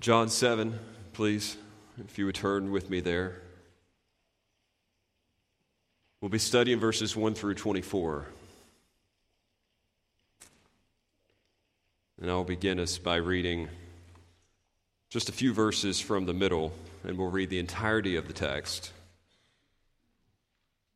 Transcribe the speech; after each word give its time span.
John 0.00 0.28
7, 0.28 0.78
please, 1.12 1.56
if 1.98 2.18
you 2.18 2.26
would 2.26 2.36
turn 2.36 2.70
with 2.70 2.88
me 2.88 3.00
there. 3.00 3.42
We'll 6.20 6.28
be 6.28 6.38
studying 6.38 6.78
verses 6.78 7.16
1 7.16 7.34
through 7.34 7.54
24. 7.54 8.26
And 12.22 12.30
I'll 12.30 12.44
begin 12.44 12.78
us 12.78 12.96
by 12.96 13.16
reading 13.16 13.68
just 15.10 15.28
a 15.28 15.32
few 15.32 15.52
verses 15.52 15.98
from 16.00 16.26
the 16.26 16.34
middle, 16.34 16.72
and 17.02 17.18
we'll 17.18 17.32
read 17.32 17.50
the 17.50 17.58
entirety 17.58 18.14
of 18.14 18.28
the 18.28 18.32
text 18.32 18.92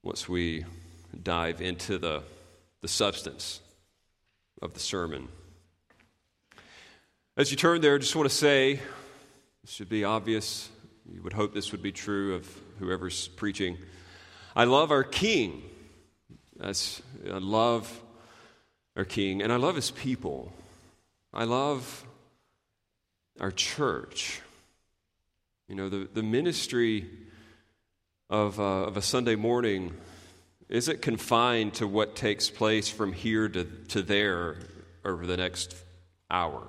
once 0.05 0.29
we 0.29 0.65
dive 1.25 1.61
into 1.61 1.99
the, 1.99 2.23
the 2.83 2.89
substance 2.89 3.61
of 4.61 4.75
the 4.75 4.81
sermon. 4.81 5.27
As 7.35 7.51
you 7.51 7.57
turn 7.57 7.81
there, 7.81 7.95
I 7.95 7.99
just 7.99 8.15
want 8.15 8.29
to 8.29 8.35
say 8.35 8.75
this 9.63 9.73
should 9.73 9.89
be 9.89 10.05
obvious. 10.05 10.69
You 11.11 11.23
would 11.23 11.33
hope 11.33 11.55
this 11.55 11.73
would 11.73 11.81
be 11.81 11.91
true 11.91 12.35
of 12.35 12.47
whoever's 12.79 13.29
preaching. 13.29 13.79
I 14.55 14.65
love 14.65 14.91
our 14.91 15.03
King. 15.03 15.63
That's, 16.57 17.01
I 17.25 17.39
love 17.39 18.03
our 18.97 19.07
King, 19.07 19.41
and 19.41 19.51
I 19.51 19.57
love 19.57 19.77
his 19.77 19.91
people. 19.91 20.53
I 21.33 21.45
love 21.45 22.05
our 23.41 23.51
church. 23.51 24.43
You 25.69 25.75
know, 25.75 25.89
the, 25.89 26.07
the 26.13 26.23
ministry 26.23 27.09
of, 28.29 28.61
uh, 28.61 28.63
of 28.63 28.99
a 28.99 29.03
Sunday 29.03 29.37
morning 29.37 29.95
isn't 30.69 31.01
confined 31.01 31.73
to 31.75 31.87
what 31.87 32.15
takes 32.15 32.51
place 32.51 32.91
from 32.91 33.15
here 33.15 33.49
to, 33.49 33.65
to 33.89 34.03
there 34.03 34.59
over 35.03 35.27
the 35.27 35.39
next 35.39 35.75
hour. 36.31 36.69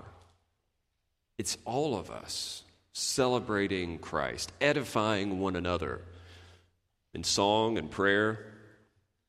It's 1.43 1.57
all 1.65 1.97
of 1.97 2.09
us 2.09 2.63
celebrating 2.93 3.97
Christ, 3.99 4.53
edifying 4.61 5.41
one 5.41 5.57
another 5.57 5.99
in 7.13 7.26
song 7.26 7.77
and 7.77 7.91
prayer, 7.91 8.45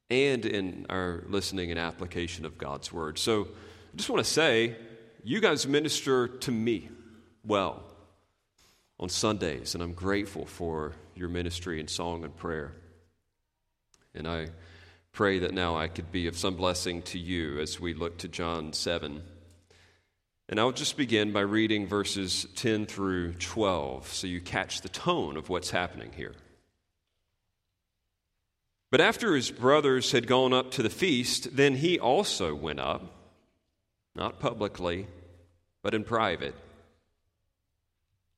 and 0.09 0.47
in 0.47 0.87
our 0.91 1.25
listening 1.27 1.73
and 1.73 1.81
application 1.81 2.45
of 2.45 2.57
God's 2.57 2.93
Word. 2.93 3.19
So 3.19 3.49
I 3.93 3.97
just 3.97 4.09
want 4.09 4.25
to 4.25 4.31
say, 4.31 4.77
you 5.25 5.41
guys 5.41 5.67
minister 5.67 6.29
to 6.29 6.53
me 6.53 6.89
well 7.45 7.83
on 9.01 9.09
Sundays, 9.09 9.75
and 9.75 9.83
I'm 9.83 9.93
grateful 9.93 10.47
for 10.47 10.93
your 11.17 11.29
ministry 11.29 11.81
in 11.81 11.89
song 11.89 12.23
and 12.23 12.37
prayer. 12.37 12.77
And 14.15 14.29
I 14.29 14.51
pray 15.11 15.41
that 15.41 15.53
now 15.53 15.77
I 15.77 15.89
could 15.89 16.13
be 16.13 16.29
of 16.29 16.39
some 16.39 16.55
blessing 16.55 17.03
to 17.03 17.19
you 17.19 17.59
as 17.59 17.81
we 17.81 17.93
look 17.93 18.19
to 18.19 18.29
John 18.29 18.73
7. 18.73 19.21
And 20.49 20.61
I'll 20.61 20.73
just 20.73 20.97
begin 20.99 21.33
by 21.33 21.41
reading 21.41 21.87
verses 21.87 22.47
10 22.57 22.85
through 22.85 23.35
12 23.35 24.09
so 24.09 24.27
you 24.27 24.41
catch 24.41 24.83
the 24.83 24.91
tone 24.91 25.39
of 25.39 25.49
what's 25.49 25.71
happening 25.71 26.13
here. 26.15 26.35
But 28.91 29.01
after 29.01 29.35
his 29.35 29.51
brothers 29.51 30.13
had 30.13 30.27
gone 30.27 30.53
up 30.53 30.71
to 30.73 30.83
the 30.83 30.91
feast, 30.91 31.57
then 31.57 31.77
he 31.77 31.99
also 31.99 32.55
went 32.55 32.79
up, 32.79 33.03
not 34.15 34.39
publicly, 34.39 35.07
but 35.83 35.95
in 35.95 36.05
private. 36.05 36.55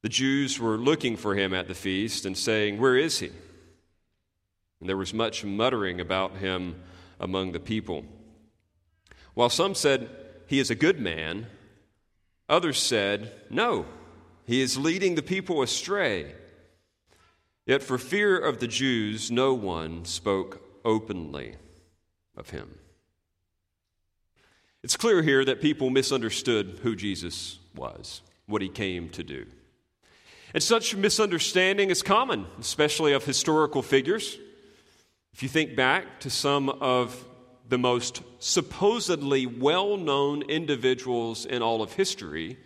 The 0.02 0.08
Jews 0.08 0.60
were 0.60 0.78
looking 0.78 1.16
for 1.16 1.34
him 1.34 1.52
at 1.52 1.66
the 1.66 1.74
feast 1.74 2.24
and 2.24 2.38
saying, 2.38 2.78
Where 2.78 2.96
is 2.96 3.18
he? 3.18 3.32
And 4.80 4.88
there 4.88 4.96
was 4.96 5.12
much 5.12 5.44
muttering 5.44 6.00
about 6.00 6.36
him 6.36 6.80
among 7.18 7.50
the 7.50 7.60
people. 7.60 8.04
While 9.34 9.50
some 9.50 9.74
said, 9.74 10.08
He 10.46 10.60
is 10.60 10.70
a 10.70 10.76
good 10.76 11.00
man 11.00 11.48
Others 12.48 12.80
said, 12.80 13.32
No, 13.50 13.86
he 14.46 14.60
is 14.60 14.78
leading 14.78 15.14
the 15.14 15.22
people 15.22 15.62
astray. 15.62 16.34
Yet 17.66 17.82
for 17.82 17.98
fear 17.98 18.38
of 18.38 18.60
the 18.60 18.68
Jews, 18.68 19.30
no 19.30 19.52
one 19.52 20.04
spoke 20.04 20.62
openly 20.84 21.56
of 22.36 22.50
him. 22.50 22.78
It's 24.84 24.96
clear 24.96 25.20
here 25.22 25.44
that 25.44 25.60
people 25.60 25.90
misunderstood 25.90 26.78
who 26.82 26.94
Jesus 26.94 27.58
was, 27.74 28.22
what 28.46 28.62
he 28.62 28.68
came 28.68 29.08
to 29.10 29.24
do. 29.24 29.46
And 30.54 30.62
such 30.62 30.94
misunderstanding 30.94 31.90
is 31.90 32.04
common, 32.04 32.46
especially 32.60 33.12
of 33.12 33.24
historical 33.24 33.82
figures. 33.82 34.38
If 35.34 35.42
you 35.42 35.48
think 35.48 35.74
back 35.74 36.20
to 36.20 36.30
some 36.30 36.68
of 36.68 37.24
the 37.68 37.78
most 37.78 38.22
supposedly 38.38 39.46
well 39.46 39.96
known 39.96 40.42
individuals 40.42 41.44
in 41.44 41.62
all 41.62 41.82
of 41.82 41.92
history, 41.92 42.58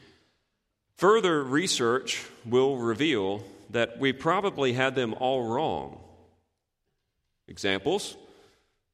further 0.96 1.42
research 1.42 2.24
will 2.44 2.76
reveal 2.76 3.42
that 3.70 3.98
we 3.98 4.12
probably 4.12 4.72
had 4.72 4.94
them 4.94 5.14
all 5.14 5.44
wrong. 5.44 5.98
Examples 7.48 8.16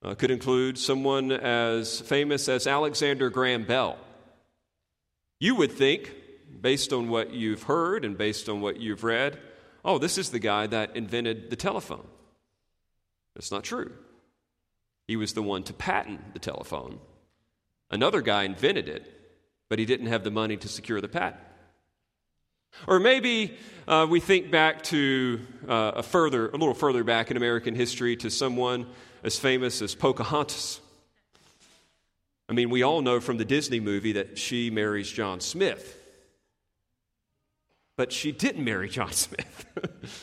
uh, 0.02 0.14
could 0.14 0.30
include 0.30 0.78
someone 0.78 1.32
as 1.32 2.00
famous 2.00 2.48
as 2.48 2.66
Alexander 2.66 3.30
Graham 3.30 3.64
Bell. 3.64 3.98
You 5.40 5.54
would 5.56 5.72
think, 5.72 6.12
based 6.60 6.92
on 6.92 7.08
what 7.08 7.32
you've 7.32 7.64
heard 7.64 8.04
and 8.04 8.16
based 8.16 8.48
on 8.48 8.60
what 8.60 8.80
you've 8.80 9.04
read, 9.04 9.38
oh, 9.84 9.98
this 9.98 10.16
is 10.18 10.30
the 10.30 10.38
guy 10.38 10.66
that 10.66 10.96
invented 10.96 11.50
the 11.50 11.56
telephone. 11.56 12.06
That's 13.34 13.50
not 13.50 13.64
true. 13.64 13.92
He 15.06 15.16
was 15.16 15.34
the 15.34 15.42
one 15.42 15.62
to 15.64 15.72
patent 15.72 16.32
the 16.32 16.38
telephone. 16.38 16.98
Another 17.90 18.20
guy 18.20 18.42
invented 18.44 18.88
it, 18.88 19.12
but 19.68 19.78
he 19.78 19.84
didn't 19.84 20.06
have 20.06 20.24
the 20.24 20.30
money 20.30 20.56
to 20.56 20.68
secure 20.68 21.00
the 21.00 21.08
patent. 21.08 21.42
Or 22.86 22.98
maybe 22.98 23.56
uh, 23.88 24.06
we 24.08 24.20
think 24.20 24.50
back 24.50 24.82
to 24.84 25.40
uh, 25.68 25.92
a 25.96 26.02
further, 26.02 26.48
a 26.48 26.56
little 26.56 26.74
further 26.74 27.04
back 27.04 27.30
in 27.30 27.36
American 27.36 27.74
history 27.74 28.16
to 28.16 28.30
someone 28.30 28.86
as 29.22 29.38
famous 29.38 29.80
as 29.80 29.94
Pocahontas. 29.94 30.80
I 32.48 32.52
mean, 32.52 32.70
we 32.70 32.82
all 32.82 33.02
know 33.02 33.20
from 33.20 33.38
the 33.38 33.44
Disney 33.44 33.80
movie 33.80 34.12
that 34.12 34.38
she 34.38 34.70
marries 34.70 35.10
John 35.10 35.40
Smith. 35.40 36.02
But 37.96 38.12
she 38.12 38.30
didn't 38.30 38.64
marry 38.64 38.88
John 38.88 39.12
Smith. 39.12 39.66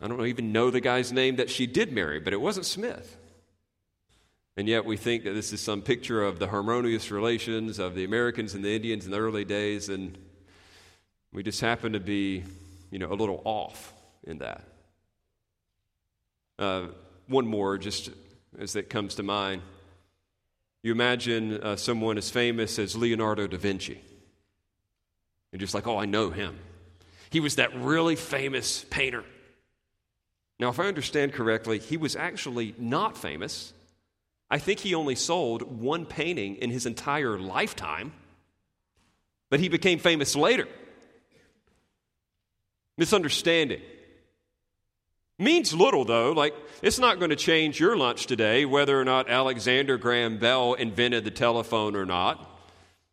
I 0.00 0.08
don't 0.08 0.26
even 0.26 0.52
know 0.52 0.70
the 0.70 0.82
guy's 0.82 1.12
name 1.12 1.36
that 1.36 1.48
she 1.48 1.66
did 1.66 1.92
marry, 1.92 2.20
but 2.20 2.34
it 2.34 2.40
wasn't 2.40 2.66
Smith. 2.66 3.16
And 4.56 4.68
yet 4.68 4.84
we 4.86 4.96
think 4.96 5.24
that 5.24 5.32
this 5.32 5.52
is 5.52 5.60
some 5.60 5.82
picture 5.82 6.22
of 6.22 6.38
the 6.38 6.48
harmonious 6.48 7.10
relations 7.10 7.78
of 7.78 7.94
the 7.94 8.04
Americans 8.04 8.54
and 8.54 8.64
the 8.64 8.74
Indians 8.74 9.04
in 9.04 9.10
the 9.10 9.18
early 9.18 9.44
days, 9.44 9.90
and 9.90 10.16
we 11.32 11.42
just 11.42 11.60
happen 11.60 11.92
to 11.92 12.00
be, 12.00 12.42
you 12.90 12.98
know, 12.98 13.12
a 13.12 13.14
little 13.14 13.42
off 13.44 13.92
in 14.24 14.38
that. 14.38 14.64
Uh, 16.58 16.86
one 17.28 17.46
more, 17.46 17.76
just 17.76 18.08
as 18.58 18.76
it 18.76 18.88
comes 18.88 19.16
to 19.16 19.22
mind. 19.22 19.60
You 20.82 20.92
imagine 20.92 21.60
uh, 21.60 21.76
someone 21.76 22.16
as 22.16 22.30
famous 22.30 22.78
as 22.78 22.96
Leonardo 22.96 23.46
da 23.46 23.58
Vinci. 23.58 24.00
And 25.52 25.60
just 25.60 25.74
like, 25.74 25.86
oh, 25.86 25.98
I 25.98 26.06
know 26.06 26.30
him. 26.30 26.58
He 27.28 27.40
was 27.40 27.56
that 27.56 27.74
really 27.76 28.16
famous 28.16 28.84
painter. 28.88 29.24
Now, 30.58 30.70
if 30.70 30.80
I 30.80 30.86
understand 30.86 31.34
correctly, 31.34 31.78
he 31.78 31.98
was 31.98 32.16
actually 32.16 32.74
not 32.78 33.18
famous 33.18 33.74
I 34.50 34.58
think 34.58 34.80
he 34.80 34.94
only 34.94 35.14
sold 35.14 35.62
one 35.62 36.06
painting 36.06 36.56
in 36.56 36.70
his 36.70 36.86
entire 36.86 37.38
lifetime, 37.38 38.12
but 39.50 39.60
he 39.60 39.68
became 39.68 39.98
famous 39.98 40.36
later. 40.36 40.68
Misunderstanding. 42.96 43.82
Means 45.38 45.74
little, 45.74 46.04
though. 46.04 46.32
Like, 46.32 46.54
it's 46.80 46.98
not 46.98 47.18
going 47.18 47.30
to 47.30 47.36
change 47.36 47.78
your 47.78 47.96
lunch 47.96 48.26
today 48.26 48.64
whether 48.64 48.98
or 48.98 49.04
not 49.04 49.28
Alexander 49.28 49.98
Graham 49.98 50.38
Bell 50.38 50.74
invented 50.74 51.24
the 51.24 51.30
telephone 51.30 51.94
or 51.94 52.06
not. 52.06 52.52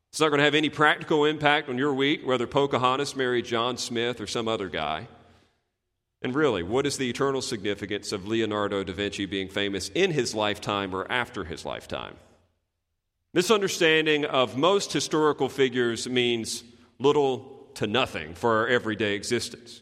It's 0.10 0.20
not 0.20 0.30
going 0.30 0.38
to 0.38 0.46
have 0.46 0.56
any 0.56 0.70
practical 0.70 1.26
impact 1.26 1.68
on 1.68 1.78
your 1.78 1.94
week 1.94 2.26
whether 2.26 2.48
Pocahontas 2.48 3.16
married 3.16 3.46
John 3.46 3.78
Smith 3.78 4.22
or 4.22 4.28
some 4.28 4.48
other 4.48 4.70
guy. 4.70 5.08
And 6.24 6.34
really, 6.34 6.64
what 6.64 6.86
is 6.86 6.98
the 6.98 7.10
eternal 7.10 7.42
significance 7.42 8.14
of 8.14 8.26
Leonardo 8.26 8.84
da 8.84 8.94
Vinci 8.94 9.26
being 9.26 9.50
famous 9.50 9.90
in 9.90 10.12
his 10.12 10.34
lifetime 10.34 10.96
or 10.96 11.06
after 11.12 11.44
his 11.44 11.66
lifetime? 11.66 12.16
Misunderstanding 13.34 14.24
of 14.24 14.56
most 14.56 14.94
historical 14.94 15.50
figures 15.50 16.08
means 16.08 16.64
little 16.98 17.68
to 17.76 17.88
nothing 17.88 18.36
for 18.36 18.60
our 18.60 18.68
everyday 18.68 19.16
existence. 19.16 19.82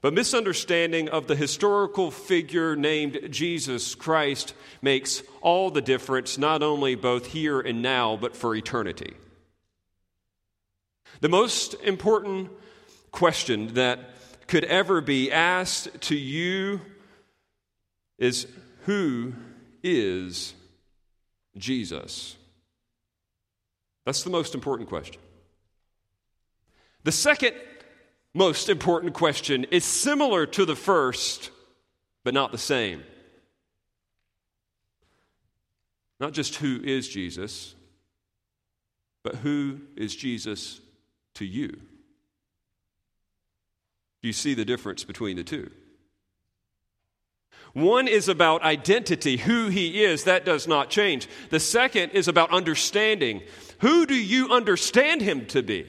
But 0.00 0.14
misunderstanding 0.14 1.08
of 1.08 1.26
the 1.26 1.34
historical 1.34 2.10
figure 2.10 2.76
named 2.76 3.18
Jesus 3.30 3.96
Christ 3.96 4.54
makes 4.80 5.24
all 5.42 5.70
the 5.70 5.82
difference, 5.82 6.38
not 6.38 6.62
only 6.62 6.94
both 6.94 7.26
here 7.26 7.60
and 7.60 7.82
now, 7.82 8.16
but 8.16 8.36
for 8.36 8.54
eternity. 8.54 9.14
The 11.20 11.28
most 11.28 11.74
important 11.82 12.50
question 13.10 13.74
that 13.74 13.98
could 14.48 14.64
ever 14.64 15.00
be 15.00 15.30
asked 15.30 16.00
to 16.00 16.16
you 16.16 16.80
is 18.18 18.46
who 18.86 19.34
is 19.82 20.54
Jesus? 21.56 22.36
That's 24.06 24.22
the 24.22 24.30
most 24.30 24.54
important 24.54 24.88
question. 24.88 25.20
The 27.04 27.12
second 27.12 27.54
most 28.34 28.68
important 28.68 29.14
question 29.14 29.64
is 29.70 29.84
similar 29.84 30.46
to 30.46 30.64
the 30.64 30.76
first, 30.76 31.50
but 32.24 32.34
not 32.34 32.52
the 32.52 32.58
same. 32.58 33.02
Not 36.20 36.32
just 36.32 36.56
who 36.56 36.80
is 36.82 37.08
Jesus, 37.08 37.74
but 39.22 39.36
who 39.36 39.80
is 39.96 40.16
Jesus 40.16 40.80
to 41.34 41.44
you? 41.44 41.78
Do 44.22 44.28
you 44.28 44.32
see 44.32 44.54
the 44.54 44.64
difference 44.64 45.04
between 45.04 45.36
the 45.36 45.44
two? 45.44 45.70
One 47.72 48.08
is 48.08 48.28
about 48.28 48.62
identity, 48.62 49.36
who 49.36 49.68
he 49.68 50.02
is, 50.02 50.24
that 50.24 50.44
does 50.44 50.66
not 50.66 50.90
change. 50.90 51.28
The 51.50 51.60
second 51.60 52.10
is 52.10 52.26
about 52.26 52.50
understanding. 52.50 53.42
Who 53.80 54.06
do 54.06 54.14
you 54.14 54.50
understand 54.50 55.20
him 55.20 55.46
to 55.46 55.62
be? 55.62 55.86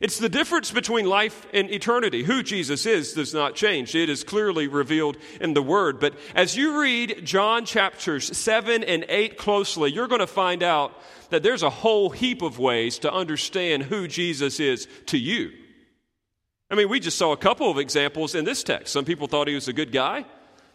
It's 0.00 0.18
the 0.18 0.28
difference 0.28 0.72
between 0.72 1.06
life 1.06 1.46
and 1.52 1.70
eternity. 1.70 2.24
Who 2.24 2.42
Jesus 2.42 2.84
is 2.84 3.12
does 3.12 3.32
not 3.32 3.54
change. 3.54 3.94
It 3.94 4.08
is 4.08 4.24
clearly 4.24 4.66
revealed 4.66 5.16
in 5.40 5.54
the 5.54 5.62
Word. 5.62 6.00
But 6.00 6.14
as 6.34 6.56
you 6.56 6.80
read 6.80 7.20
John 7.24 7.64
chapters 7.64 8.36
7 8.36 8.82
and 8.82 9.04
8 9.08 9.38
closely, 9.38 9.92
you're 9.92 10.08
going 10.08 10.18
to 10.18 10.26
find 10.26 10.64
out 10.64 11.00
that 11.30 11.44
there's 11.44 11.62
a 11.62 11.70
whole 11.70 12.10
heap 12.10 12.42
of 12.42 12.58
ways 12.58 12.98
to 13.00 13.12
understand 13.12 13.84
who 13.84 14.08
Jesus 14.08 14.58
is 14.58 14.88
to 15.06 15.18
you. 15.18 15.52
I 16.74 16.76
mean, 16.76 16.88
we 16.88 16.98
just 16.98 17.16
saw 17.16 17.30
a 17.30 17.36
couple 17.36 17.70
of 17.70 17.78
examples 17.78 18.34
in 18.34 18.44
this 18.44 18.64
text. 18.64 18.92
Some 18.92 19.04
people 19.04 19.28
thought 19.28 19.46
he 19.46 19.54
was 19.54 19.68
a 19.68 19.72
good 19.72 19.92
guy, 19.92 20.24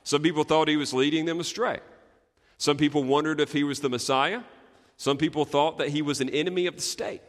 some 0.05 0.21
people 0.21 0.45
thought 0.45 0.69
he 0.69 0.77
was 0.77 0.93
leading 0.93 1.25
them 1.25 1.41
astray. 1.41 1.81
Some 2.57 2.77
people 2.77 3.03
wondered 3.03 3.41
if 3.41 3.51
he 3.51 3.65
was 3.65 3.81
the 3.81 3.89
Messiah, 3.89 4.43
some 4.95 5.17
people 5.17 5.43
thought 5.43 5.77
that 5.77 5.89
he 5.89 6.01
was 6.01 6.21
an 6.21 6.29
enemy 6.29 6.67
of 6.67 6.77
the 6.77 6.81
state. 6.81 7.21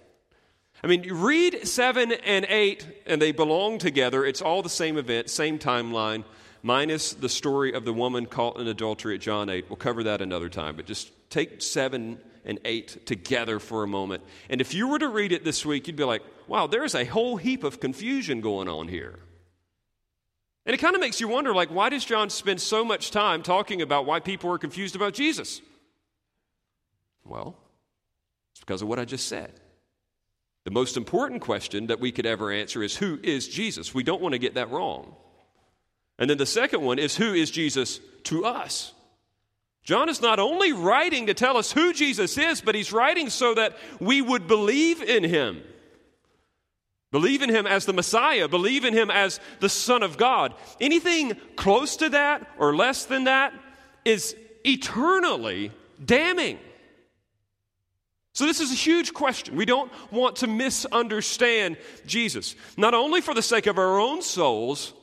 I 0.85 0.87
mean, 0.87 1.03
you 1.03 1.17
read 1.17 1.67
7 1.67 2.13
and 2.13 2.47
8, 2.49 2.87
and 3.07 3.21
they 3.21 3.33
belong 3.33 3.79
together. 3.79 4.25
It's 4.25 4.41
all 4.41 4.63
the 4.63 4.69
same 4.69 4.97
event, 4.99 5.31
same 5.31 5.59
timeline, 5.59 6.23
minus 6.63 7.13
the 7.13 7.29
story 7.29 7.73
of 7.73 7.85
the 7.85 7.93
woman 7.93 8.25
caught 8.27 8.57
in 8.61 8.69
adultery 8.69 9.17
at 9.17 9.21
John 9.21 9.51
8. 9.51 9.65
We'll 9.69 9.79
cover 9.79 10.05
that 10.05 10.23
another 10.23 10.49
time, 10.49 10.77
but 10.77 10.87
just 10.87 11.11
take 11.29 11.61
7 11.61 12.21
and 12.45 12.59
8 12.65 13.05
together 13.05 13.59
for 13.59 13.83
a 13.83 13.89
moment. 13.89 14.23
And 14.49 14.61
if 14.61 14.75
you 14.75 14.87
were 14.87 15.01
to 15.01 15.09
read 15.09 15.33
it 15.33 15.45
this 15.45 15.67
week, 15.67 15.89
you'd 15.89 15.97
be 15.97 16.05
like, 16.05 16.23
wow, 16.51 16.67
there's 16.67 16.97
a 16.97 17.05
whole 17.05 17.37
heap 17.37 17.63
of 17.63 17.79
confusion 17.79 18.41
going 18.41 18.69
on 18.69 18.89
here. 18.89 19.21
And 20.67 20.75
it 20.75 20.79
kind 20.79 20.97
of 20.97 21.01
makes 21.01 21.21
you 21.21 21.29
wonder, 21.29 21.55
like, 21.55 21.71
why 21.71 21.91
does 21.91 22.05
John 22.05 22.29
spend 22.29 22.61
so 22.61 22.85
much 22.85 23.13
time 23.13 23.45
talking 23.45 23.81
about 23.83 24.05
why 24.05 24.19
people 24.19 24.51
are 24.51 24.59
confused 24.59 24.97
about 24.97 25.15
Jesus? 25.15 25.63
Well, 27.25 27.57
it's 28.51 28.59
because 28.59 28.83
of 28.83 28.89
what 28.89 28.99
I 28.99 29.05
just 29.05 29.29
said. 29.29 29.61
The 30.65 30.73
most 30.73 30.97
important 30.97 31.41
question 31.41 31.87
that 31.87 32.01
we 32.01 32.11
could 32.11 32.27
ever 32.27 32.51
answer 32.51 32.83
is 32.83 32.97
who 32.97 33.21
is 33.23 33.47
Jesus? 33.47 33.95
We 33.95 34.03
don't 34.03 34.21
want 34.21 34.33
to 34.33 34.39
get 34.41 34.55
that 34.55 34.73
wrong. 34.73 35.15
And 36.19 36.29
then 36.29 36.37
the 36.37 36.47
second 36.47 36.83
one 36.83 36.99
is 36.99 37.17
who 37.17 37.33
is 37.33 37.53
Jesus 37.53 38.01
to 38.25 38.45
us? 38.45 38.93
John 39.85 40.09
is 40.09 40.21
not 40.21 40.41
only 40.41 40.73
writing 40.73 41.27
to 41.27 41.35
tell 41.35 41.57
us 41.57 41.71
who 41.71 41.93
Jesus 41.93 42.37
is, 42.37 42.61
but 42.61 42.75
he's 42.75 42.93
writing 42.93 43.31
so 43.31 43.55
that 43.55 43.79
we 44.01 44.21
would 44.21 44.49
believe 44.49 45.01
in 45.01 45.23
him. 45.23 45.63
Believe 47.13 47.43
in 47.43 47.51
him 47.51 47.67
as 47.67 47.87
the 47.87 47.93
Messiah, 47.93 48.47
believe 48.47 48.85
in 48.85 48.95
him 48.95 49.11
as 49.11 49.41
the 49.59 49.69
Son 49.69 50.03
of 50.03 50.17
God. 50.17 50.55
Anything 50.81 51.35
close 51.57 51.97
to 51.97 52.11
that 52.11 52.49
or 52.57 52.75
less 52.75 53.05
than 53.05 53.25
that 53.25 53.53
is 54.05 54.37
eternally 54.65 55.73
damning. 56.05 56.59
So, 58.33 58.47
this 58.47 58.61
is 58.61 58.71
a 58.71 58.77
huge 58.77 59.13
question. 59.13 59.57
We 59.57 59.65
don't 59.65 59.91
want 60.13 60.37
to 60.37 60.47
misunderstand 60.47 61.79
Jesus, 62.07 62.55
not 62.77 62.95
only 62.95 63.21
for 63.21 63.35
the 63.35 63.43
sake 63.43 63.67
of 63.67 63.77
our 63.77 63.99
own 63.99 64.23
souls, 64.23 64.95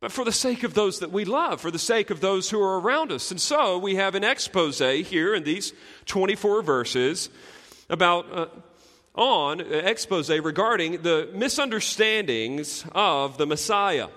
but 0.00 0.10
for 0.10 0.24
the 0.24 0.32
sake 0.32 0.64
of 0.64 0.74
those 0.74 0.98
that 0.98 1.12
we 1.12 1.24
love, 1.24 1.60
for 1.60 1.70
the 1.70 1.78
sake 1.78 2.10
of 2.10 2.20
those 2.20 2.50
who 2.50 2.60
are 2.60 2.80
around 2.80 3.12
us. 3.12 3.30
And 3.30 3.40
so, 3.40 3.78
we 3.78 3.94
have 3.94 4.16
an 4.16 4.24
expose 4.24 4.80
here 4.80 5.36
in 5.36 5.44
these 5.44 5.72
24 6.06 6.62
verses 6.62 7.30
about. 7.88 8.32
Uh, 8.32 8.46
on 9.18 9.60
uh, 9.60 9.64
expose 9.64 10.30
regarding 10.30 11.02
the 11.02 11.28
misunderstandings 11.34 12.84
of 12.92 13.36
the 13.36 13.46
Messiah. 13.46 14.08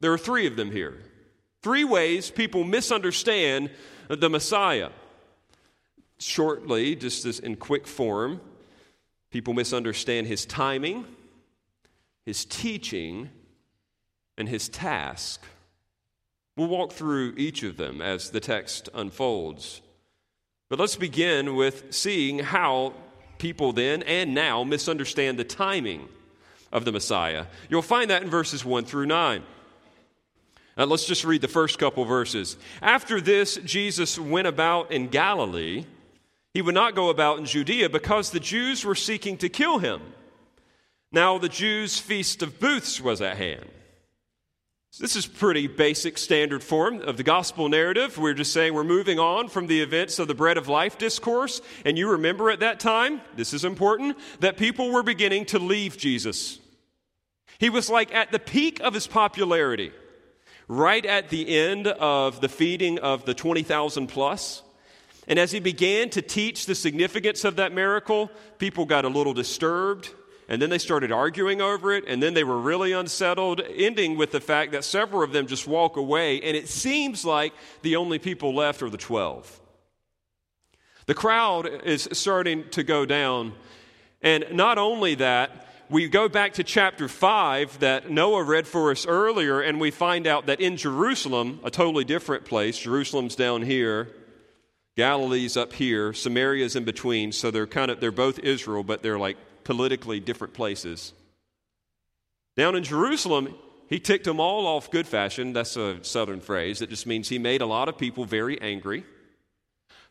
There 0.00 0.12
are 0.12 0.18
three 0.18 0.46
of 0.46 0.56
them 0.56 0.70
here. 0.70 0.96
Three 1.62 1.84
ways 1.84 2.30
people 2.30 2.64
misunderstand 2.64 3.70
the 4.08 4.30
Messiah 4.30 4.90
shortly, 6.18 6.94
just 6.94 7.24
as 7.24 7.38
in 7.38 7.56
quick 7.56 7.86
form, 7.86 8.40
people 9.30 9.54
misunderstand 9.54 10.26
his 10.26 10.46
timing, 10.46 11.04
his 12.24 12.44
teaching, 12.44 13.30
and 14.36 14.48
his 14.48 14.68
task. 14.68 15.42
We'll 16.56 16.68
walk 16.68 16.92
through 16.92 17.34
each 17.36 17.62
of 17.62 17.76
them 17.76 18.00
as 18.00 18.30
the 18.30 18.40
text 18.40 18.88
unfolds. 18.94 19.80
But 20.68 20.78
let's 20.78 20.96
begin 20.96 21.56
with 21.56 21.94
seeing 21.94 22.40
how 22.40 22.94
people 23.38 23.72
then 23.72 24.02
and 24.02 24.34
now 24.34 24.64
misunderstand 24.64 25.38
the 25.38 25.44
timing 25.44 26.08
of 26.72 26.84
the 26.84 26.92
Messiah. 26.92 27.46
You'll 27.68 27.82
find 27.82 28.10
that 28.10 28.22
in 28.22 28.30
verses 28.30 28.64
1 28.64 28.84
through 28.84 29.06
9. 29.06 29.42
Now, 30.76 30.84
let's 30.84 31.06
just 31.06 31.24
read 31.24 31.40
the 31.40 31.48
first 31.48 31.78
couple 31.78 32.04
verses. 32.04 32.56
After 32.80 33.20
this, 33.20 33.56
Jesus 33.64 34.18
went 34.18 34.46
about 34.46 34.92
in 34.92 35.08
Galilee 35.08 35.84
he 36.54 36.62
would 36.62 36.74
not 36.74 36.96
go 36.96 37.08
about 37.08 37.38
in 37.38 37.44
Judea 37.44 37.88
because 37.88 38.30
the 38.30 38.40
Jews 38.40 38.84
were 38.84 38.94
seeking 38.94 39.36
to 39.38 39.48
kill 39.48 39.78
him. 39.78 40.00
Now 41.12 41.38
the 41.38 41.48
Jews' 41.48 42.00
feast 42.00 42.42
of 42.42 42.58
booths 42.58 43.00
was 43.00 43.22
at 43.22 43.36
hand. 43.36 43.64
This 45.00 45.14
is 45.14 45.26
pretty 45.26 45.68
basic 45.68 46.18
standard 46.18 46.60
form 46.60 47.02
of 47.02 47.16
the 47.16 47.22
gospel 47.22 47.68
narrative. 47.68 48.18
We're 48.18 48.34
just 48.34 48.52
saying 48.52 48.74
we're 48.74 48.82
moving 48.82 49.20
on 49.20 49.48
from 49.48 49.68
the 49.68 49.80
events 49.80 50.18
of 50.18 50.26
the 50.26 50.34
bread 50.34 50.58
of 50.58 50.66
life 50.66 50.98
discourse. 50.98 51.60
And 51.84 51.96
you 51.96 52.10
remember 52.10 52.50
at 52.50 52.60
that 52.60 52.80
time, 52.80 53.20
this 53.36 53.54
is 53.54 53.64
important, 53.64 54.16
that 54.40 54.56
people 54.56 54.90
were 54.90 55.04
beginning 55.04 55.44
to 55.46 55.60
leave 55.60 55.96
Jesus. 55.96 56.58
He 57.60 57.70
was 57.70 57.88
like 57.88 58.12
at 58.12 58.32
the 58.32 58.40
peak 58.40 58.80
of 58.80 58.92
his 58.92 59.06
popularity, 59.06 59.92
right 60.66 61.06
at 61.06 61.28
the 61.28 61.56
end 61.56 61.86
of 61.86 62.40
the 62.40 62.48
feeding 62.48 62.98
of 62.98 63.24
the 63.24 63.34
20,000 63.34 64.08
plus. 64.08 64.62
And 65.28 65.38
as 65.38 65.52
he 65.52 65.60
began 65.60 66.10
to 66.10 66.22
teach 66.22 66.66
the 66.66 66.74
significance 66.74 67.44
of 67.44 67.56
that 67.56 67.72
miracle, 67.72 68.32
people 68.58 68.84
got 68.84 69.04
a 69.04 69.08
little 69.08 69.34
disturbed. 69.34 70.10
And 70.48 70.62
then 70.62 70.70
they 70.70 70.78
started 70.78 71.12
arguing 71.12 71.60
over 71.60 71.92
it, 71.92 72.04
and 72.08 72.22
then 72.22 72.32
they 72.32 72.44
were 72.44 72.58
really 72.58 72.92
unsettled, 72.92 73.60
ending 73.60 74.16
with 74.16 74.32
the 74.32 74.40
fact 74.40 74.72
that 74.72 74.82
several 74.82 75.22
of 75.22 75.32
them 75.32 75.46
just 75.46 75.66
walk 75.66 75.98
away, 75.98 76.40
and 76.40 76.56
it 76.56 76.68
seems 76.68 77.24
like 77.24 77.52
the 77.82 77.96
only 77.96 78.18
people 78.18 78.54
left 78.54 78.82
are 78.82 78.88
the 78.88 78.96
12. 78.96 79.60
The 81.04 81.14
crowd 81.14 81.66
is 81.84 82.08
starting 82.12 82.68
to 82.70 82.82
go 82.82 83.04
down, 83.04 83.52
and 84.22 84.46
not 84.50 84.78
only 84.78 85.16
that, 85.16 85.66
we 85.90 86.08
go 86.08 86.28
back 86.28 86.54
to 86.54 86.64
chapter 86.64 87.08
5 87.08 87.80
that 87.80 88.10
Noah 88.10 88.42
read 88.42 88.66
for 88.66 88.90
us 88.90 89.06
earlier, 89.06 89.60
and 89.60 89.78
we 89.78 89.90
find 89.90 90.26
out 90.26 90.46
that 90.46 90.60
in 90.60 90.78
Jerusalem, 90.78 91.60
a 91.62 91.70
totally 91.70 92.04
different 92.04 92.46
place, 92.46 92.78
Jerusalem's 92.78 93.36
down 93.36 93.62
here, 93.62 94.14
Galilee's 94.96 95.56
up 95.56 95.74
here, 95.74 96.12
Samaria's 96.12 96.74
in 96.74 96.84
between, 96.84 97.32
so 97.32 97.50
they're 97.50 97.66
kind 97.66 97.90
of 97.90 98.00
they're 98.00 98.10
both 98.10 98.38
Israel, 98.38 98.82
but 98.82 99.02
they're 99.02 99.18
like 99.18 99.36
politically 99.68 100.18
different 100.18 100.54
places. 100.54 101.12
Down 102.56 102.74
in 102.74 102.82
Jerusalem, 102.82 103.54
he 103.86 104.00
ticked 104.00 104.24
them 104.24 104.40
all 104.40 104.66
off 104.66 104.90
good 104.90 105.06
fashion. 105.06 105.52
That's 105.52 105.76
a 105.76 106.02
southern 106.02 106.40
phrase. 106.40 106.80
It 106.80 106.88
just 106.88 107.06
means 107.06 107.28
he 107.28 107.38
made 107.38 107.60
a 107.60 107.66
lot 107.66 107.86
of 107.86 107.98
people 107.98 108.24
very 108.24 108.58
angry 108.62 109.04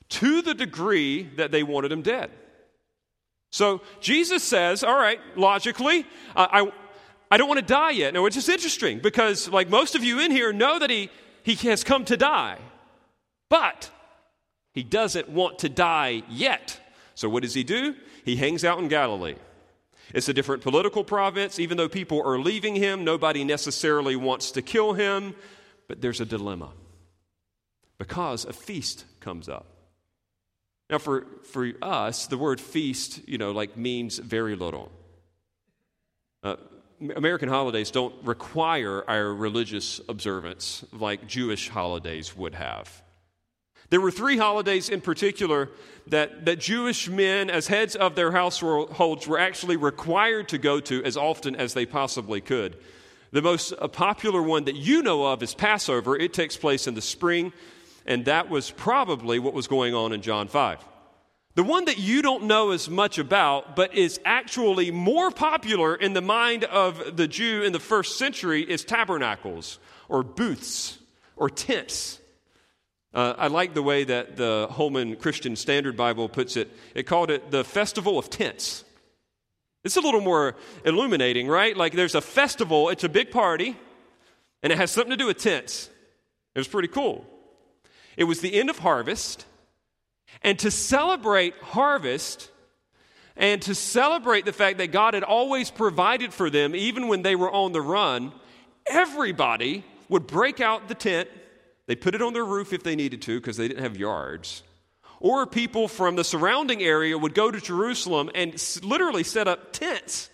to 0.10 0.44
the 0.44 0.54
degree 0.54 1.24
that 1.38 1.50
they 1.50 1.64
wanted 1.64 1.92
him 1.92 2.04
dead. 2.04 2.30
So 3.52 3.82
Jesus 4.00 4.44
says, 4.44 4.84
all 4.84 4.96
right, 4.96 5.20
logically, 5.36 6.06
I, 6.36 6.62
I, 6.62 6.72
I 7.32 7.38
don't 7.38 7.48
want 7.48 7.60
to 7.60 7.66
die 7.66 7.90
yet. 7.90 8.14
No, 8.14 8.28
it's 8.28 8.36
just 8.36 8.50
interesting 8.50 9.00
because, 9.00 9.50
like 9.50 9.72
most 9.72 9.96
of 9.96 10.04
you 10.04 10.20
in 10.20 10.30
here, 10.30 10.54
know 10.54 10.78
that 10.78 10.92
he, 10.92 11.10
he 11.42 11.56
has 11.68 11.84
come 11.84 12.06
to 12.06 12.16
die. 12.16 12.60
But 13.50 13.90
he 14.76 14.84
doesn't 14.84 15.30
want 15.30 15.58
to 15.60 15.70
die 15.70 16.22
yet. 16.30 16.80
So, 17.16 17.28
what 17.28 17.42
does 17.42 17.56
he 17.56 17.64
do? 17.64 17.96
He 18.24 18.36
hangs 18.36 18.64
out 18.64 18.78
in 18.78 18.88
Galilee. 18.88 19.38
It's 20.14 20.30
a 20.30 20.34
different 20.34 20.64
political 20.64 21.04
province. 21.04 21.60
Even 21.60 21.78
though 21.78 21.90
people 21.90 22.22
are 22.26 22.40
leaving 22.40 22.76
him, 22.76 23.04
nobody 23.04 23.44
necessarily 23.44 24.16
wants 24.16 24.52
to 24.52 24.62
kill 24.62 24.94
him. 24.94 25.36
But 25.88 26.02
there's 26.02 26.22
a 26.22 26.26
dilemma 26.26 26.72
because 27.98 28.46
a 28.46 28.54
feast 28.54 29.06
comes 29.20 29.50
up. 29.50 29.66
Now, 30.90 31.00
for, 31.00 31.26
for 31.44 31.70
us, 31.82 32.28
the 32.28 32.38
word 32.38 32.62
feast, 32.62 33.28
you 33.28 33.38
know, 33.38 33.52
like 33.52 33.76
means 33.76 34.18
very 34.20 34.56
little. 34.56 34.92
Uh, 36.44 36.56
American 37.16 37.50
holidays 37.50 37.92
don't 37.92 38.16
require 38.24 39.04
our 39.08 39.34
religious 39.34 40.00
observance 40.08 40.86
like 40.94 41.28
Jewish 41.28 41.70
holidays 41.70 42.36
would 42.36 42.56
have. 42.56 43.04
There 43.89 44.01
were 44.01 44.12
three 44.12 44.38
holidays 44.38 44.89
in 44.89 45.00
particular 45.01 45.70
that, 46.08 46.46
that 46.46 46.60
Jewish 46.60 47.08
men, 47.08 47.50
as 47.50 47.67
heads 47.67 47.96
of 47.96 48.15
their 48.15 48.32
households, 48.32 49.27
were 49.27 49.39
actually 49.39 49.77
required 49.77 50.50
to 50.50 50.58
go 50.58 50.79
to 50.82 51.03
as 51.03 51.15
often 51.15 51.56
as 51.56 51.74
they 51.74 51.86
possibly 51.86 52.41
could. 52.41 52.77
The 53.32 53.41
most 53.41 53.74
uh, 53.74 53.88
popular 53.88 54.41
one 54.41 54.65
that 54.65 54.75
you 54.75 55.01
know 55.03 55.25
of 55.25 55.41
is 55.44 55.53
Passover. 55.53 56.17
It 56.17 56.34
takes 56.34 56.58
place 56.58 56.88
in 56.88 56.96
the 56.96 57.01
spring, 57.01 57.53
and 58.06 58.25
that 58.25 58.50
was 58.50 58.72
probably 58.72 59.39
what 59.39 59.53
was 59.53 59.67
going 59.67 59.94
on 59.94 60.12
in 60.13 60.22
John 60.22 60.48
5. 60.48 60.84
The 61.56 61.63
one 61.63 61.86
that 61.86 61.98
you 61.98 62.22
don't 62.22 62.44
know 62.44 62.72
as 62.72 62.89
much 62.89 63.17
about, 63.17 63.75
but 63.75 63.96
is 63.96 64.20
actually 64.25 64.91
more 64.91 65.32
popular 65.32 65.96
in 65.96 66.13
the 66.13 66.22
mind 66.22 66.65
of 66.65 67.17
the 67.17 67.27
Jew 67.27 67.63
in 67.63 67.74
the 67.74 67.79
first 67.79 68.17
century, 68.17 68.62
is 68.62 68.86
tabernacles 68.86 69.79
or 70.08 70.24
booths 70.24 71.00
or 71.36 71.50
tents. 71.50 72.20
Uh, 73.14 73.34
I 73.38 73.48
like 73.48 73.74
the 73.74 73.84
way 73.84 74.04
that 74.04 74.36
the 74.36 74.68
Holman 74.70 75.16
Christian 75.16 75.56
Standard 75.56 75.96
Bible 75.96 76.28
puts 76.30 76.58
it. 76.58 76.70
It 76.94 77.04
called 77.04 77.32
it 77.32 77.52
the 77.52 77.64
Festival 77.64 78.20
of 78.20 78.30
Tents. 78.30 78.84
It's 79.84 79.96
a 79.96 80.02
little 80.02 80.22
more 80.22 80.56
illuminating, 80.84 81.48
right? 81.48 81.76
Like 81.76 81.94
there's 81.94 82.16
a 82.16 82.22
festival, 82.22 82.90
it's 82.90 83.06
a 83.06 83.10
big 83.10 83.32
party, 83.32 83.78
and 84.62 84.74
it 84.74 84.78
has 84.78 84.92
something 84.92 85.12
to 85.12 85.18
do 85.18 85.28
with 85.28 85.38
tents. 85.38 85.90
It 86.56 86.60
was 86.60 86.68
pretty 86.68 86.90
cool. 86.90 87.26
It 88.18 88.26
was 88.26 88.42
the 88.42 88.54
end 88.54 88.70
of 88.70 88.80
harvest, 88.80 89.46
and 90.42 90.60
to 90.60 90.72
celebrate 90.72 91.54
harvest, 91.62 92.52
and 93.38 93.62
to 93.62 93.74
celebrate 93.74 94.44
the 94.44 94.52
fact 94.52 94.80
that 94.80 94.92
God 94.92 95.14
had 95.14 95.24
always 95.24 95.72
provided 95.72 96.34
for 96.34 96.50
them, 96.50 96.76
even 96.76 97.08
when 97.08 97.22
they 97.22 97.36
were 97.36 97.50
on 97.50 97.72
the 97.72 97.82
run, 97.82 98.34
everybody 98.88 99.86
would 100.10 100.28
break 100.28 100.60
out 100.60 100.88
the 100.88 100.96
tent 100.96 101.30
they 101.88 101.96
put 101.96 102.13
it 102.13 102.22
on 102.22 102.34
their 102.34 102.46
roof 102.46 102.74
if 102.74 102.84
they 102.84 102.96
needed 102.96 103.22
to 103.24 103.39
because 103.39 103.58
they 103.58 103.67
didn't 103.67 103.84
have 103.84 103.98
yards. 103.98 104.63
Or 105.20 105.48
people 105.48 105.88
from 105.88 106.15
the 106.15 106.24
surrounding 106.24 106.84
area 106.84 107.17
would 107.17 107.34
go 107.34 107.50
to 107.50 107.60
Jerusalem 107.60 108.29
and 108.36 108.53
literally 108.84 109.24
set 109.24 109.48
up 109.48 109.74
tents 109.74 110.29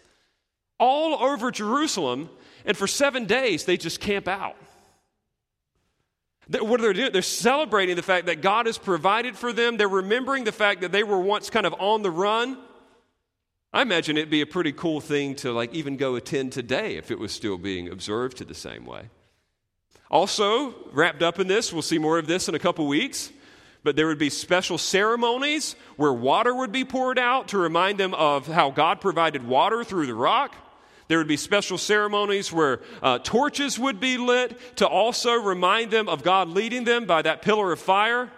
all 0.79 1.23
over 1.23 1.51
Jerusalem, 1.51 2.29
and 2.65 2.75
for 2.75 2.87
seven 2.87 3.25
days 3.25 3.63
they 3.65 3.77
just 3.77 4.01
camp 4.01 4.27
out. 4.27 4.57
What 6.49 6.81
are 6.81 6.87
they 6.87 6.93
doing? 6.93 7.13
They're 7.13 7.21
celebrating 7.21 7.95
the 7.95 8.01
fact 8.01 8.25
that 8.25 8.41
God 8.41 8.65
has 8.65 8.77
provided 8.77 9.37
for 9.37 9.53
them. 9.53 9.77
They're 9.77 9.87
remembering 9.87 10.43
the 10.43 10.51
fact 10.51 10.81
that 10.81 10.91
they 10.91 11.03
were 11.03 11.19
once 11.19 11.49
kind 11.49 11.65
of 11.65 11.73
on 11.79 12.01
the 12.01 12.11
run. 12.11 12.57
I 13.71 13.81
imagine 13.81 14.17
it'd 14.17 14.29
be 14.29 14.41
a 14.41 14.45
pretty 14.45 14.73
cool 14.73 14.99
thing 14.99 15.35
to 15.35 15.53
like 15.53 15.73
even 15.73 15.95
go 15.95 16.15
attend 16.15 16.51
today 16.51 16.97
if 16.97 17.11
it 17.11 17.17
was 17.17 17.31
still 17.31 17.57
being 17.57 17.87
observed 17.87 18.37
to 18.37 18.45
the 18.45 18.53
same 18.53 18.85
way. 18.85 19.09
Also, 20.13 20.75
wrapped 20.91 21.23
up 21.23 21.39
in 21.39 21.47
this, 21.47 21.73
we'll 21.73 21.81
see 21.81 21.97
more 21.97 22.19
of 22.19 22.27
this 22.27 22.47
in 22.47 22.53
a 22.53 22.59
couple 22.59 22.85
weeks, 22.85 23.31
but 23.83 23.95
there 23.95 24.05
would 24.05 24.19
be 24.19 24.29
special 24.29 24.77
ceremonies 24.77 25.75
where 25.95 26.13
water 26.13 26.53
would 26.53 26.71
be 26.71 26.85
poured 26.85 27.17
out 27.17 27.47
to 27.47 27.57
remind 27.57 27.99
them 27.99 28.13
of 28.13 28.45
how 28.45 28.69
God 28.69 29.01
provided 29.01 29.43
water 29.43 29.83
through 29.83 30.05
the 30.05 30.13
rock. 30.13 30.53
There 31.07 31.17
would 31.17 31.27
be 31.27 31.35
special 31.35 31.79
ceremonies 31.79 32.53
where 32.53 32.81
uh, 33.01 33.17
torches 33.23 33.79
would 33.79 33.99
be 33.99 34.19
lit 34.19 34.75
to 34.75 34.87
also 34.87 35.33
remind 35.33 35.89
them 35.89 36.07
of 36.07 36.21
God 36.21 36.47
leading 36.47 36.83
them 36.83 37.05
by 37.07 37.23
that 37.23 37.41
pillar 37.41 37.71
of 37.71 37.79
fire. 37.79 38.29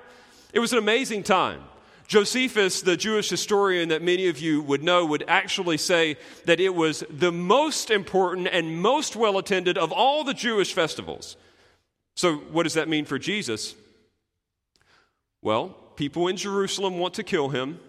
It 0.54 0.60
was 0.60 0.72
an 0.72 0.80
amazing 0.80 1.24
time. 1.24 1.62
Josephus, 2.08 2.84
the 2.84 2.96
Jewish 2.96 3.30
historian 3.30 3.90
that 3.90 4.02
many 4.02 4.30
of 4.30 4.40
you 4.40 4.62
would 4.62 4.82
know, 4.82 5.06
would 5.06 5.26
actually 5.28 5.78
say 5.78 6.16
that 6.46 6.62
it 6.62 6.74
was 6.74 7.04
the 7.10 7.34
most 7.34 7.92
important 7.92 8.48
and 8.48 8.82
most 8.82 9.18
well 9.18 9.38
attended 9.38 9.78
of 9.78 9.92
all 9.92 10.24
the 10.24 10.34
Jewish 10.34 10.72
festivals. 10.72 11.36
So, 12.16 12.38
what 12.38 12.64
does 12.64 12.74
that 12.76 12.88
mean 12.88 13.06
for 13.06 13.20
Jesus? 13.20 13.76
Well, 15.42 15.70
people 15.96 16.28
in 16.28 16.38
Jerusalem 16.38 16.98
want 16.98 17.14
to 17.16 17.24
kill 17.24 17.50
him. 17.50 17.80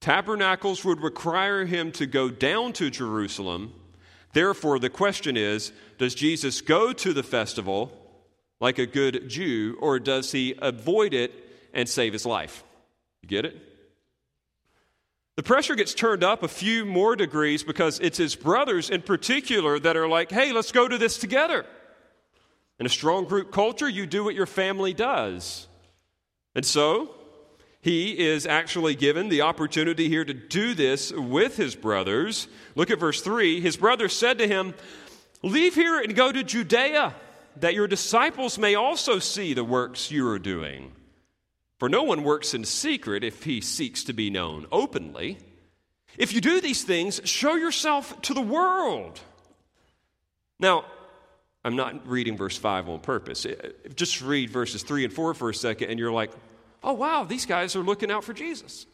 Tabernacles 0.00 0.84
would 0.84 1.00
require 1.00 1.64
him 1.64 1.92
to 1.92 2.06
go 2.06 2.28
down 2.28 2.72
to 2.74 2.90
Jerusalem. 2.90 3.72
Therefore, 4.32 4.78
the 4.78 4.90
question 4.90 5.36
is 5.36 5.72
does 5.98 6.14
Jesus 6.14 6.60
go 6.60 6.92
to 6.92 7.12
the 7.12 7.22
festival 7.22 7.92
like 8.60 8.78
a 8.78 8.86
good 8.86 9.28
Jew, 9.28 9.76
or 9.80 9.98
does 9.98 10.32
he 10.32 10.54
avoid 10.60 11.14
it 11.14 11.32
and 11.72 11.88
save 11.88 12.12
his 12.12 12.26
life? 12.26 12.64
You 13.22 13.28
get 13.28 13.44
it? 13.44 13.56
The 15.36 15.44
pressure 15.44 15.76
gets 15.76 15.94
turned 15.94 16.24
up 16.24 16.42
a 16.42 16.48
few 16.48 16.84
more 16.84 17.14
degrees 17.14 17.62
because 17.62 18.00
it's 18.00 18.18
his 18.18 18.34
brothers 18.34 18.90
in 18.90 19.02
particular 19.02 19.78
that 19.78 19.96
are 19.96 20.08
like, 20.08 20.32
hey, 20.32 20.52
let's 20.52 20.72
go 20.72 20.88
to 20.88 20.98
this 20.98 21.16
together. 21.16 21.64
In 22.78 22.86
a 22.86 22.90
strong 22.90 23.24
group 23.24 23.50
culture, 23.50 23.88
you 23.88 24.06
do 24.06 24.24
what 24.24 24.34
your 24.34 24.46
family 24.46 24.92
does. 24.92 25.66
And 26.54 26.64
so, 26.64 27.14
he 27.80 28.18
is 28.18 28.46
actually 28.46 28.94
given 28.94 29.28
the 29.28 29.42
opportunity 29.42 30.08
here 30.08 30.24
to 30.24 30.34
do 30.34 30.74
this 30.74 31.12
with 31.12 31.56
his 31.56 31.74
brothers. 31.74 32.48
Look 32.74 32.90
at 32.90 33.00
verse 33.00 33.20
3. 33.20 33.60
His 33.60 33.76
brothers 33.76 34.14
said 34.14 34.38
to 34.38 34.48
him, 34.48 34.74
Leave 35.42 35.74
here 35.74 36.00
and 36.00 36.14
go 36.14 36.32
to 36.32 36.42
Judea, 36.42 37.14
that 37.56 37.74
your 37.74 37.86
disciples 37.86 38.58
may 38.58 38.74
also 38.74 39.18
see 39.18 39.54
the 39.54 39.64
works 39.64 40.10
you 40.10 40.28
are 40.28 40.38
doing. 40.38 40.92
For 41.78 41.88
no 41.88 42.02
one 42.02 42.24
works 42.24 42.54
in 42.54 42.64
secret 42.64 43.22
if 43.22 43.44
he 43.44 43.60
seeks 43.60 44.02
to 44.04 44.12
be 44.12 44.30
known 44.30 44.66
openly. 44.72 45.38
If 46.16 46.32
you 46.32 46.40
do 46.40 46.60
these 46.60 46.82
things, 46.82 47.20
show 47.24 47.54
yourself 47.54 48.20
to 48.22 48.34
the 48.34 48.40
world. 48.40 49.20
Now, 50.58 50.84
I'm 51.68 51.76
not 51.76 52.08
reading 52.08 52.34
verse 52.34 52.56
5 52.56 52.88
on 52.88 53.00
purpose. 53.00 53.46
Just 53.94 54.22
read 54.22 54.48
verses 54.48 54.82
3 54.82 55.04
and 55.04 55.12
4 55.12 55.34
for 55.34 55.50
a 55.50 55.54
second, 55.54 55.90
and 55.90 55.98
you're 55.98 56.10
like, 56.10 56.30
oh, 56.82 56.94
wow, 56.94 57.24
these 57.24 57.44
guys 57.44 57.76
are 57.76 57.82
looking 57.82 58.10
out 58.10 58.24
for 58.24 58.32
Jesus. 58.32 58.86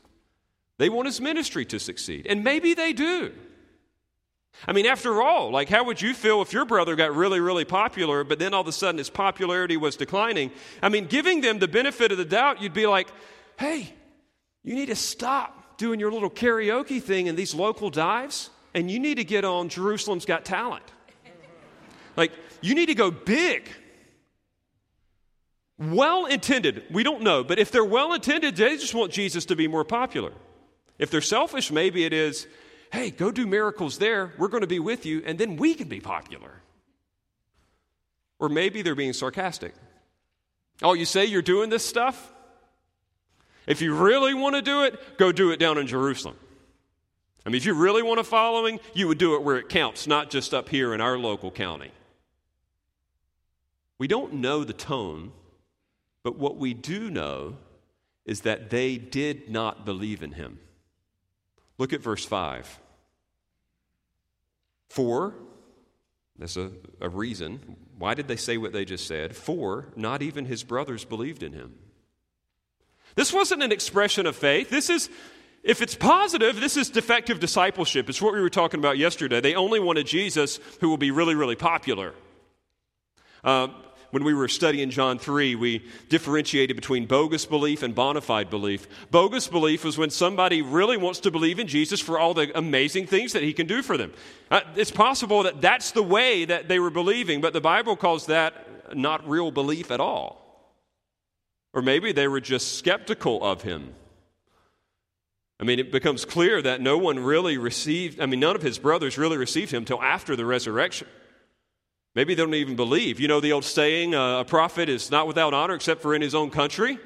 They 0.78 0.88
want 0.88 1.06
his 1.06 1.20
ministry 1.20 1.64
to 1.66 1.78
succeed. 1.78 2.26
And 2.26 2.42
maybe 2.42 2.74
they 2.74 2.92
do. 2.92 3.32
I 4.66 4.72
mean, 4.72 4.86
after 4.86 5.22
all, 5.22 5.52
like, 5.52 5.68
how 5.68 5.84
would 5.84 6.02
you 6.02 6.14
feel 6.14 6.42
if 6.42 6.52
your 6.52 6.64
brother 6.64 6.96
got 6.96 7.14
really, 7.14 7.38
really 7.38 7.64
popular, 7.64 8.24
but 8.24 8.40
then 8.40 8.52
all 8.52 8.62
of 8.62 8.66
a 8.66 8.72
sudden 8.72 8.98
his 8.98 9.08
popularity 9.08 9.76
was 9.76 9.94
declining? 9.94 10.50
I 10.82 10.88
mean, 10.88 11.06
giving 11.06 11.42
them 11.42 11.60
the 11.60 11.68
benefit 11.68 12.10
of 12.10 12.18
the 12.18 12.24
doubt, 12.24 12.60
you'd 12.60 12.74
be 12.74 12.88
like, 12.88 13.06
hey, 13.56 13.94
you 14.64 14.74
need 14.74 14.86
to 14.86 14.96
stop 14.96 15.78
doing 15.78 16.00
your 16.00 16.10
little 16.10 16.28
karaoke 16.28 17.00
thing 17.00 17.28
in 17.28 17.36
these 17.36 17.54
local 17.54 17.88
dives, 17.88 18.50
and 18.74 18.90
you 18.90 18.98
need 18.98 19.18
to 19.18 19.24
get 19.24 19.44
on 19.44 19.68
Jerusalem's 19.68 20.24
Got 20.24 20.44
Talent. 20.44 20.82
Like, 22.16 22.32
you 22.64 22.74
need 22.74 22.86
to 22.86 22.94
go 22.94 23.10
big. 23.10 23.68
Well 25.78 26.24
intended, 26.24 26.84
we 26.90 27.02
don't 27.02 27.22
know, 27.22 27.44
but 27.44 27.58
if 27.58 27.70
they're 27.70 27.84
well 27.84 28.14
intended, 28.14 28.56
they 28.56 28.76
just 28.76 28.94
want 28.94 29.12
Jesus 29.12 29.44
to 29.46 29.56
be 29.56 29.68
more 29.68 29.84
popular. 29.84 30.32
If 30.98 31.10
they're 31.10 31.20
selfish, 31.20 31.70
maybe 31.70 32.04
it 32.04 32.12
is, 32.12 32.46
hey, 32.90 33.10
go 33.10 33.30
do 33.30 33.46
miracles 33.46 33.98
there, 33.98 34.32
we're 34.38 34.48
going 34.48 34.62
to 34.62 34.66
be 34.66 34.78
with 34.78 35.04
you, 35.04 35.22
and 35.26 35.38
then 35.38 35.56
we 35.56 35.74
can 35.74 35.88
be 35.88 36.00
popular. 36.00 36.62
Or 38.38 38.48
maybe 38.48 38.82
they're 38.82 38.94
being 38.94 39.12
sarcastic. 39.12 39.74
Oh, 40.80 40.94
you 40.94 41.04
say 41.04 41.26
you're 41.26 41.42
doing 41.42 41.68
this 41.68 41.84
stuff? 41.84 42.32
If 43.66 43.82
you 43.82 43.94
really 43.94 44.32
want 44.32 44.54
to 44.54 44.62
do 44.62 44.84
it, 44.84 45.18
go 45.18 45.32
do 45.32 45.50
it 45.50 45.58
down 45.58 45.76
in 45.76 45.86
Jerusalem. 45.86 46.36
I 47.44 47.50
mean, 47.50 47.56
if 47.56 47.66
you 47.66 47.74
really 47.74 48.02
want 48.02 48.20
a 48.20 48.24
following, 48.24 48.80
you 48.94 49.08
would 49.08 49.18
do 49.18 49.34
it 49.34 49.42
where 49.42 49.58
it 49.58 49.68
counts, 49.68 50.06
not 50.06 50.30
just 50.30 50.54
up 50.54 50.70
here 50.70 50.94
in 50.94 51.00
our 51.02 51.18
local 51.18 51.50
county. 51.50 51.90
We 53.98 54.08
don't 54.08 54.34
know 54.34 54.64
the 54.64 54.72
tone, 54.72 55.32
but 56.22 56.38
what 56.38 56.56
we 56.56 56.74
do 56.74 57.10
know 57.10 57.56
is 58.24 58.42
that 58.42 58.70
they 58.70 58.96
did 58.96 59.50
not 59.50 59.84
believe 59.84 60.22
in 60.22 60.32
him. 60.32 60.58
Look 61.78 61.92
at 61.92 62.00
verse 62.00 62.24
5. 62.24 62.80
For, 64.88 65.34
that's 66.38 66.56
a, 66.56 66.70
a 67.00 67.08
reason. 67.08 67.76
Why 67.98 68.14
did 68.14 68.28
they 68.28 68.36
say 68.36 68.56
what 68.56 68.72
they 68.72 68.84
just 68.84 69.06
said? 69.06 69.36
For, 69.36 69.86
not 69.96 70.22
even 70.22 70.46
his 70.46 70.64
brothers 70.64 71.04
believed 71.04 71.42
in 71.42 71.52
him. 71.52 71.74
This 73.14 73.32
wasn't 73.32 73.62
an 73.62 73.72
expression 73.72 74.26
of 74.26 74.34
faith. 74.34 74.70
This 74.70 74.90
is, 74.90 75.08
if 75.62 75.82
it's 75.82 75.94
positive, 75.94 76.60
this 76.60 76.76
is 76.76 76.90
defective 76.90 77.38
discipleship. 77.38 78.08
It's 78.08 78.22
what 78.22 78.34
we 78.34 78.40
were 78.40 78.50
talking 78.50 78.80
about 78.80 78.98
yesterday. 78.98 79.40
They 79.40 79.54
only 79.54 79.78
wanted 79.78 80.06
Jesus 80.06 80.58
who 80.80 80.88
will 80.88 80.96
be 80.96 81.10
really, 81.10 81.34
really 81.34 81.56
popular. 81.56 82.14
Uh, 83.44 83.68
when 84.10 84.22
we 84.22 84.32
were 84.32 84.46
studying 84.46 84.90
John 84.90 85.18
3, 85.18 85.56
we 85.56 85.84
differentiated 86.08 86.76
between 86.76 87.06
bogus 87.06 87.46
belief 87.46 87.82
and 87.82 87.94
bona 87.94 88.20
fide 88.20 88.48
belief. 88.48 88.86
Bogus 89.10 89.48
belief 89.48 89.84
was 89.84 89.98
when 89.98 90.10
somebody 90.10 90.62
really 90.62 90.96
wants 90.96 91.18
to 91.20 91.32
believe 91.32 91.58
in 91.58 91.66
Jesus 91.66 92.00
for 92.00 92.16
all 92.16 92.32
the 92.32 92.56
amazing 92.56 93.08
things 93.08 93.32
that 93.32 93.42
he 93.42 93.52
can 93.52 93.66
do 93.66 93.82
for 93.82 93.96
them. 93.96 94.12
Uh, 94.52 94.60
it's 94.76 94.92
possible 94.92 95.42
that 95.42 95.60
that's 95.60 95.90
the 95.90 96.02
way 96.02 96.44
that 96.44 96.68
they 96.68 96.78
were 96.78 96.90
believing, 96.90 97.40
but 97.40 97.52
the 97.52 97.60
Bible 97.60 97.96
calls 97.96 98.26
that 98.26 98.96
not 98.96 99.28
real 99.28 99.50
belief 99.50 99.90
at 99.90 99.98
all. 99.98 100.40
Or 101.72 101.82
maybe 101.82 102.12
they 102.12 102.28
were 102.28 102.40
just 102.40 102.78
skeptical 102.78 103.42
of 103.42 103.62
him. 103.62 103.94
I 105.58 105.64
mean, 105.64 105.80
it 105.80 105.90
becomes 105.90 106.24
clear 106.24 106.62
that 106.62 106.80
no 106.80 106.98
one 106.98 107.18
really 107.18 107.58
received, 107.58 108.20
I 108.20 108.26
mean, 108.26 108.38
none 108.38 108.54
of 108.54 108.62
his 108.62 108.78
brothers 108.78 109.18
really 109.18 109.36
received 109.36 109.72
him 109.72 109.78
until 109.78 110.00
after 110.00 110.36
the 110.36 110.46
resurrection. 110.46 111.08
Maybe 112.14 112.34
they 112.34 112.42
don't 112.42 112.54
even 112.54 112.76
believe. 112.76 113.18
You 113.18 113.28
know 113.28 113.40
the 113.40 113.52
old 113.52 113.64
saying, 113.64 114.14
uh, 114.14 114.40
a 114.40 114.44
prophet 114.44 114.88
is 114.88 115.10
not 115.10 115.26
without 115.26 115.52
honor 115.52 115.74
except 115.74 116.00
for 116.00 116.14
in 116.14 116.22
his 116.22 116.34
own 116.34 116.50
country? 116.50 116.98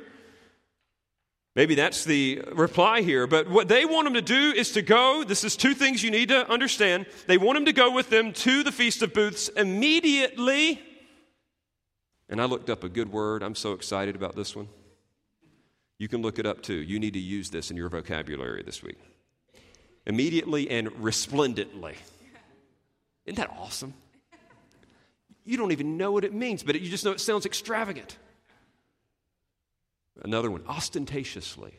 Maybe 1.56 1.74
that's 1.74 2.04
the 2.04 2.42
reply 2.52 3.00
here. 3.00 3.26
But 3.26 3.48
what 3.48 3.68
they 3.68 3.84
want 3.84 4.06
him 4.06 4.14
to 4.14 4.22
do 4.22 4.52
is 4.52 4.72
to 4.72 4.82
go. 4.82 5.24
This 5.24 5.42
is 5.44 5.56
two 5.56 5.74
things 5.74 6.02
you 6.02 6.10
need 6.10 6.28
to 6.28 6.48
understand. 6.48 7.06
They 7.26 7.38
want 7.38 7.58
him 7.58 7.64
to 7.64 7.72
go 7.72 7.90
with 7.90 8.10
them 8.10 8.32
to 8.34 8.62
the 8.62 8.70
Feast 8.70 9.02
of 9.02 9.12
Booths 9.12 9.48
immediately. 9.48 10.80
And 12.28 12.40
I 12.40 12.44
looked 12.44 12.70
up 12.70 12.84
a 12.84 12.88
good 12.88 13.10
word. 13.10 13.42
I'm 13.42 13.54
so 13.54 13.72
excited 13.72 14.14
about 14.14 14.36
this 14.36 14.54
one. 14.54 14.68
You 15.98 16.06
can 16.06 16.22
look 16.22 16.38
it 16.38 16.46
up 16.46 16.62
too. 16.62 16.74
You 16.74 17.00
need 17.00 17.14
to 17.14 17.18
use 17.18 17.50
this 17.50 17.70
in 17.70 17.76
your 17.76 17.88
vocabulary 17.88 18.62
this 18.62 18.82
week. 18.82 18.98
Immediately 20.06 20.70
and 20.70 20.92
resplendently. 21.02 21.96
Isn't 23.24 23.36
that 23.36 23.50
awesome? 23.58 23.94
You 25.48 25.56
don't 25.56 25.72
even 25.72 25.96
know 25.96 26.12
what 26.12 26.24
it 26.24 26.34
means, 26.34 26.62
but 26.62 26.78
you 26.78 26.90
just 26.90 27.06
know 27.06 27.12
it 27.12 27.20
sounds 27.20 27.46
extravagant. 27.46 28.18
Another 30.22 30.50
one, 30.50 30.62
ostentatiously. 30.68 31.72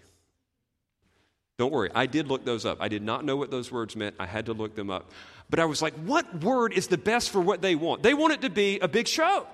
Don't 1.59 1.71
worry, 1.71 1.91
I 1.93 2.07
did 2.07 2.27
look 2.27 2.45
those 2.45 2.65
up. 2.65 2.79
I 2.81 2.88
did 2.88 3.03
not 3.03 3.23
know 3.23 3.35
what 3.35 3.51
those 3.51 3.71
words 3.71 3.95
meant. 3.95 4.15
I 4.17 4.25
had 4.25 4.47
to 4.47 4.53
look 4.53 4.73
them 4.73 4.89
up. 4.89 5.11
But 5.51 5.59
I 5.59 5.65
was 5.65 5.83
like, 5.83 5.93
what 5.93 6.43
word 6.43 6.73
is 6.73 6.88
the 6.88 6.97
best 6.97 7.29
for 7.29 7.39
what 7.39 7.61
they 7.61 7.75
want? 7.75 8.01
They 8.01 8.15
want 8.15 8.33
it 8.33 8.41
to 8.41 8.49
be 8.49 8.79
a 8.79 8.88
big 8.88 9.07
show. 9.07 9.45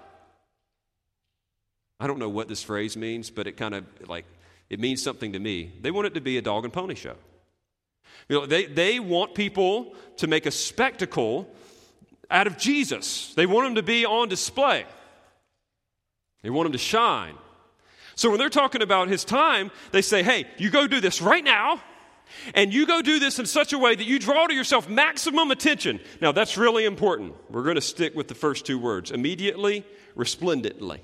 I 2.00 2.08
don't 2.08 2.20
know 2.20 2.30
what 2.30 2.48
this 2.48 2.64
phrase 2.64 2.96
means, 2.96 3.30
but 3.30 3.48
it 3.48 3.58
kind 3.58 3.76
of 3.76 3.84
like 4.08 4.24
it 4.70 4.80
means 4.80 5.04
something 5.04 5.34
to 5.34 5.40
me. 5.40 5.74
They 5.82 5.92
want 5.92 6.08
it 6.08 6.14
to 6.14 6.22
be 6.22 6.38
a 6.38 6.42
dog 6.42 6.64
and 6.64 6.72
pony 6.72 6.96
show. 6.96 7.16
You 8.30 8.40
know, 8.40 8.46
they, 8.46 8.66
they 8.66 9.02
want 9.02 9.36
people 9.36 9.94
to 10.18 10.28
make 10.28 10.46
a 10.46 10.52
spectacle 10.52 11.54
out 12.30 12.48
of 12.48 12.58
Jesus. 12.58 13.34
They 13.36 13.46
want 13.46 13.68
him 13.68 13.76
to 13.76 13.84
be 13.84 14.06
on 14.06 14.30
display. 14.30 14.86
They 16.42 16.50
want 16.50 16.68
him 16.68 16.74
to 16.74 16.78
shine. 16.78 17.36
So 18.16 18.30
when 18.30 18.40
they're 18.40 18.50
talking 18.50 18.82
about 18.82 19.08
his 19.08 19.26
time, 19.26 19.72
they 19.92 20.02
say, 20.02 20.24
hey, 20.24 20.46
you 20.58 20.70
go 20.70 20.88
do 20.88 21.02
this 21.02 21.22
right 21.22 21.44
now, 21.44 21.82
and 22.54 22.74
you 22.74 22.86
go 22.86 23.02
do 23.02 23.20
this 23.20 23.40
in 23.40 23.46
such 23.46 23.74
a 23.74 23.78
way 23.78 23.96
that 23.96 24.06
you 24.06 24.20
draw 24.20 24.48
to 24.48 24.54
yourself 24.54 24.88
maximum 24.88 25.52
attention. 25.52 26.00
Now, 26.22 26.32
that's 26.32 26.58
really 26.58 26.86
important. 26.86 27.34
We're 27.50 27.64
going 27.64 27.76
to 27.76 27.82
stick 27.82 28.16
with 28.16 28.28
the 28.28 28.36
first 28.36 28.66
two 28.66 28.80
words 28.80 29.12
immediately, 29.12 29.86
resplendently. 30.16 31.02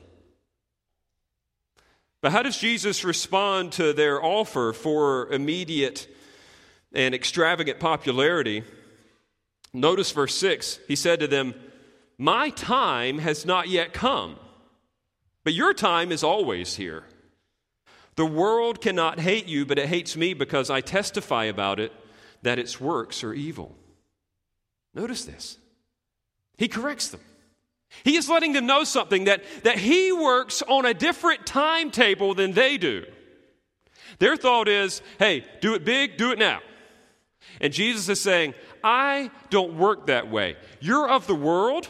But 2.21 2.31
how 2.31 2.43
does 2.43 2.57
Jesus 2.57 3.03
respond 3.03 3.71
to 3.73 3.93
their 3.93 4.23
offer 4.23 4.73
for 4.73 5.27
immediate 5.31 6.07
and 6.93 7.15
extravagant 7.15 7.79
popularity? 7.79 8.63
Notice 9.73 10.11
verse 10.11 10.35
6. 10.35 10.79
He 10.87 10.95
said 10.95 11.19
to 11.19 11.27
them, 11.27 11.53
My 12.17 12.49
time 12.49 13.19
has 13.19 13.45
not 13.45 13.69
yet 13.69 13.93
come. 13.93 14.37
But 15.43 15.53
your 15.53 15.73
time 15.73 16.11
is 16.11 16.23
always 16.23 16.75
here. 16.75 17.03
The 18.15 18.25
world 18.25 18.81
cannot 18.81 19.19
hate 19.19 19.47
you, 19.47 19.65
but 19.65 19.79
it 19.79 19.87
hates 19.87 20.15
me 20.15 20.33
because 20.33 20.69
I 20.69 20.81
testify 20.81 21.45
about 21.45 21.79
it 21.79 21.91
that 22.43 22.59
its 22.59 22.79
works 22.79 23.23
are 23.23 23.33
evil. 23.33 23.75
Notice 24.93 25.25
this. 25.25 25.57
He 26.57 26.67
corrects 26.67 27.09
them. 27.09 27.21
He 28.03 28.17
is 28.17 28.29
letting 28.29 28.53
them 28.53 28.65
know 28.65 28.83
something 28.83 29.25
that, 29.25 29.43
that 29.63 29.77
he 29.77 30.11
works 30.11 30.61
on 30.61 30.85
a 30.85 30.93
different 30.93 31.45
timetable 31.45 32.33
than 32.33 32.53
they 32.53 32.77
do. 32.77 33.05
Their 34.19 34.37
thought 34.37 34.67
is, 34.67 35.01
hey, 35.19 35.45
do 35.61 35.73
it 35.73 35.83
big, 35.83 36.17
do 36.17 36.31
it 36.31 36.39
now. 36.39 36.59
And 37.59 37.73
Jesus 37.73 38.07
is 38.07 38.21
saying, 38.21 38.53
I 38.83 39.31
don't 39.49 39.77
work 39.77 40.07
that 40.07 40.29
way. 40.29 40.55
You're 40.79 41.09
of 41.09 41.27
the 41.27 41.35
world. 41.35 41.89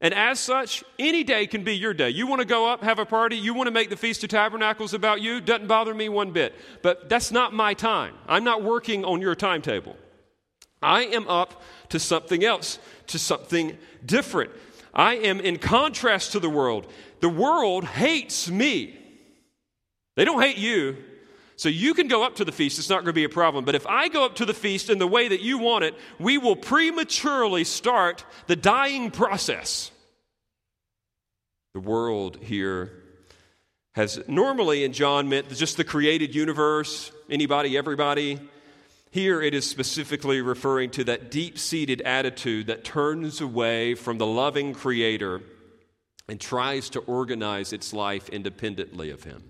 And 0.00 0.14
as 0.14 0.38
such, 0.38 0.84
any 0.98 1.24
day 1.24 1.46
can 1.48 1.64
be 1.64 1.76
your 1.76 1.92
day. 1.92 2.10
You 2.10 2.28
want 2.28 2.40
to 2.40 2.46
go 2.46 2.68
up, 2.68 2.84
have 2.84 3.00
a 3.00 3.04
party, 3.04 3.36
you 3.36 3.52
want 3.52 3.66
to 3.66 3.72
make 3.72 3.90
the 3.90 3.96
Feast 3.96 4.22
of 4.22 4.30
Tabernacles 4.30 4.94
about 4.94 5.20
you, 5.20 5.40
doesn't 5.40 5.66
bother 5.66 5.92
me 5.92 6.08
one 6.08 6.30
bit. 6.30 6.54
But 6.82 7.08
that's 7.08 7.32
not 7.32 7.52
my 7.52 7.74
time. 7.74 8.14
I'm 8.28 8.44
not 8.44 8.62
working 8.62 9.04
on 9.04 9.20
your 9.20 9.34
timetable. 9.34 9.96
I 10.80 11.02
am 11.06 11.26
up 11.26 11.62
to 11.88 11.98
something 11.98 12.44
else, 12.44 12.78
to 13.08 13.18
something 13.18 13.76
different. 14.06 14.52
I 14.94 15.14
am 15.14 15.40
in 15.40 15.58
contrast 15.58 16.32
to 16.32 16.40
the 16.40 16.48
world. 16.48 16.86
The 17.20 17.28
world 17.28 17.84
hates 17.84 18.48
me. 18.48 18.96
They 20.14 20.24
don't 20.24 20.40
hate 20.40 20.58
you. 20.58 20.96
So 21.58 21.68
you 21.68 21.92
can 21.92 22.06
go 22.06 22.22
up 22.22 22.36
to 22.36 22.44
the 22.44 22.52
feast, 22.52 22.78
it's 22.78 22.88
not 22.88 22.98
going 22.98 23.06
to 23.06 23.12
be 23.12 23.24
a 23.24 23.28
problem. 23.28 23.64
But 23.64 23.74
if 23.74 23.84
I 23.84 24.06
go 24.06 24.24
up 24.24 24.36
to 24.36 24.46
the 24.46 24.54
feast 24.54 24.90
in 24.90 24.98
the 24.98 25.08
way 25.08 25.26
that 25.26 25.40
you 25.40 25.58
want 25.58 25.82
it, 25.82 25.96
we 26.20 26.38
will 26.38 26.54
prematurely 26.54 27.64
start 27.64 28.24
the 28.46 28.54
dying 28.54 29.10
process. 29.10 29.90
The 31.74 31.80
world 31.80 32.38
here 32.40 33.02
has 33.96 34.22
normally 34.28 34.84
in 34.84 34.92
John 34.92 35.28
meant 35.28 35.48
just 35.48 35.76
the 35.76 35.82
created 35.82 36.32
universe, 36.32 37.10
anybody, 37.28 37.76
everybody. 37.76 38.38
Here 39.10 39.42
it 39.42 39.52
is 39.52 39.68
specifically 39.68 40.40
referring 40.40 40.90
to 40.90 41.04
that 41.04 41.32
deep 41.32 41.58
seated 41.58 42.02
attitude 42.02 42.68
that 42.68 42.84
turns 42.84 43.40
away 43.40 43.96
from 43.96 44.18
the 44.18 44.26
loving 44.26 44.74
Creator 44.74 45.40
and 46.28 46.40
tries 46.40 46.88
to 46.90 47.00
organize 47.00 47.72
its 47.72 47.92
life 47.92 48.28
independently 48.28 49.10
of 49.10 49.24
Him. 49.24 49.42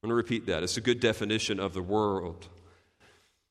I'm 0.00 0.08
going 0.08 0.12
to 0.12 0.22
repeat 0.22 0.46
that. 0.46 0.62
It's 0.62 0.76
a 0.76 0.80
good 0.80 1.00
definition 1.00 1.58
of 1.58 1.74
the 1.74 1.82
world. 1.82 2.46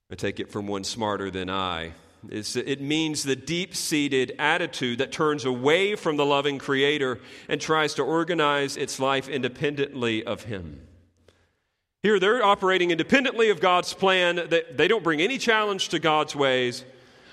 I 0.10 0.16
take 0.16 0.40
it 0.40 0.50
from 0.50 0.66
one 0.66 0.86
smarter 0.86 1.30
than 1.30 1.50
I. 1.50 1.92
It's, 2.30 2.56
it 2.56 2.80
means 2.80 3.24
the 3.24 3.36
deep 3.36 3.76
seated 3.76 4.34
attitude 4.40 5.00
that 5.00 5.12
turns 5.12 5.44
away 5.44 5.96
from 5.96 6.16
the 6.16 6.26
loving 6.26 6.58
Creator 6.58 7.20
and 7.50 7.60
tries 7.60 7.96
to 7.96 8.04
organize 8.04 8.78
its 8.78 8.98
life 8.98 9.28
independently 9.28 10.24
of 10.24 10.44
Him. 10.44 10.88
Here, 12.02 12.18
they're 12.18 12.42
operating 12.42 12.92
independently 12.92 13.50
of 13.50 13.60
God's 13.60 13.94
plan. 13.94 14.48
They 14.50 14.88
don't 14.88 15.04
bring 15.04 15.22
any 15.22 15.38
challenge 15.38 15.90
to 15.90 16.00
God's 16.00 16.34
ways. 16.34 16.86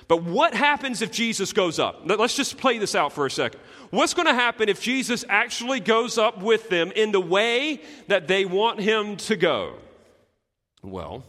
But 0.06 0.22
what 0.22 0.54
happens 0.54 1.02
if 1.02 1.10
Jesus 1.10 1.52
goes 1.52 1.78
up? 1.78 2.02
Let's 2.04 2.36
just 2.36 2.58
play 2.58 2.78
this 2.78 2.94
out 2.94 3.12
for 3.12 3.26
a 3.26 3.30
second. 3.30 3.60
What's 3.90 4.14
going 4.14 4.26
to 4.26 4.34
happen 4.34 4.68
if 4.68 4.80
Jesus 4.80 5.24
actually 5.28 5.80
goes 5.80 6.18
up 6.18 6.42
with 6.42 6.68
them 6.68 6.92
in 6.92 7.12
the 7.12 7.20
way 7.20 7.80
that 8.08 8.28
they 8.28 8.44
want 8.44 8.80
him 8.80 9.16
to 9.16 9.36
go? 9.36 9.76
Well, 10.82 11.24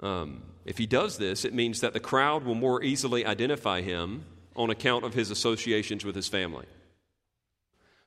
um, 0.00 0.42
if 0.64 0.78
he 0.78 0.86
does 0.86 1.18
this, 1.18 1.44
it 1.44 1.54
means 1.54 1.80
that 1.80 1.92
the 1.92 2.00
crowd 2.00 2.44
will 2.44 2.56
more 2.56 2.82
easily 2.82 3.24
identify 3.24 3.82
him 3.82 4.24
on 4.56 4.70
account 4.70 5.04
of 5.04 5.14
his 5.14 5.30
associations 5.30 6.04
with 6.04 6.16
his 6.16 6.26
family. 6.26 6.66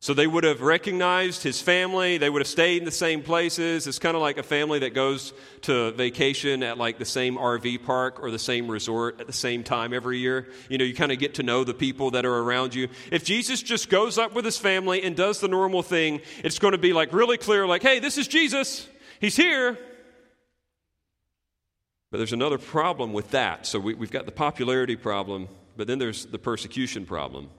So 0.01 0.13
they 0.13 0.27
would 0.27 0.45
have 0.45 0.61
recognized 0.61 1.43
his 1.43 1.59
family. 1.59 2.17
They 2.17 2.29
would 2.29 2.39
have 2.39 2.47
stayed 2.47 2.77
in 2.77 2.85
the 2.85 2.91
same 2.91 3.21
places. 3.21 3.85
It's 3.85 3.99
kind 3.99 4.15
of 4.15 4.21
like 4.21 4.37
a 4.37 4.43
family 4.43 4.79
that 4.79 4.93
goes 4.93 5.33
to 5.63 5.91
vacation 5.91 6.63
at 6.63 6.77
like 6.77 6.99
the 6.99 7.05
same 7.05 7.35
RV 7.35 7.83
park 7.83 8.23
or 8.23 8.31
the 8.31 8.39
same 8.39 8.71
resort 8.71 9.19
at 9.19 9.27
the 9.27 9.33
same 9.33 9.61
time 9.61 9.93
every 9.93 10.19
year. 10.19 10.47
You 10.69 10.77
know, 10.77 10.85
you 10.85 10.95
kind 10.95 11.11
of 11.11 11.19
get 11.19 11.33
to 11.35 11.43
know 11.43 11.65
the 11.65 11.73
people 11.73 12.11
that 12.11 12.25
are 12.25 12.33
around 12.33 12.73
you. 12.73 12.87
If 13.11 13.25
Jesus 13.25 13.61
just 13.61 13.89
goes 13.89 14.17
up 14.17 14.33
with 14.33 14.45
his 14.45 14.57
family 14.57 15.03
and 15.03 15.17
does 15.17 15.41
the 15.41 15.49
normal 15.49 15.83
thing, 15.83 16.21
it's 16.45 16.59
going 16.59 16.71
to 16.71 16.77
be 16.77 16.93
like 16.93 17.11
really 17.11 17.37
clear, 17.37 17.67
like, 17.67 17.81
hey, 17.81 17.99
this 17.99 18.17
is 18.17 18.29
Jesus. 18.29 18.87
He's 19.19 19.35
here. 19.35 19.77
But 22.09 22.19
there's 22.19 22.33
another 22.33 22.57
problem 22.57 23.11
with 23.11 23.31
that. 23.31 23.65
So 23.65 23.79
we, 23.79 23.95
we've 23.95 24.11
got 24.11 24.25
the 24.25 24.31
popularity 24.31 24.95
problem, 24.95 25.49
but 25.75 25.87
then 25.87 25.99
there's 25.99 26.25
the 26.25 26.39
persecution 26.39 27.05
problem. 27.05 27.49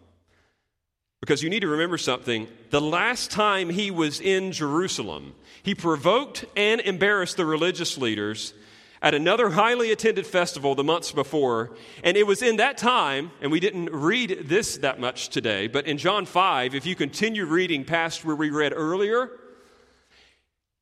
Because 1.20 1.42
you 1.42 1.50
need 1.50 1.60
to 1.60 1.68
remember 1.68 1.98
something. 1.98 2.48
The 2.70 2.80
last 2.80 3.30
time 3.30 3.68
he 3.68 3.90
was 3.90 4.20
in 4.20 4.52
Jerusalem, 4.52 5.34
he 5.62 5.74
provoked 5.74 6.46
and 6.56 6.80
embarrassed 6.80 7.36
the 7.36 7.44
religious 7.44 7.98
leaders 7.98 8.54
at 9.02 9.14
another 9.14 9.50
highly 9.50 9.92
attended 9.92 10.26
festival 10.26 10.74
the 10.74 10.84
months 10.84 11.12
before. 11.12 11.76
And 12.04 12.16
it 12.16 12.26
was 12.26 12.42
in 12.42 12.56
that 12.56 12.78
time, 12.78 13.30
and 13.40 13.50
we 13.50 13.60
didn't 13.60 13.90
read 13.90 14.44
this 14.44 14.78
that 14.78 15.00
much 15.00 15.28
today, 15.28 15.68
but 15.68 15.86
in 15.86 15.98
John 15.98 16.26
5, 16.26 16.74
if 16.74 16.86
you 16.86 16.94
continue 16.94 17.46
reading 17.46 17.84
past 17.84 18.24
where 18.24 18.36
we 18.36 18.50
read 18.50 18.72
earlier, 18.74 19.30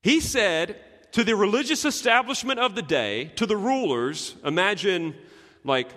he 0.03 0.21
said 0.21 0.77
to 1.13 1.25
the 1.25 1.37
religious 1.37 1.85
establishment 1.85 2.61
of 2.61 2.75
the 2.75 2.83
day, 2.83 3.33
to 3.37 3.47
the 3.47 3.57
rulers, 3.57 4.35
imagine 4.45 5.15
like 5.65 5.89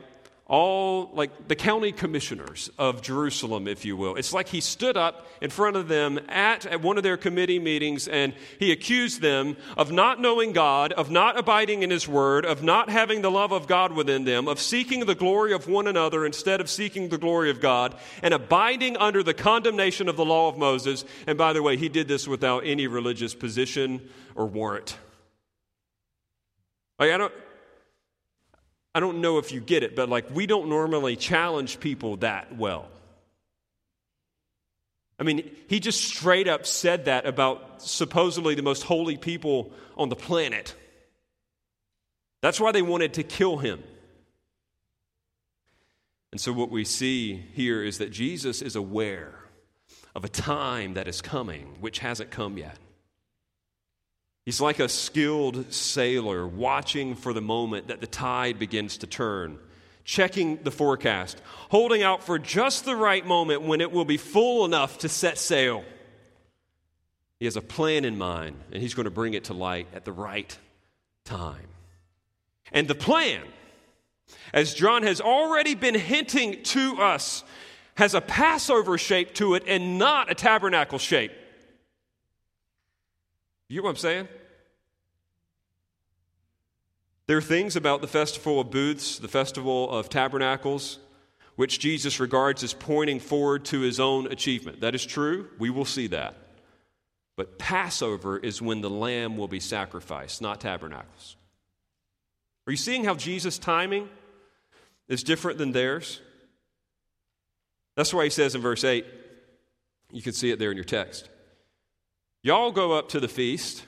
all 0.52 1.10
like 1.14 1.48
the 1.48 1.56
county 1.56 1.94
commissioners 1.94 2.70
of 2.78 3.02
Jerusalem, 3.02 3.70
if 3.70 3.86
you 3.86 3.96
will. 3.96 4.18
It's 4.18 4.34
like 4.34 4.50
he 4.50 4.60
stood 4.60 4.98
up 4.98 5.26
in 5.40 5.50
front 5.50 5.78
of 5.78 5.88
them 5.88 6.20
at, 6.28 6.66
at 6.66 6.82
one 6.82 6.98
of 6.98 7.04
their 7.04 7.16
committee 7.16 7.58
meetings 7.58 8.10
and 8.10 8.34
he 8.60 8.74
accused 8.74 9.22
them 9.22 9.56
of 9.78 9.94
not 9.94 10.20
knowing 10.20 10.52
God, 10.52 10.92
of 10.92 11.10
not 11.10 11.40
abiding 11.40 11.84
in 11.84 11.90
his 11.90 12.06
word, 12.06 12.44
of 12.44 12.62
not 12.64 12.90
having 12.90 13.22
the 13.22 13.32
love 13.32 13.54
of 13.54 13.66
God 13.66 13.94
within 13.94 14.26
them, 14.26 14.50
of 14.50 14.60
seeking 14.60 15.06
the 15.06 15.16
glory 15.16 15.54
of 15.54 15.70
one 15.70 15.88
another 15.88 16.26
instead 16.26 16.60
of 16.60 16.70
seeking 16.70 17.08
the 17.08 17.18
glory 17.18 17.50
of 17.50 17.62
God, 17.62 17.96
and 18.22 18.34
abiding 18.34 18.98
under 18.98 19.24
the 19.24 19.34
condemnation 19.34 20.10
of 20.10 20.18
the 20.18 20.26
law 20.26 20.50
of 20.50 20.58
Moses. 20.58 21.06
And 21.28 21.38
by 21.38 21.54
the 21.54 21.64
way, 21.64 21.78
he 21.78 21.88
did 21.88 22.10
this 22.10 22.28
without 22.28 22.66
any 22.66 22.88
religious 22.88 23.34
position 23.34 24.02
or 24.36 24.48
warrant. 24.48 24.98
Like, 27.00 27.12
I 27.12 27.18
don't. 27.18 27.34
I 28.94 29.00
don't 29.00 29.22
know 29.22 29.38
if 29.38 29.52
you 29.52 29.62
get 29.62 29.84
it, 29.84 29.96
but 29.96 30.10
like 30.10 30.30
we 30.32 30.46
don't 30.46 30.70
normally 30.70 31.16
challenge 31.16 31.80
people 31.80 32.18
that 32.18 32.56
well. 32.56 32.88
I 35.18 35.24
mean, 35.24 35.52
he 35.68 35.80
just 35.80 36.04
straight 36.04 36.48
up 36.48 36.66
said 36.66 37.06
that 37.06 37.28
about 37.28 37.82
supposedly 37.82 38.56
the 38.56 38.64
most 38.64 38.82
holy 38.82 39.18
people 39.18 39.72
on 39.96 40.10
the 40.10 40.16
planet. 40.16 40.76
That's 42.42 42.60
why 42.60 42.72
they 42.72 42.82
wanted 42.82 43.14
to 43.14 43.24
kill 43.24 43.58
him. 43.58 43.84
And 46.32 46.42
so, 46.42 46.52
what 46.52 46.72
we 46.72 46.86
see 46.86 47.36
here 47.54 47.84
is 47.84 48.00
that 48.00 48.10
Jesus 48.10 48.62
is 48.62 48.76
aware 48.76 49.36
of 50.16 50.26
a 50.26 50.30
time 50.30 50.96
that 50.96 51.08
is 51.08 51.22
coming, 51.22 51.78
which 51.82 52.00
hasn't 52.00 52.32
come 52.32 52.58
yet. 52.58 52.78
He's 54.46 54.60
like 54.60 54.80
a 54.80 54.90
skilled 54.90 55.72
sailor 55.72 56.48
watching 56.48 57.16
for 57.16 57.32
the 57.32 57.42
moment 57.42 57.90
that 57.90 58.02
the 58.02 58.08
tide 58.08 58.58
begins 58.58 58.98
to 58.98 59.08
turn, 59.08 59.60
checking 60.04 60.58
the 60.64 60.72
forecast, 60.72 61.40
holding 61.70 62.02
out 62.02 62.24
for 62.24 62.40
just 62.40 62.86
the 62.86 62.96
right 62.96 63.26
moment 63.26 63.62
when 63.62 63.82
it 63.82 63.92
will 63.92 64.06
be 64.06 64.18
full 64.18 64.66
enough 64.66 64.98
to 65.00 65.10
set 65.10 65.38
sail. 65.38 65.84
He 67.40 67.46
has 67.46 67.56
a 67.56 67.62
plan 67.62 68.04
in 68.04 68.18
mind, 68.18 68.56
and 68.72 68.82
he's 68.82 68.94
going 68.94 69.06
to 69.06 69.12
bring 69.12 69.36
it 69.36 69.46
to 69.46 69.54
light 69.54 69.88
at 69.94 70.06
the 70.06 70.12
right 70.12 70.58
time. 71.24 71.68
And 72.72 72.88
the 72.88 72.96
plan, 72.96 73.44
as 74.54 74.74
John 74.74 75.04
has 75.04 75.22
already 75.22 75.76
been 75.76 75.96
hinting 75.96 76.64
to 76.64 76.98
us, 77.02 77.44
has 77.96 78.14
a 78.16 78.22
Passover 78.22 78.98
shape 78.98 79.34
to 79.36 79.54
it 79.54 79.64
and 79.68 80.00
not 80.00 80.32
a 80.32 80.36
tabernacle 80.36 80.98
shape. 80.98 81.32
You 83.72 83.78
know 83.78 83.84
what 83.84 83.92
I'm 83.92 83.96
saying? 83.96 84.28
There 87.28 87.38
are 87.38 87.42
things 87.42 87.78
about 87.78 88.02
the 88.02 88.08
Festival 88.08 88.60
of 88.60 88.70
Booths, 88.70 89.18
the 89.18 89.30
Festival 89.30 89.90
of 89.90 90.10
Tabernacles, 90.10 91.00
which 91.56 91.80
Jesus 91.80 92.20
regards 92.20 92.64
as 92.64 92.74
pointing 92.74 93.22
forward 93.22 93.64
to 93.66 93.80
his 93.80 93.98
own 93.98 94.30
achievement. 94.30 94.82
That 94.82 94.94
is 94.94 95.06
true. 95.06 95.48
We 95.58 95.70
will 95.70 95.86
see 95.86 96.08
that. 96.08 96.36
But 97.38 97.58
Passover 97.58 98.38
is 98.38 98.62
when 98.62 98.82
the 98.82 98.90
lamb 98.90 99.38
will 99.38 99.48
be 99.48 99.62
sacrificed, 99.62 100.42
not 100.42 100.60
tabernacles. 100.60 101.38
Are 102.68 102.72
you 102.72 102.78
seeing 102.78 103.06
how 103.06 103.16
Jesus' 103.16 103.58
timing 103.58 104.10
is 105.08 105.24
different 105.24 105.58
than 105.58 105.72
theirs? 105.72 106.20
That's 107.96 108.14
why 108.14 108.26
he 108.26 108.30
says 108.32 108.54
in 108.54 108.60
verse 108.60 108.84
8, 108.84 109.06
you 110.12 110.22
can 110.22 110.34
see 110.34 110.52
it 110.52 110.60
there 110.60 110.72
in 110.72 110.78
your 110.78 110.84
text. 110.84 111.30
Y'all 112.44 112.72
go 112.72 112.94
up 112.94 113.10
to 113.10 113.20
the 113.20 113.28
feast. 113.28 113.86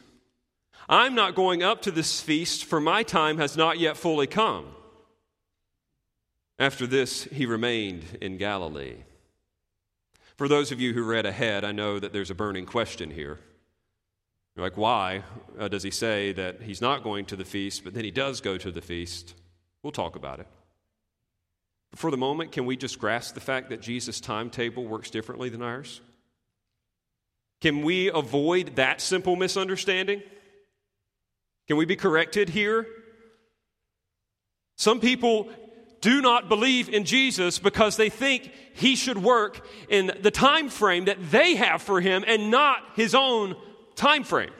I'm 0.87 1.15
not 1.15 1.33
going 1.33 1.63
up 1.63 1.81
to 1.83 1.91
this 1.91 2.21
feast, 2.21 2.65
for 2.65 2.79
my 2.79 3.01
time 3.01 3.37
has 3.37 3.57
not 3.57 3.79
yet 3.79 3.97
fully 3.97 4.27
come. 4.27 4.67
After 6.59 6.85
this, 6.85 7.23
he 7.25 7.45
remained 7.45 8.03
in 8.21 8.37
Galilee. 8.37 8.97
For 10.35 10.47
those 10.47 10.71
of 10.71 10.79
you 10.79 10.93
who 10.93 11.03
read 11.03 11.25
ahead, 11.25 11.63
I 11.63 11.71
know 11.71 11.99
that 11.99 12.13
there's 12.13 12.29
a 12.29 12.35
burning 12.35 12.65
question 12.65 13.09
here. 13.09 13.39
You're 14.55 14.65
like, 14.65 14.77
why 14.77 15.23
uh, 15.57 15.67
does 15.67 15.81
he 15.81 15.89
say 15.89 16.31
that 16.33 16.61
he's 16.61 16.81
not 16.81 17.03
going 17.03 17.25
to 17.25 17.35
the 17.35 17.45
feast, 17.45 17.83
but 17.83 17.95
then 17.95 18.03
he 18.03 18.11
does 18.11 18.39
go 18.39 18.57
to 18.57 18.71
the 18.71 18.81
feast? 18.81 19.33
We'll 19.81 19.91
talk 19.91 20.15
about 20.15 20.39
it. 20.39 20.47
But 21.89 21.99
for 21.99 22.11
the 22.11 22.17
moment, 22.17 22.51
can 22.51 22.67
we 22.67 22.77
just 22.77 22.99
grasp 22.99 23.33
the 23.33 23.41
fact 23.41 23.69
that 23.69 23.81
Jesus' 23.81 24.19
timetable 24.19 24.85
works 24.85 25.09
differently 25.09 25.49
than 25.49 25.63
ours? 25.63 26.01
Can 27.63 27.81
we 27.81 28.11
avoid 28.11 28.75
that 28.75 28.99
simple 28.99 29.37
misunderstanding? 29.37 30.21
Can 31.69 31.77
we 31.77 31.85
be 31.85 31.95
corrected 31.95 32.49
here? 32.49 32.85
Some 34.75 34.99
people 34.99 35.47
do 36.01 36.21
not 36.21 36.49
believe 36.49 36.89
in 36.89 37.05
Jesus 37.05 37.59
because 37.59 37.95
they 37.95 38.09
think 38.09 38.51
he 38.73 38.97
should 38.97 39.17
work 39.17 39.65
in 39.87 40.11
the 40.19 40.29
time 40.29 40.67
frame 40.67 41.05
that 41.05 41.31
they 41.31 41.55
have 41.55 41.81
for 41.81 42.01
him 42.01 42.25
and 42.27 42.51
not 42.51 42.79
his 42.97 43.15
own 43.15 43.55
time 43.95 44.25
frame. 44.25 44.51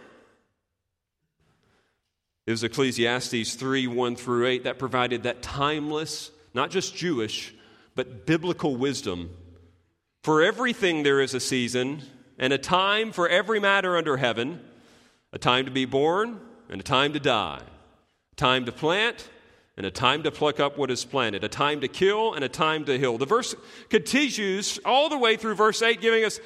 It 2.48 2.52
was 2.52 2.64
Ecclesiastes 2.64 3.56
3 3.56 3.86
1 3.88 4.16
through 4.16 4.48
8 4.48 4.64
that 4.64 4.80
provided 4.80 5.24
that 5.24 5.42
timeless, 5.42 6.32
not 6.54 6.72
just 6.72 6.96
Jewish, 6.96 7.54
but 7.96 8.26
biblical 8.26 8.78
wisdom. 8.78 9.30
For 10.24 10.42
everything 10.42 11.04
there 11.04 11.20
is 11.20 11.34
a 11.34 11.42
season, 11.42 12.02
and 12.38 12.54
a 12.54 12.58
time 12.58 13.12
for 13.12 13.28
every 13.28 13.60
matter 13.60 13.98
under 13.98 14.18
heaven 14.18 14.60
a 15.34 15.40
time 15.40 15.66
to 15.66 15.72
be 15.72 15.86
born, 15.86 16.40
and 16.70 16.80
a 16.80 16.84
time 16.84 17.12
to 17.14 17.20
die, 17.20 17.62
a 18.32 18.36
time 18.36 18.66
to 18.66 18.72
plant, 18.72 19.30
and 19.76 19.86
a 19.86 19.92
time 19.92 20.22
to 20.22 20.30
pluck 20.30 20.60
up 20.60 20.78
what 20.78 20.92
is 20.92 21.04
planted, 21.04 21.44
a 21.44 21.50
time 21.50 21.82
to 21.82 21.88
kill, 21.88 22.36
and 22.36 22.46
a 22.46 22.50
time 22.50 22.86
to 22.86 22.98
heal. 23.00 23.18
The 23.18 23.26
verse 23.26 23.56
continues 23.90 24.80
all 24.86 25.10
the 25.10 25.18
way 25.18 25.36
through 25.36 25.56
verse 25.56 25.82
8, 25.82 26.00
giving 26.00 26.24
us 26.24 26.40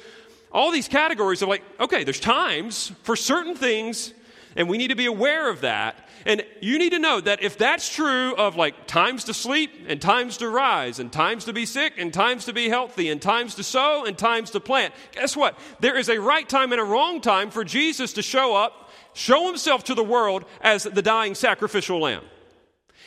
all 0.50 0.72
these 0.72 0.88
categories 0.88 1.42
of 1.42 1.50
like, 1.50 1.62
okay, 1.78 2.04
there's 2.04 2.18
times 2.18 2.90
for 3.02 3.14
certain 3.14 3.54
things, 3.54 4.14
and 4.58 4.68
we 4.68 4.76
need 4.76 4.88
to 4.88 4.96
be 4.96 5.06
aware 5.06 5.48
of 5.48 5.60
that. 5.60 5.96
And 6.26 6.44
you 6.60 6.80
need 6.80 6.90
to 6.90 6.98
know 6.98 7.20
that 7.20 7.42
if 7.44 7.56
that's 7.56 7.94
true 7.94 8.34
of 8.34 8.56
like 8.56 8.88
times 8.88 9.22
to 9.24 9.34
sleep 9.34 9.70
and 9.86 10.02
times 10.02 10.36
to 10.38 10.48
rise 10.48 10.98
and 10.98 11.12
times 11.12 11.44
to 11.44 11.52
be 11.52 11.64
sick 11.64 11.94
and 11.96 12.12
times 12.12 12.44
to 12.46 12.52
be 12.52 12.68
healthy 12.68 13.08
and 13.08 13.22
times 13.22 13.54
to 13.54 13.62
sow 13.62 14.04
and 14.04 14.18
times 14.18 14.50
to 14.50 14.60
plant, 14.60 14.92
guess 15.12 15.36
what? 15.36 15.56
There 15.78 15.96
is 15.96 16.08
a 16.08 16.20
right 16.20 16.46
time 16.46 16.72
and 16.72 16.80
a 16.80 16.84
wrong 16.84 17.20
time 17.20 17.50
for 17.50 17.64
Jesus 17.64 18.12
to 18.14 18.22
show 18.22 18.56
up, 18.56 18.90
show 19.14 19.46
himself 19.46 19.84
to 19.84 19.94
the 19.94 20.02
world 20.02 20.44
as 20.60 20.82
the 20.82 21.02
dying 21.02 21.36
sacrificial 21.36 22.00
lamb. 22.00 22.24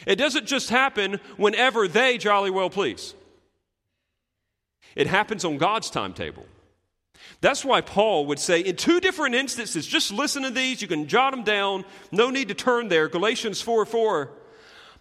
It 0.08 0.16
doesn't 0.16 0.48
just 0.48 0.70
happen 0.70 1.20
whenever 1.36 1.86
they 1.90 2.18
jolly 2.18 2.50
well 2.50 2.70
please. 2.70 3.14
It 4.96 5.08
happens 5.08 5.44
on 5.44 5.58
God's 5.58 5.90
timetable. 5.90 6.46
That's 7.41 7.65
why 7.65 7.82
Paul 7.82 8.27
would 8.27 8.39
say 8.39 8.62
in 8.62 8.75
two 8.75 8.99
different 8.99 9.34
instances, 9.34 9.88
just 9.88 10.12
listen 10.12 10.43
to 10.43 10.51
these, 10.51 10.82
you 10.82 10.88
can 10.88 11.08
jot 11.08 11.32
them 11.32 11.43
down, 11.43 11.86
no 12.12 12.30
need 12.30 12.49
to 12.49 12.54
turn 12.54 12.88
there. 12.88 13.10
Galatians 13.10 13.62
4 13.62 13.86
4. 13.86 14.32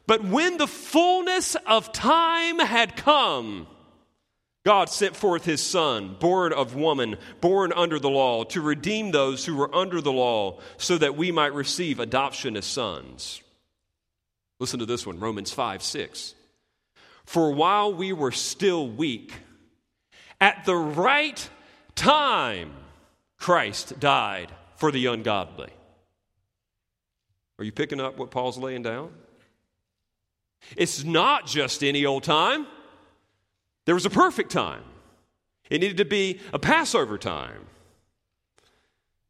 But 0.06 0.24
when 0.24 0.56
the 0.56 0.66
fullness 0.66 1.54
of 1.66 1.92
time 1.92 2.58
had 2.58 2.96
come, 2.96 3.66
God 4.64 4.88
sent 4.88 5.16
forth 5.16 5.44
his 5.44 5.62
Son, 5.62 6.16
born 6.18 6.52
of 6.52 6.74
woman, 6.74 7.16
born 7.40 7.72
under 7.72 7.98
the 7.98 8.10
law, 8.10 8.44
to 8.44 8.60
redeem 8.60 9.10
those 9.10 9.44
who 9.44 9.54
were 9.54 9.74
under 9.74 10.00
the 10.00 10.12
law, 10.12 10.58
so 10.78 10.98
that 10.98 11.16
we 11.16 11.30
might 11.30 11.54
receive 11.54 12.00
adoption 12.00 12.56
as 12.56 12.64
sons. 12.64 13.42
Listen 14.58 14.80
to 14.80 14.86
this 14.86 15.06
one 15.06 15.20
Romans 15.20 15.52
5 15.52 15.82
6. 15.82 16.34
For 17.24 17.52
while 17.52 17.92
we 17.92 18.12
were 18.12 18.32
still 18.32 18.88
weak, 18.88 19.32
at 20.40 20.64
the 20.64 20.76
right 20.76 21.48
time 22.00 22.72
Christ 23.36 24.00
died 24.00 24.50
for 24.76 24.90
the 24.90 25.06
ungodly. 25.06 25.70
Are 27.58 27.64
you 27.64 27.72
picking 27.72 28.00
up 28.00 28.16
what 28.16 28.30
Paul's 28.30 28.56
laying 28.56 28.82
down? 28.82 29.12
It's 30.76 31.04
not 31.04 31.46
just 31.46 31.84
any 31.84 32.06
old 32.06 32.22
time. 32.22 32.66
There 33.84 33.94
was 33.94 34.06
a 34.06 34.10
perfect 34.10 34.50
time. 34.50 34.82
It 35.68 35.82
needed 35.82 35.98
to 35.98 36.06
be 36.06 36.40
a 36.54 36.58
Passover 36.58 37.18
time. 37.18 37.66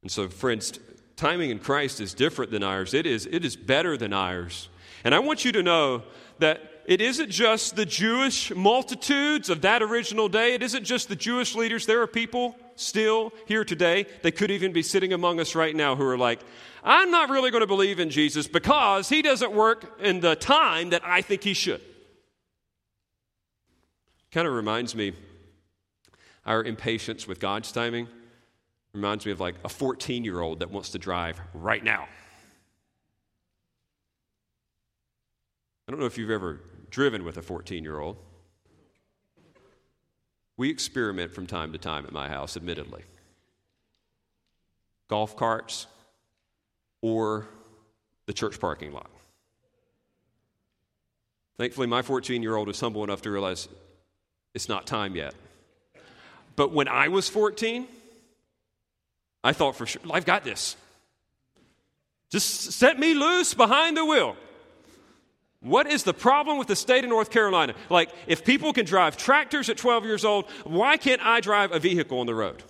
And 0.03 0.11
so, 0.11 0.29
friends, 0.29 0.79
timing 1.17 1.51
in 1.51 1.59
Christ 1.59 2.01
is 2.01 2.15
different 2.15 2.53
than 2.53 2.63
ours. 2.63 2.95
It 2.95 3.05
is, 3.05 3.27
it 3.27 3.45
is 3.45 3.57
better 3.57 3.97
than 3.97 4.13
ours. 4.13 4.69
And 5.03 5.13
I 5.13 5.19
want 5.19 5.45
you 5.45 5.51
to 5.53 5.63
know 5.63 6.05
that 6.39 6.70
it 6.91 7.01
isn't 7.01 7.31
just 7.31 7.77
the 7.77 7.87
Jewish 7.87 8.53
multitudes 8.53 9.49
of 9.49 9.61
that 9.61 9.81
original 9.81 10.29
day. 10.29 10.55
It 10.55 10.63
isn't 10.65 10.83
just 10.83 11.09
the 11.09 11.15
Jewish 11.15 11.55
leaders. 11.55 11.87
There 11.87 12.03
are 12.03 12.09
people 12.09 12.57
still 12.75 13.33
here 13.47 13.65
today. 13.65 14.07
They 14.23 14.33
could 14.33 14.51
even 14.51 14.73
be 14.73 14.83
sitting 14.83 15.13
among 15.13 15.39
us 15.39 15.55
right 15.55 15.75
now 15.75 15.95
who 15.95 16.05
are 16.05 16.19
like, 16.19 16.41
I'm 16.83 17.13
not 17.13 17.31
really 17.31 17.53
going 17.53 17.61
to 17.61 17.69
believe 17.69 18.01
in 18.01 18.11
Jesus 18.11 18.49
because 18.49 19.09
he 19.09 19.23
doesn't 19.23 19.53
work 19.53 20.01
in 20.01 20.19
the 20.19 20.35
time 20.35 20.91
that 20.91 21.03
I 21.05 21.23
think 21.23 21.45
he 21.45 21.55
should. 21.55 21.81
Kind 24.33 24.49
of 24.49 24.53
reminds 24.53 24.97
me, 24.97 25.13
our 26.45 26.65
impatience 26.65 27.29
with 27.29 27.39
God's 27.39 27.71
timing 27.71 28.09
reminds 28.93 29.25
me 29.25 29.31
of 29.31 29.39
like 29.39 29.55
a 29.65 29.69
14 29.69 30.25
year 30.25 30.41
old 30.41 30.59
that 30.59 30.73
wants 30.73 30.91
to 30.91 30.99
drive 30.99 31.41
right 31.55 31.85
now. 31.85 32.09
I 35.87 35.93
don't 35.93 36.01
know 36.01 36.07
if 36.07 36.19
you've 36.19 36.31
ever 36.31 36.59
driven 36.91 37.25
with 37.25 37.37
a 37.37 37.43
14 37.43 37.83
year 37.83 37.99
old. 37.99 38.17
We 40.57 40.69
experiment 40.69 41.33
from 41.33 41.47
time 41.47 41.73
to 41.73 41.79
time 41.79 42.05
at 42.05 42.13
my 42.13 42.29
house, 42.29 42.57
admittedly. 42.57 43.03
Golf 45.09 45.37
carts 45.37 45.87
or 47.01 47.47
the 48.27 48.33
church 48.33 48.61
parking 48.61 48.93
lot. 48.93 49.11
Thankfully, 51.57 51.87
my 51.87 52.03
14 52.03 52.43
year 52.43 52.57
old 52.57 52.69
is 52.69 52.79
humble 52.79 53.05
enough 53.05 53.23
to 53.23 53.31
realize 53.31 53.69
it's 54.55 54.69
not 54.69 54.87
time 54.87 55.17
yet. 55.17 55.35
But 56.57 56.73
when 56.73 56.89
I 56.89 57.09
was 57.09 57.29
14, 57.29 57.87
I 59.43 59.53
thought 59.53 59.77
for 59.77 59.87
sure, 59.87 60.03
I've 60.11 60.27
got 60.27 60.45
this. 60.45 60.77
Just 62.31 62.73
set 62.73 62.99
me 62.99 63.15
loose 63.15 63.55
behind 63.55 63.97
the 63.97 64.05
wheel. 64.05 64.37
What 65.61 65.87
is 65.87 66.05
the 66.05 66.15
problem 66.15 66.57
with 66.57 66.69
the 66.69 66.77
state 66.77 67.05
of 67.05 67.11
North 67.11 67.31
Carolina? 67.31 67.75
Like, 67.91 68.11
if 68.27 68.45
people 68.45 68.73
can 68.73 68.87
drive 68.87 69.19
tractors 69.19 69.69
at 69.69 69.77
12 69.77 70.05
years 70.07 70.25
old, 70.25 70.47
why 70.65 70.97
can't 70.97 71.21
I 71.23 71.41
drive 71.41 71.73
a 71.73 71.79
vehicle 71.79 72.19
on 72.19 72.27
the 72.27 72.35
road? 72.35 72.63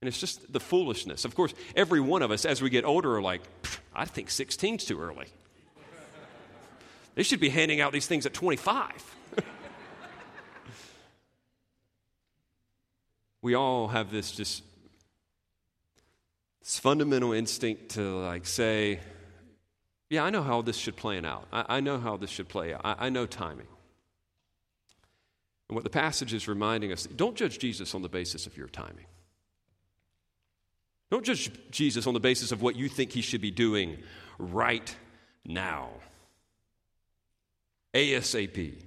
And 0.00 0.08
it's 0.08 0.18
just 0.18 0.52
the 0.52 0.58
foolishness. 0.58 1.24
Of 1.24 1.34
course, 1.34 1.54
every 1.76 2.00
one 2.00 2.22
of 2.22 2.30
us 2.30 2.44
as 2.44 2.62
we 2.62 2.70
get 2.70 2.84
older 2.84 3.14
are 3.16 3.22
like, 3.22 3.42
I 3.94 4.06
think 4.06 4.28
16's 4.28 4.86
too 4.86 5.00
early. 5.00 5.26
They 7.14 7.22
should 7.22 7.40
be 7.40 7.50
handing 7.50 7.80
out 7.82 7.92
these 7.92 8.06
things 8.06 8.24
at 8.24 8.32
25. 8.32 9.16
we 13.42 13.54
all 13.54 13.88
have 13.88 14.10
this 14.10 14.32
just 14.32 14.64
this 16.62 16.78
fundamental 16.78 17.32
instinct 17.32 17.90
to 17.90 18.18
like 18.20 18.46
say, 18.46 18.98
yeah, 20.12 20.24
I 20.24 20.28
know 20.28 20.42
how 20.42 20.60
this 20.60 20.76
should 20.76 20.94
play 20.94 21.18
out. 21.24 21.46
I, 21.50 21.76
I 21.76 21.80
know 21.80 21.98
how 21.98 22.18
this 22.18 22.28
should 22.28 22.46
play 22.46 22.74
out. 22.74 22.82
I, 22.84 23.06
I 23.06 23.08
know 23.08 23.24
timing. 23.24 23.66
And 25.70 25.74
what 25.74 25.84
the 25.84 25.90
passage 25.90 26.34
is 26.34 26.46
reminding 26.46 26.92
us 26.92 27.04
don't 27.06 27.34
judge 27.34 27.58
Jesus 27.58 27.94
on 27.94 28.02
the 28.02 28.10
basis 28.10 28.46
of 28.46 28.54
your 28.54 28.68
timing. 28.68 29.06
Don't 31.10 31.24
judge 31.24 31.50
Jesus 31.70 32.06
on 32.06 32.12
the 32.12 32.20
basis 32.20 32.52
of 32.52 32.60
what 32.60 32.76
you 32.76 32.90
think 32.90 33.12
he 33.12 33.22
should 33.22 33.40
be 33.40 33.50
doing 33.50 34.02
right 34.38 34.94
now. 35.46 35.88
ASAP. 37.94 38.84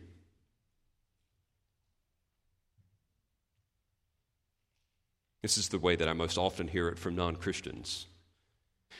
This 5.41 5.57
is 5.57 5.69
the 5.69 5.79
way 5.79 5.95
that 5.95 6.07
I 6.07 6.13
most 6.13 6.37
often 6.37 6.67
hear 6.67 6.87
it 6.87 6.99
from 6.99 7.15
non 7.15 7.35
Christians. 7.35 8.05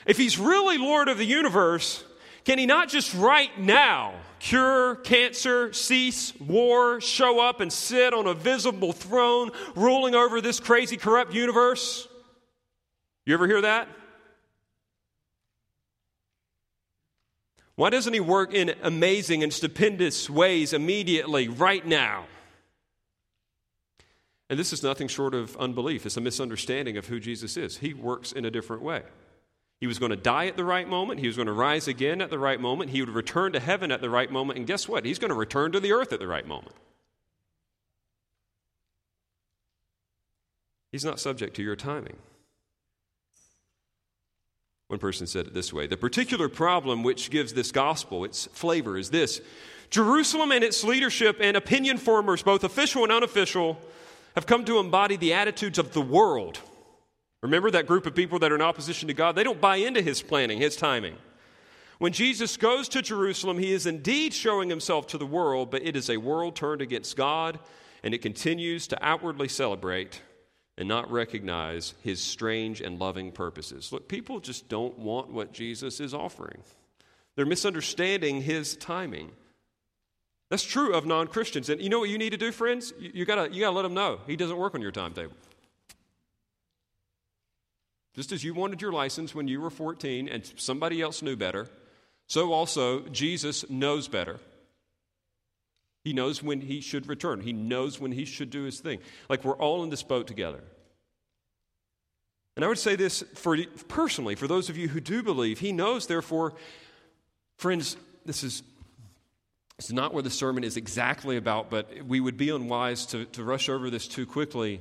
If 0.08 0.18
he's 0.18 0.40
really 0.40 0.80
Lord 0.80 1.08
of 1.08 1.20
the 1.20 1.26
universe, 1.26 2.04
can 2.46 2.60
he 2.60 2.66
not 2.66 2.90
just 2.90 3.14
right 3.16 3.60
now 3.60 4.14
cure 4.40 4.96
cancer, 4.98 5.74
cease 5.74 6.40
war, 6.40 7.02
show 7.02 7.42
up 7.42 7.60
and 7.60 7.74
sit 7.74 8.14
on 8.14 8.28
a 8.28 8.34
visible 8.36 8.94
throne 8.94 9.50
ruling 9.76 10.14
over 10.14 10.40
this 10.42 10.60
crazy, 10.60 10.96
corrupt 10.96 11.34
universe? 11.34 12.08
You 13.26 13.34
ever 13.34 13.48
hear 13.48 13.62
that? 13.62 13.88
Why 17.76 17.90
doesn't 17.90 18.14
he 18.14 18.20
work 18.20 18.54
in 18.54 18.74
amazing 18.84 19.44
and 19.44 19.52
stupendous 19.52 20.30
ways 20.30 20.72
immediately, 20.72 21.48
right 21.48 21.86
now? 21.86 22.26
And 24.50 24.60
this 24.60 24.72
is 24.72 24.84
nothing 24.84 25.08
short 25.08 25.34
of 25.34 25.58
unbelief. 25.58 26.06
It's 26.06 26.18
a 26.18 26.22
misunderstanding 26.22 26.98
of 26.98 27.08
who 27.08 27.20
Jesus 27.20 27.58
is. 27.58 27.78
He 27.78 27.94
works 27.94 28.32
in 28.32 28.46
a 28.46 28.52
different 28.52 28.84
way. 28.84 29.02
He 29.82 29.88
was 29.88 30.00
going 30.00 30.12
to 30.12 30.16
die 30.16 30.48
at 30.48 30.58
the 30.58 30.64
right 30.64 30.88
moment. 30.88 31.20
He 31.20 31.28
was 31.28 31.36
going 31.36 31.48
to 31.48 31.54
rise 31.54 31.88
again 31.88 32.22
at 32.22 32.30
the 32.30 32.40
right 32.40 32.60
moment. 32.60 32.92
He 32.92 33.02
would 33.02 33.10
return 33.10 33.52
to 33.54 33.60
heaven 33.60 33.92
at 33.92 34.02
the 34.02 34.10
right 34.10 34.32
moment. 34.32 34.58
And 34.58 34.68
guess 34.68 34.88
what? 34.88 35.06
He's 35.06 35.20
going 35.20 35.30
to 35.30 35.36
return 35.36 35.72
to 35.74 35.80
the 35.80 35.92
earth 35.92 36.14
at 36.14 36.20
the 36.20 36.28
right 36.28 36.48
moment. 36.48 36.76
He's 40.92 41.04
not 41.04 41.20
subject 41.20 41.58
to 41.58 41.64
your 41.64 41.76
timing. 41.76 42.16
One 44.88 45.00
person 45.00 45.28
said 45.28 45.48
it 45.48 45.54
this 45.54 45.74
way 45.74 45.88
The 45.88 45.98
particular 45.98 46.48
problem 46.48 47.04
which 47.04 47.30
gives 47.30 47.54
this 47.54 47.72
gospel 47.72 48.24
its 48.24 48.46
flavor 48.46 48.98
is 48.98 49.10
this 49.10 49.42
Jerusalem 49.90 50.52
and 50.52 50.64
its 50.64 50.84
leadership 50.84 51.38
and 51.42 51.58
opinion 51.58 51.98
formers, 51.98 52.44
both 52.44 52.64
official 52.64 53.04
and 53.04 53.12
unofficial, 53.12 53.78
have 54.36 54.46
come 54.46 54.64
to 54.66 54.80
embody 54.80 55.18
the 55.18 55.34
attitudes 55.34 55.80
of 55.80 55.94
the 55.94 56.02
world. 56.02 56.60
Remember 57.46 57.70
that 57.70 57.86
group 57.86 58.08
of 58.08 58.16
people 58.16 58.40
that 58.40 58.52
are 58.52 58.56
in 58.56 58.62
opposition 58.62 59.08
to 59.08 59.14
God? 59.14 59.36
They 59.36 59.44
don't 59.44 59.62
buy 59.62 59.76
into 59.76 60.02
his 60.02 60.24
planning, 60.24 60.58
his 60.58 60.76
timing. 60.76 61.16
When 62.00 62.12
Jesus 62.12 62.58
goes 62.58 62.90
to 62.90 63.04
Jerusalem, 63.04 63.60
he 63.60 63.72
is 63.72 63.86
indeed 63.86 64.34
showing 64.34 64.68
himself 64.68 65.06
to 65.08 65.20
the 65.20 65.28
world, 65.28 65.70
but 65.70 65.84
it 65.84 65.96
is 65.96 66.10
a 66.10 66.18
world 66.18 66.56
turned 66.56 66.82
against 66.82 67.16
God, 67.16 67.60
and 68.02 68.16
it 68.16 68.24
continues 68.24 68.88
to 68.88 68.98
outwardly 69.00 69.48
celebrate 69.48 70.24
and 70.76 70.90
not 70.90 71.12
recognize 71.12 71.94
his 72.02 72.20
strange 72.20 72.82
and 72.82 72.98
loving 72.98 73.32
purposes. 73.32 73.92
Look, 73.92 74.08
people 74.08 74.40
just 74.40 74.68
don't 74.68 74.98
want 74.98 75.32
what 75.32 75.54
Jesus 75.54 76.00
is 76.00 76.16
offering, 76.16 76.64
they're 77.36 77.46
misunderstanding 77.46 78.42
his 78.42 78.76
timing. 78.76 79.30
That's 80.50 80.64
true 80.64 80.96
of 80.96 81.06
non 81.06 81.28
Christians. 81.28 81.70
And 81.70 81.80
you 81.80 81.90
know 81.90 82.00
what 82.00 82.10
you 82.10 82.18
need 82.18 82.32
to 82.32 82.38
do, 82.38 82.52
friends? 82.52 82.92
You, 83.00 83.12
you, 83.14 83.26
gotta, 83.26 83.54
you 83.54 83.60
gotta 83.60 83.76
let 83.76 83.84
them 83.84 83.94
know 83.94 84.20
he 84.26 84.36
doesn't 84.36 84.58
work 84.58 84.74
on 84.74 84.82
your 84.82 84.92
timetable. 84.92 85.36
Just 88.16 88.32
as 88.32 88.44
you 88.44 88.54
wanted 88.54 88.82
your 88.82 88.94
license 88.94 89.36
when 89.36 89.48
you 89.48 89.60
were 89.60 89.70
14 89.70 90.30
and 90.30 90.50
somebody 90.56 91.02
else 91.02 91.22
knew 91.22 91.36
better, 91.36 91.68
so 92.28 92.54
also 92.54 93.02
Jesus 93.10 93.70
knows 93.70 94.08
better. 94.08 94.40
He 96.04 96.14
knows 96.14 96.42
when 96.42 96.62
he 96.62 96.82
should 96.82 97.08
return. 97.08 97.42
He 97.42 97.52
knows 97.52 98.00
when 98.00 98.12
he 98.12 98.26
should 98.26 98.50
do 98.50 98.64
his 98.64 98.80
thing. 98.80 99.00
Like 99.28 99.44
we're 99.44 99.58
all 99.58 99.84
in 99.84 99.90
this 99.90 100.04
boat 100.04 100.28
together. 100.28 100.64
And 102.56 102.64
I 102.64 102.70
would 102.70 102.80
say 102.80 102.96
this 102.96 103.22
for 103.34 103.58
personally, 103.90 104.36
for 104.36 104.48
those 104.48 104.70
of 104.70 104.78
you 104.78 104.88
who 104.88 105.02
do 105.02 105.22
believe, 105.22 105.60
he 105.60 105.74
knows, 105.74 106.08
therefore, 106.08 106.54
friends, 107.58 107.98
this 108.26 108.44
is 108.44 108.64
it's 109.78 109.92
not 109.92 110.14
where 110.14 110.24
the 110.24 110.30
sermon 110.30 110.64
is 110.64 110.78
exactly 110.78 111.36
about, 111.36 111.70
but 111.70 112.06
we 112.06 112.22
would 112.22 112.38
be 112.38 112.50
unwise 112.50 113.06
to, 113.08 113.26
to 113.26 113.44
rush 113.44 113.68
over 113.68 113.90
this 113.90 114.08
too 114.08 114.26
quickly. 114.26 114.80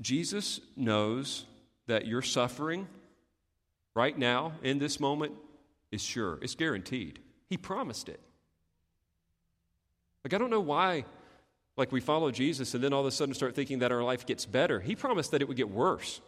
Jesus 0.00 0.60
knows 0.76 1.44
that 1.88 2.06
your 2.06 2.22
suffering 2.22 2.86
right 3.94 4.16
now 4.16 4.52
in 4.62 4.78
this 4.78 5.00
moment 5.00 5.34
is 5.90 6.02
sure, 6.02 6.38
it's 6.40 6.54
guaranteed. 6.54 7.18
He 7.50 7.56
promised 7.56 8.08
it. 8.08 8.20
Like, 10.24 10.34
I 10.34 10.38
don't 10.38 10.50
know 10.50 10.60
why, 10.60 11.04
like, 11.76 11.90
we 11.90 12.00
follow 12.00 12.30
Jesus 12.30 12.74
and 12.74 12.84
then 12.84 12.92
all 12.92 13.00
of 13.00 13.06
a 13.06 13.10
sudden 13.10 13.34
start 13.34 13.54
thinking 13.54 13.80
that 13.80 13.90
our 13.90 14.02
life 14.02 14.26
gets 14.26 14.44
better. 14.44 14.80
He 14.80 14.94
promised 14.94 15.30
that 15.30 15.42
it 15.42 15.48
would 15.48 15.56
get 15.56 15.70
worse. 15.70 16.20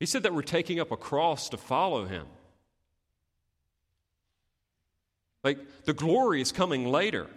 He 0.00 0.06
said 0.06 0.22
that 0.24 0.34
we're 0.34 0.42
taking 0.42 0.80
up 0.80 0.90
a 0.90 0.96
cross 0.96 1.48
to 1.50 1.56
follow 1.56 2.06
him. 2.06 2.26
Like, 5.44 5.58
the 5.84 5.92
glory 5.92 6.40
is 6.40 6.52
coming 6.52 6.86
later. 6.86 7.28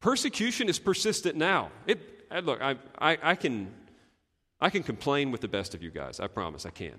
Persecution 0.00 0.68
is 0.68 0.78
persistent 0.78 1.36
now. 1.36 1.70
It, 1.86 2.00
look, 2.44 2.60
I, 2.62 2.76
I, 2.98 3.18
I, 3.22 3.34
can, 3.34 3.72
I 4.62 4.70
can 4.70 4.84
complain 4.84 5.32
with 5.32 5.40
the 5.40 5.48
best 5.48 5.74
of 5.74 5.82
you 5.82 5.90
guys. 5.90 6.20
I 6.20 6.28
promise 6.28 6.64
I 6.64 6.70
can. 6.70 6.94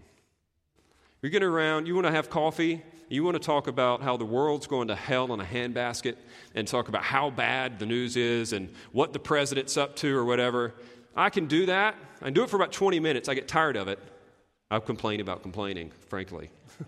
You're 1.22 1.30
getting 1.30 1.48
around, 1.48 1.88
you 1.88 1.96
want 1.96 2.06
to 2.06 2.12
have 2.12 2.30
coffee, 2.30 2.84
you 3.08 3.24
want 3.24 3.36
to 3.36 3.40
talk 3.40 3.68
about 3.68 4.02
how 4.02 4.18
the 4.18 4.26
world's 4.26 4.68
going 4.68 4.90
to 4.90 4.96
hell 4.96 5.34
in 5.34 5.40
a 5.40 5.46
handbasket 5.46 6.18
and 6.56 6.68
talk 6.68 6.90
about 6.90 7.04
how 7.04 7.30
bad 7.30 7.80
the 7.80 7.86
news 7.86 8.18
is 8.18 8.52
and 8.52 8.70
what 8.92 9.14
the 9.14 9.20
president's 9.20 9.78
up 9.78 9.96
to 9.96 10.14
or 10.14 10.26
whatever. 10.26 10.74
I 11.16 11.30
can 11.30 11.46
do 11.46 11.66
that. 11.68 11.96
I 12.22 12.32
do 12.32 12.44
it 12.44 12.50
for 12.50 12.58
about 12.58 12.74
20 12.74 13.00
minutes. 13.00 13.30
I 13.30 13.34
get 13.34 13.48
tired 13.48 13.78
of 13.78 13.88
it. 13.88 13.98
I'll 14.70 14.82
complain 14.82 15.22
about 15.22 15.42
complaining, 15.42 15.92
frankly. 16.10 16.50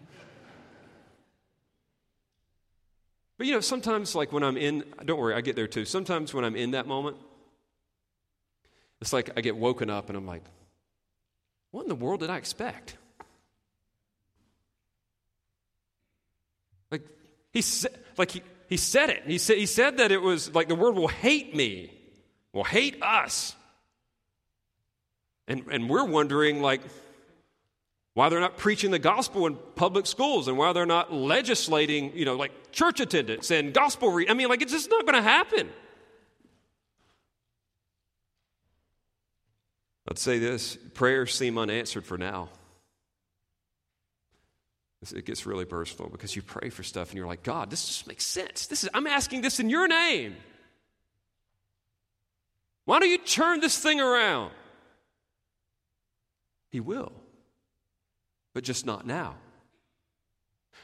but 3.38 3.48
you 3.48 3.54
know, 3.54 3.62
sometimes, 3.62 4.14
like 4.14 4.34
when 4.34 4.44
I'm 4.44 4.58
in, 4.58 4.84
don't 5.06 5.20
worry, 5.20 5.36
I 5.36 5.40
get 5.40 5.56
there 5.56 5.68
too. 5.68 5.86
Sometimes 5.86 6.34
when 6.34 6.44
I'm 6.44 6.58
in 6.58 6.72
that 6.72 6.86
moment, 6.86 7.16
it's 9.00 9.14
like 9.14 9.30
I 9.38 9.42
get 9.42 9.56
woken 9.56 9.90
up 9.90 10.10
and 10.10 10.18
I'm 10.18 10.26
like, 10.26 10.44
what 11.76 11.82
in 11.82 11.90
the 11.90 11.96
world 11.96 12.22
did 12.22 12.30
I 12.30 12.38
expect? 12.38 12.96
Like 16.90 17.02
he 17.52 17.62
like 18.16 18.32
he, 18.32 18.42
he 18.70 18.78
said 18.78 19.10
it. 19.10 19.24
He 19.28 19.38
said, 19.38 19.58
he 19.58 19.66
said 19.66 19.98
that 19.98 20.10
it 20.10 20.22
was 20.22 20.56
like 20.56 20.70
the 20.70 20.76
world 20.76 20.96
will 20.96 21.10
hate 21.10 21.54
me, 21.54 21.92
will 22.54 22.64
hate 22.64 23.04
us. 23.04 23.58
And, 25.50 25.66
and 25.70 25.90
we're 25.90 26.06
wondering, 26.06 26.62
like, 26.62 26.80
why 28.14 28.30
they're 28.30 28.40
not 28.40 28.56
preaching 28.56 28.92
the 28.92 28.98
gospel 28.98 29.46
in 29.46 29.58
public 29.76 30.08
schools 30.08 30.48
and 30.48 30.58
why 30.58 30.72
they're 30.72 30.86
not 30.86 31.12
legislating, 31.12 32.16
you 32.16 32.24
know, 32.24 32.36
like 32.36 32.72
church 32.72 33.02
attendance 33.02 33.52
and 33.52 33.74
gospel. 33.74 34.18
I 34.30 34.34
mean, 34.34 34.48
like, 34.48 34.62
it's 34.62 34.72
just 34.72 34.90
not 34.90 35.06
going 35.06 35.22
to 35.22 35.22
happen. 35.22 35.70
I'd 40.16 40.20
say 40.20 40.40
this 40.40 40.78
prayers 40.94 41.36
seem 41.36 41.58
unanswered 41.58 42.06
for 42.06 42.18
now 42.18 42.48
it 45.12 45.26
gets 45.26 45.46
really 45.46 45.66
personal 45.66 46.10
because 46.10 46.36
you 46.36 46.42
pray 46.42 46.70
for 46.70 46.84
stuff 46.84 47.10
and 47.10 47.18
you're 47.18 47.28
like, 47.28 47.44
God, 47.44 47.70
this 47.70 47.86
just 47.86 48.08
makes 48.08 48.26
sense. 48.26 48.68
This 48.68 48.84
is, 48.84 48.90
I'm 48.94 49.08
asking 49.08 49.42
this 49.42 49.60
in 49.60 49.70
your 49.70 49.88
name. 49.88 50.36
Why 52.86 53.00
don't 53.00 53.10
you 53.10 53.18
turn 53.18 53.60
this 53.60 53.78
thing 53.78 54.00
around? 54.00 54.52
He 56.70 56.80
will, 56.80 57.12
but 58.54 58.64
just 58.64 58.86
not 58.86 59.06
now. 59.06 59.36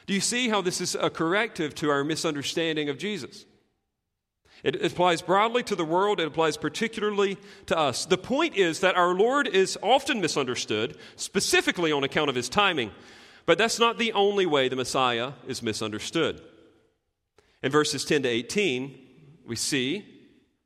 Do 0.06 0.14
you 0.14 0.20
see 0.20 0.48
how 0.48 0.60
this 0.60 0.80
is 0.80 0.94
a 0.94 1.10
corrective 1.10 1.74
to 1.76 1.90
our 1.90 2.02
misunderstanding 2.02 2.88
of 2.88 2.98
Jesus? 2.98 3.44
It 4.62 4.84
applies 4.84 5.22
broadly 5.22 5.64
to 5.64 5.74
the 5.74 5.84
world, 5.84 6.20
it 6.20 6.26
applies 6.28 6.56
particularly 6.56 7.36
to 7.66 7.76
us. 7.76 8.06
The 8.06 8.18
point 8.18 8.56
is 8.56 8.80
that 8.80 8.94
our 8.94 9.12
Lord 9.12 9.48
is 9.48 9.76
often 9.82 10.20
misunderstood, 10.20 10.96
specifically 11.16 11.90
on 11.90 12.04
account 12.04 12.30
of 12.30 12.36
his 12.36 12.48
timing. 12.48 12.92
But 13.44 13.58
that's 13.58 13.80
not 13.80 13.98
the 13.98 14.12
only 14.12 14.46
way 14.46 14.68
the 14.68 14.76
Messiah 14.76 15.32
is 15.48 15.62
misunderstood. 15.62 16.40
In 17.62 17.72
verses 17.72 18.04
10 18.04 18.22
to 18.22 18.28
18, 18.28 18.98
we 19.46 19.56
see 19.56 20.04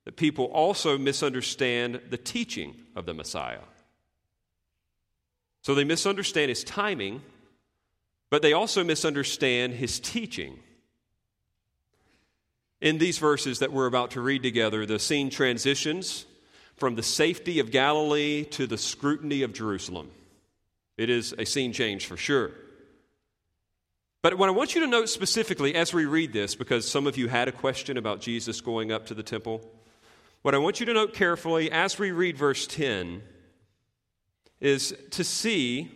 that 0.05 0.17
people 0.17 0.47
also 0.47 0.99
misunderstand 0.99 2.01
the 2.11 2.19
teaching 2.19 2.75
of 2.95 3.07
the 3.07 3.15
Messiah. 3.15 3.65
So 5.63 5.75
they 5.75 5.85
misunderstand 5.85 6.51
his 6.51 6.63
timing, 6.63 7.23
but 8.31 8.43
they 8.43 8.53
also 8.53 8.85
misunderstand 8.85 9.75
his 9.75 9.99
teaching. 9.99 10.59
In 12.81 12.99
these 12.99 13.19
verses 13.19 13.61
that 13.61 13.73
we're 13.73 13.87
about 13.87 14.13
to 14.13 14.21
read 14.21 14.43
together, 14.43 14.85
the 14.85 14.99
scene 14.99 15.31
transitions 15.31 16.27
from 16.77 16.95
the 16.95 17.03
safety 17.03 17.59
of 17.59 17.71
Galilee 17.71 18.45
to 18.45 18.67
the 18.67 18.77
scrutiny 18.77 19.43
of 19.43 19.55
Jerusalem. 19.55 20.11
It 20.99 21.09
is 21.09 21.35
a 21.39 21.47
scene 21.47 21.73
change 21.73 22.07
for 22.07 22.17
sure. 22.17 22.51
But 24.23 24.37
what 24.37 24.49
I 24.49 24.53
want 24.53 24.75
you 24.75 24.81
to 24.83 24.87
note 24.87 25.09
specifically 25.09 25.75
as 25.75 25.95
we 25.95 26.05
read 26.05 26.33
this, 26.33 26.55
because 26.55 26.91
some 26.91 27.07
of 27.07 27.17
you 27.17 27.29
had 27.29 27.49
a 27.49 27.53
question 27.53 27.97
about 27.97 28.21
Jesus 28.21 28.61
going 28.61 28.93
up 28.93 29.07
to 29.07 29.15
the 29.15 29.23
temple, 29.23 29.63
what 30.43 30.55
I 30.55 30.59
want 30.59 30.81
you 30.81 30.87
to 30.87 30.95
note 30.95 31.15
carefully 31.15 31.71
as 31.71 31.99
we 31.99 32.11
read 32.11 32.37
verse 32.37 32.67
10 32.67 33.23
is 34.61 34.95
to 35.13 35.25
see 35.25 35.91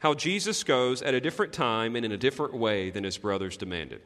how 0.00 0.14
Jesus 0.14 0.64
goes 0.64 1.02
at 1.02 1.14
a 1.14 1.20
different 1.20 1.52
time 1.52 1.96
and 1.96 2.04
in 2.04 2.12
a 2.12 2.16
different 2.16 2.54
way 2.54 2.90
than 2.90 3.04
his 3.04 3.18
brothers 3.18 3.56
demanded. 3.56 4.02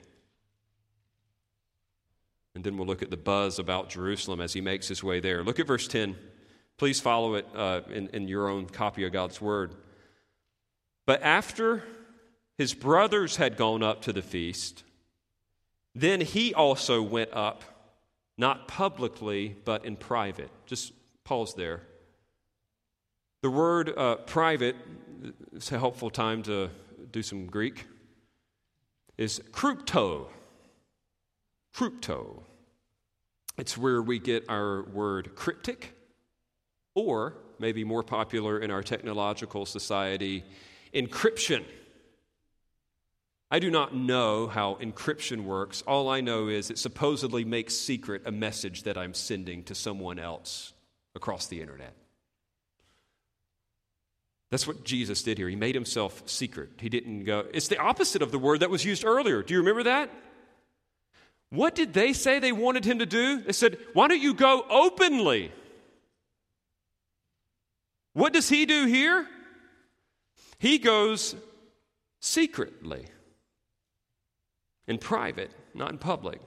And 2.56 2.64
then 2.64 2.78
we'll 2.78 2.86
look 2.86 3.02
at 3.02 3.10
the 3.10 3.18
buzz 3.18 3.58
about 3.58 3.90
Jerusalem 3.90 4.40
as 4.40 4.54
he 4.54 4.62
makes 4.62 4.88
his 4.88 5.04
way 5.04 5.20
there. 5.20 5.44
Look 5.44 5.60
at 5.60 5.66
verse 5.66 5.86
10. 5.86 6.16
Please 6.78 6.98
follow 6.98 7.34
it 7.34 7.46
uh, 7.54 7.82
in, 7.90 8.08
in 8.14 8.28
your 8.28 8.48
own 8.48 8.64
copy 8.64 9.04
of 9.04 9.12
God's 9.12 9.42
word. 9.42 9.74
But 11.04 11.22
after 11.22 11.84
his 12.56 12.72
brothers 12.72 13.36
had 13.36 13.58
gone 13.58 13.82
up 13.82 14.00
to 14.02 14.12
the 14.12 14.22
feast, 14.22 14.84
then 15.94 16.22
he 16.22 16.54
also 16.54 17.02
went 17.02 17.28
up, 17.34 17.62
not 18.38 18.68
publicly, 18.68 19.54
but 19.66 19.84
in 19.84 19.94
private. 19.94 20.50
Just 20.64 20.94
pause 21.24 21.52
there. 21.54 21.82
The 23.42 23.50
word 23.50 23.92
uh, 23.98 24.16
private, 24.16 24.76
it's 25.54 25.70
a 25.72 25.78
helpful 25.78 26.08
time 26.08 26.42
to 26.44 26.70
do 27.12 27.22
some 27.22 27.48
Greek, 27.48 27.84
is 29.18 29.42
krypto. 29.52 30.28
Krypto. 31.76 32.42
It's 33.58 33.76
where 33.76 34.00
we 34.00 34.18
get 34.18 34.48
our 34.48 34.82
word 34.82 35.34
cryptic, 35.34 35.94
or 36.94 37.34
maybe 37.58 37.84
more 37.84 38.02
popular 38.02 38.58
in 38.58 38.70
our 38.70 38.82
technological 38.82 39.66
society, 39.66 40.44
encryption. 40.94 41.64
I 43.50 43.58
do 43.58 43.70
not 43.70 43.94
know 43.94 44.48
how 44.48 44.76
encryption 44.76 45.44
works. 45.44 45.82
All 45.82 46.08
I 46.08 46.20
know 46.20 46.48
is 46.48 46.70
it 46.70 46.78
supposedly 46.78 47.44
makes 47.44 47.74
secret 47.74 48.22
a 48.24 48.32
message 48.32 48.84
that 48.84 48.96
I'm 48.96 49.12
sending 49.14 49.62
to 49.64 49.74
someone 49.74 50.18
else 50.18 50.72
across 51.14 51.46
the 51.46 51.60
internet. 51.60 51.94
That's 54.50 54.66
what 54.66 54.84
Jesus 54.84 55.22
did 55.22 55.38
here. 55.38 55.48
He 55.48 55.56
made 55.56 55.74
himself 55.74 56.22
secret. 56.26 56.70
He 56.78 56.88
didn't 56.88 57.24
go. 57.24 57.44
It's 57.52 57.68
the 57.68 57.78
opposite 57.78 58.22
of 58.22 58.32
the 58.32 58.38
word 58.38 58.60
that 58.60 58.70
was 58.70 58.84
used 58.84 59.04
earlier. 59.04 59.42
Do 59.42 59.52
you 59.54 59.60
remember 59.60 59.82
that? 59.84 60.10
What 61.50 61.74
did 61.74 61.92
they 61.92 62.12
say 62.12 62.38
they 62.38 62.52
wanted 62.52 62.84
him 62.84 62.98
to 62.98 63.06
do? 63.06 63.40
They 63.42 63.52
said, 63.52 63.78
Why 63.92 64.08
don't 64.08 64.20
you 64.20 64.34
go 64.34 64.64
openly? 64.68 65.52
What 68.12 68.32
does 68.32 68.48
he 68.48 68.66
do 68.66 68.86
here? 68.86 69.26
He 70.58 70.78
goes 70.78 71.36
secretly, 72.20 73.06
in 74.88 74.98
private, 74.98 75.50
not 75.74 75.92
in 75.92 75.98
public. 75.98 76.40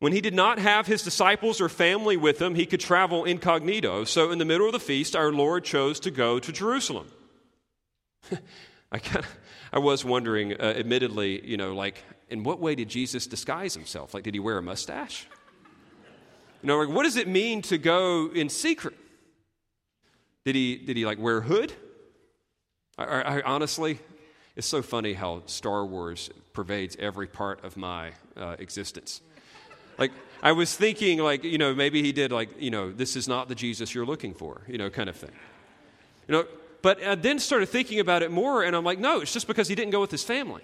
When 0.00 0.12
he 0.12 0.20
did 0.20 0.34
not 0.34 0.58
have 0.58 0.86
his 0.86 1.02
disciples 1.02 1.60
or 1.60 1.68
family 1.68 2.16
with 2.16 2.42
him, 2.42 2.56
he 2.56 2.66
could 2.66 2.80
travel 2.80 3.24
incognito. 3.24 4.04
So, 4.04 4.30
in 4.30 4.38
the 4.38 4.44
middle 4.44 4.66
of 4.66 4.72
the 4.72 4.80
feast, 4.80 5.14
our 5.14 5.32
Lord 5.32 5.64
chose 5.64 6.00
to 6.00 6.10
go 6.10 6.38
to 6.40 6.52
Jerusalem. 6.52 7.06
I 8.92 8.98
kind 8.98 9.24
of, 9.24 9.38
I 9.72 9.78
was 9.78 10.04
wondering, 10.04 10.54
uh, 10.54 10.74
admittedly, 10.76 11.46
you 11.46 11.56
know, 11.56 11.74
like, 11.74 12.02
in 12.32 12.42
what 12.42 12.58
way 12.58 12.74
did 12.74 12.88
Jesus 12.88 13.26
disguise 13.26 13.74
himself? 13.74 14.14
Like, 14.14 14.24
did 14.24 14.34
he 14.34 14.40
wear 14.40 14.58
a 14.58 14.62
mustache? 14.62 15.26
You 16.62 16.68
know, 16.68 16.78
like, 16.78 16.88
what 16.88 17.02
does 17.04 17.16
it 17.16 17.28
mean 17.28 17.62
to 17.62 17.78
go 17.78 18.30
in 18.32 18.48
secret? 18.48 18.94
Did 20.44 20.54
he, 20.54 20.76
did 20.76 20.96
he 20.96 21.04
like 21.04 21.18
wear 21.18 21.38
a 21.38 21.42
hood? 21.42 21.72
I, 22.98 23.04
I, 23.04 23.42
honestly, 23.42 23.98
it's 24.56 24.66
so 24.66 24.82
funny 24.82 25.12
how 25.12 25.42
Star 25.46 25.84
Wars 25.84 26.30
pervades 26.52 26.96
every 26.98 27.26
part 27.26 27.64
of 27.64 27.76
my 27.76 28.12
uh, 28.36 28.56
existence. 28.58 29.20
Like, 29.98 30.12
I 30.42 30.52
was 30.52 30.74
thinking, 30.74 31.18
like, 31.18 31.44
you 31.44 31.58
know, 31.58 31.74
maybe 31.74 32.02
he 32.02 32.12
did, 32.12 32.32
like, 32.32 32.60
you 32.60 32.70
know, 32.70 32.90
this 32.90 33.14
is 33.14 33.28
not 33.28 33.48
the 33.48 33.54
Jesus 33.54 33.94
you're 33.94 34.06
looking 34.06 34.34
for, 34.34 34.62
you 34.66 34.78
know, 34.78 34.90
kind 34.90 35.08
of 35.08 35.16
thing. 35.16 35.30
You 36.28 36.32
know, 36.32 36.46
but 36.80 37.02
I 37.02 37.14
then 37.14 37.38
started 37.38 37.66
thinking 37.66 38.00
about 38.00 38.22
it 38.22 38.30
more, 38.30 38.62
and 38.62 38.74
I'm 38.74 38.84
like, 38.84 38.98
no, 38.98 39.20
it's 39.20 39.32
just 39.32 39.46
because 39.46 39.68
he 39.68 39.74
didn't 39.74 39.92
go 39.92 40.00
with 40.00 40.10
his 40.10 40.24
family. 40.24 40.62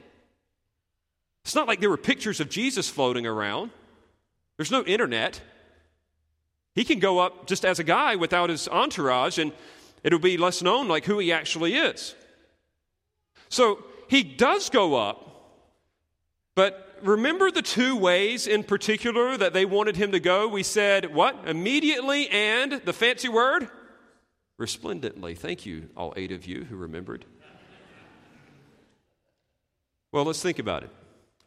It's 1.48 1.54
not 1.54 1.66
like 1.66 1.80
there 1.80 1.88
were 1.88 1.96
pictures 1.96 2.40
of 2.40 2.50
Jesus 2.50 2.90
floating 2.90 3.26
around, 3.26 3.70
there's 4.58 4.70
no 4.70 4.84
internet. 4.84 5.40
He 6.74 6.84
can 6.84 6.98
go 6.98 7.20
up 7.20 7.46
just 7.46 7.64
as 7.64 7.78
a 7.78 7.84
guy 7.84 8.16
without 8.16 8.50
his 8.50 8.68
entourage, 8.68 9.38
and 9.38 9.52
it'll 10.04 10.18
be 10.18 10.36
less 10.36 10.60
known, 10.60 10.88
like, 10.88 11.06
who 11.06 11.18
he 11.18 11.32
actually 11.32 11.74
is. 11.74 12.14
So 13.48 13.82
he 14.08 14.22
does 14.22 14.68
go 14.68 14.96
up, 14.96 15.64
but 16.54 16.98
remember 17.00 17.50
the 17.50 17.62
two 17.62 17.96
ways 17.96 18.46
in 18.46 18.62
particular 18.62 19.38
that 19.38 19.54
they 19.54 19.64
wanted 19.64 19.96
him 19.96 20.12
to 20.12 20.20
go? 20.20 20.48
We 20.48 20.62
said, 20.62 21.14
what? 21.14 21.48
Immediately 21.48 22.28
and 22.28 22.72
the 22.72 22.92
fancy 22.92 23.30
word? 23.30 23.70
Resplendently. 24.58 25.34
Thank 25.34 25.64
you, 25.64 25.88
all 25.96 26.12
eight 26.14 26.30
of 26.30 26.44
you 26.44 26.64
who 26.64 26.76
remembered. 26.76 27.24
Well, 30.12 30.26
let's 30.26 30.42
think 30.42 30.58
about 30.58 30.82
it. 30.82 30.90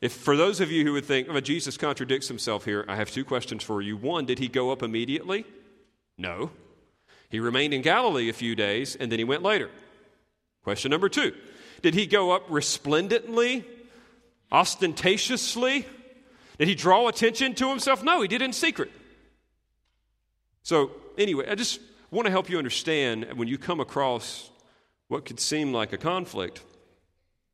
If 0.02 0.14
for 0.14 0.36
those 0.36 0.60
of 0.60 0.72
you 0.72 0.84
who 0.84 0.94
would 0.94 1.06
think, 1.06 1.28
oh, 1.30 1.40
Jesus 1.40 1.78
contradicts 1.78 2.28
himself 2.28 2.66
here, 2.66 2.84
I 2.88 2.96
have 2.96 3.12
two 3.12 3.24
questions 3.24 3.64
for 3.64 3.82
you. 3.82 3.96
One, 3.96 4.26
did 4.26 4.40
he 4.40 4.48
go 4.48 4.72
up 4.72 4.82
immediately? 4.82 5.46
No. 6.18 6.50
He 7.30 7.40
remained 7.40 7.74
in 7.74 7.84
Galilee 7.84 8.28
a 8.28 8.34
few 8.34 8.56
days 8.56 8.96
and 8.96 9.12
then 9.12 9.20
he 9.20 9.26
went 9.26 9.44
later. 9.44 9.70
Question 10.64 10.90
number 10.90 11.08
two 11.08 11.34
Did 11.84 11.94
he 11.94 12.08
go 12.08 12.32
up 12.32 12.44
resplendently 12.50 13.64
ostentatiously? 14.52 15.86
Did 16.58 16.68
he 16.68 16.76
draw 16.76 17.08
attention 17.08 17.54
to 17.56 17.70
himself? 17.70 18.04
No, 18.04 18.22
he 18.22 18.28
did 18.28 18.42
in 18.42 18.54
secret. 18.54 18.92
So, 20.64 20.92
anyway, 21.18 21.48
I 21.50 21.56
just 21.56 21.80
want 22.12 22.26
to 22.26 22.32
help 22.32 22.50
you 22.50 22.58
understand 22.58 23.26
when 23.36 23.48
you 23.48 23.58
come 23.58 23.80
across 23.80 24.52
what 25.08 25.26
could 25.26 25.40
seem 25.40 25.74
like 25.74 25.94
a 25.94 25.98
conflict 25.98 26.62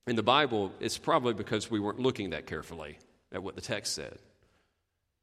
in 0.07 0.15
the 0.15 0.23
Bible, 0.23 0.71
it's 0.79 0.97
probably 0.97 1.33
because 1.33 1.69
we 1.69 1.79
weren't 1.79 1.99
looking 1.99 2.31
that 2.31 2.47
carefully 2.47 2.97
at 3.31 3.43
what 3.43 3.55
the 3.55 3.61
text 3.61 3.93
said. 3.93 4.17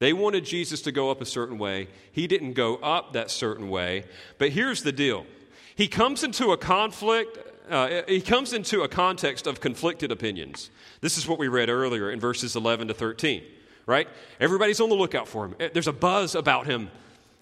They 0.00 0.12
wanted 0.12 0.44
Jesus 0.44 0.82
to 0.82 0.92
go 0.92 1.10
up 1.10 1.20
a 1.20 1.26
certain 1.26 1.58
way. 1.58 1.88
He 2.12 2.26
didn't 2.26 2.52
go 2.52 2.76
up 2.76 3.14
that 3.14 3.30
certain 3.30 3.70
way. 3.70 4.04
But 4.38 4.50
here's 4.50 4.82
the 4.82 4.92
deal 4.92 5.26
He 5.74 5.88
comes 5.88 6.22
into 6.22 6.52
a 6.52 6.56
conflict 6.56 7.38
uh, 7.70 8.02
he 8.06 8.20
comes 8.20 8.52
into 8.52 8.82
a 8.82 8.88
context 8.88 9.46
of 9.46 9.60
conflicted 9.60 10.12
opinions. 10.12 10.70
This 11.00 11.16
is 11.16 11.26
what 11.26 11.38
we 11.38 11.48
read 11.48 11.70
earlier 11.70 12.10
in 12.10 12.20
verses 12.20 12.56
11 12.56 12.88
to 12.88 12.94
13, 12.94 13.42
right? 13.86 14.06
Everybody's 14.38 14.80
on 14.80 14.90
the 14.90 14.94
lookout 14.94 15.28
for 15.28 15.46
him. 15.46 15.56
Eh, 15.58 15.70
there's 15.72 15.88
a 15.88 15.92
buzz 15.92 16.34
about 16.34 16.66
him. 16.66 16.90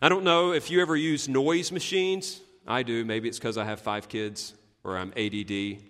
I 0.00 0.08
don't 0.08 0.22
know 0.22 0.52
if 0.52 0.70
you 0.70 0.80
ever 0.80 0.96
use 0.96 1.28
noise 1.28 1.72
machines. 1.72 2.40
I 2.66 2.84
do. 2.84 3.04
Maybe 3.04 3.28
it's 3.28 3.38
because 3.38 3.58
I 3.58 3.64
have 3.64 3.80
five 3.80 4.08
kids 4.08 4.54
or 4.84 4.96
I'm 4.96 5.12
ADD. 5.16 5.82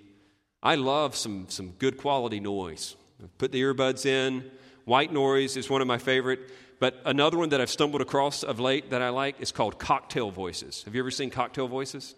I 0.62 0.76
love 0.76 1.16
some, 1.16 1.46
some 1.48 1.70
good 1.78 1.96
quality 1.96 2.40
noise. 2.40 2.96
Put 3.38 3.52
the 3.52 3.60
earbuds 3.62 4.06
in. 4.06 4.50
White 4.84 5.12
noise 5.12 5.56
is 5.56 5.68
one 5.68 5.80
of 5.80 5.86
my 5.86 5.98
favorite. 5.98 6.40
But 6.78 7.00
another 7.04 7.38
one 7.38 7.50
that 7.50 7.60
I've 7.60 7.70
stumbled 7.70 8.02
across 8.02 8.42
of 8.42 8.58
late 8.60 8.90
that 8.90 9.02
I 9.02 9.10
like 9.10 9.40
is 9.40 9.52
called 9.52 9.78
cocktail 9.78 10.30
voices. 10.30 10.82
Have 10.84 10.94
you 10.94 11.00
ever 11.00 11.10
seen 11.10 11.30
cocktail 11.30 11.68
voices? 11.68 12.14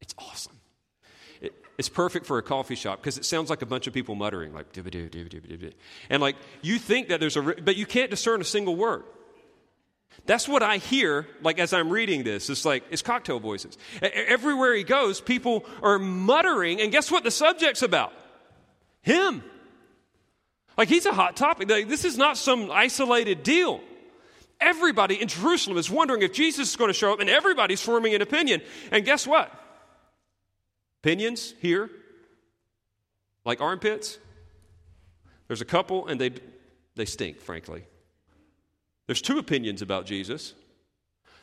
It's 0.00 0.14
awesome. 0.18 0.58
It's 1.78 1.88
perfect 1.88 2.26
for 2.26 2.38
a 2.38 2.42
coffee 2.42 2.74
shop 2.74 3.00
because 3.00 3.16
it 3.16 3.24
sounds 3.24 3.48
like 3.50 3.62
a 3.62 3.66
bunch 3.66 3.86
of 3.86 3.94
people 3.94 4.14
muttering, 4.14 4.52
like, 4.52 4.66
And 6.10 6.20
like, 6.20 6.36
you 6.60 6.78
think 6.78 7.08
that 7.08 7.18
there's 7.18 7.36
a, 7.36 7.42
but 7.42 7.76
you 7.76 7.86
can't 7.86 8.10
discern 8.10 8.40
a 8.40 8.44
single 8.44 8.76
word. 8.76 9.04
That's 10.24 10.46
what 10.46 10.62
I 10.62 10.76
hear, 10.76 11.26
like, 11.42 11.58
as 11.58 11.72
I'm 11.72 11.90
reading 11.90 12.22
this. 12.22 12.48
It's 12.48 12.64
like, 12.64 12.84
it's 12.90 13.02
cocktail 13.02 13.40
voices. 13.40 13.76
Everywhere 14.00 14.74
he 14.74 14.84
goes, 14.84 15.20
people 15.20 15.64
are 15.82 15.98
muttering, 15.98 16.80
and 16.80 16.92
guess 16.92 17.10
what 17.10 17.24
the 17.24 17.30
subject's 17.30 17.82
about? 17.82 18.12
Him. 19.02 19.42
Like, 20.78 20.88
he's 20.88 21.06
a 21.06 21.12
hot 21.12 21.36
topic. 21.36 21.68
Like, 21.68 21.88
this 21.88 22.04
is 22.04 22.16
not 22.16 22.36
some 22.36 22.70
isolated 22.70 23.42
deal. 23.42 23.80
Everybody 24.60 25.20
in 25.20 25.26
Jerusalem 25.26 25.76
is 25.76 25.90
wondering 25.90 26.22
if 26.22 26.32
Jesus 26.32 26.70
is 26.70 26.76
going 26.76 26.88
to 26.88 26.94
show 26.94 27.12
up, 27.12 27.18
and 27.18 27.28
everybody's 27.28 27.82
forming 27.82 28.14
an 28.14 28.22
opinion. 28.22 28.62
And 28.92 29.04
guess 29.04 29.26
what? 29.26 29.52
Opinions 31.02 31.52
here, 31.60 31.90
like 33.44 33.60
armpits. 33.60 34.18
There's 35.48 35.60
a 35.60 35.64
couple, 35.64 36.06
and 36.06 36.20
they, 36.20 36.30
they 36.94 37.06
stink, 37.06 37.40
frankly. 37.40 37.84
There's 39.06 39.22
two 39.22 39.38
opinions 39.38 39.82
about 39.82 40.06
Jesus. 40.06 40.54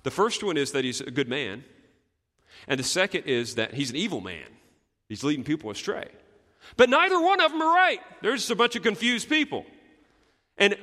The 0.03 0.11
first 0.11 0.43
one 0.43 0.57
is 0.57 0.71
that 0.71 0.83
he's 0.83 1.01
a 1.01 1.11
good 1.11 1.27
man, 1.27 1.63
and 2.67 2.79
the 2.79 2.83
second 2.83 3.23
is 3.25 3.55
that 3.55 3.73
he's 3.73 3.89
an 3.89 3.95
evil 3.95 4.21
man. 4.21 4.47
He's 5.07 5.23
leading 5.23 5.43
people 5.43 5.69
astray. 5.69 6.07
But 6.77 6.89
neither 6.89 7.19
one 7.19 7.41
of 7.41 7.51
them 7.51 7.61
are 7.61 7.73
right. 7.73 7.99
There's 8.21 8.49
a 8.51 8.55
bunch 8.55 8.75
of 8.75 8.83
confused 8.83 9.27
people. 9.27 9.65
And 10.57 10.75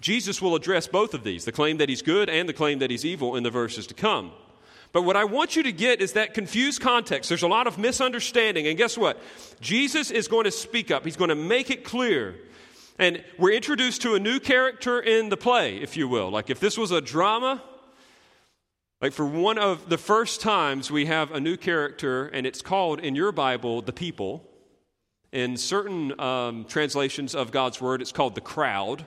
Jesus 0.00 0.40
will 0.40 0.54
address 0.54 0.86
both 0.86 1.14
of 1.14 1.24
these 1.24 1.44
the 1.44 1.52
claim 1.52 1.78
that 1.78 1.88
he's 1.88 2.02
good 2.02 2.28
and 2.28 2.48
the 2.48 2.52
claim 2.52 2.78
that 2.80 2.90
he's 2.90 3.04
evil 3.04 3.36
in 3.36 3.42
the 3.42 3.50
verses 3.50 3.86
to 3.88 3.94
come. 3.94 4.32
But 4.92 5.02
what 5.02 5.16
I 5.16 5.24
want 5.24 5.56
you 5.56 5.64
to 5.64 5.72
get 5.72 6.00
is 6.00 6.12
that 6.12 6.34
confused 6.34 6.80
context. 6.80 7.28
There's 7.28 7.42
a 7.42 7.48
lot 7.48 7.66
of 7.66 7.78
misunderstanding. 7.78 8.68
And 8.68 8.78
guess 8.78 8.96
what? 8.96 9.20
Jesus 9.60 10.12
is 10.12 10.28
going 10.28 10.44
to 10.44 10.52
speak 10.52 10.90
up, 10.90 11.04
he's 11.04 11.16
going 11.16 11.30
to 11.30 11.34
make 11.34 11.70
it 11.70 11.84
clear. 11.84 12.36
And 12.98 13.24
we're 13.38 13.52
introduced 13.52 14.02
to 14.02 14.14
a 14.14 14.20
new 14.20 14.38
character 14.38 15.00
in 15.00 15.28
the 15.28 15.36
play, 15.36 15.78
if 15.78 15.96
you 15.96 16.06
will. 16.06 16.30
Like 16.30 16.48
if 16.48 16.60
this 16.60 16.78
was 16.78 16.92
a 16.92 17.00
drama, 17.00 17.62
like 19.00 19.12
for 19.12 19.26
one 19.26 19.58
of 19.58 19.88
the 19.88 19.98
first 19.98 20.40
times 20.40 20.90
we 20.90 21.06
have 21.06 21.32
a 21.32 21.40
new 21.40 21.56
character, 21.56 22.26
and 22.28 22.46
it's 22.46 22.62
called 22.62 23.00
in 23.00 23.14
your 23.16 23.32
Bible 23.32 23.82
the 23.82 23.92
people. 23.92 24.48
In 25.32 25.56
certain 25.56 26.18
um, 26.20 26.64
translations 26.66 27.34
of 27.34 27.50
God's 27.50 27.80
word, 27.80 28.00
it's 28.00 28.12
called 28.12 28.36
the 28.36 28.40
crowd. 28.40 29.04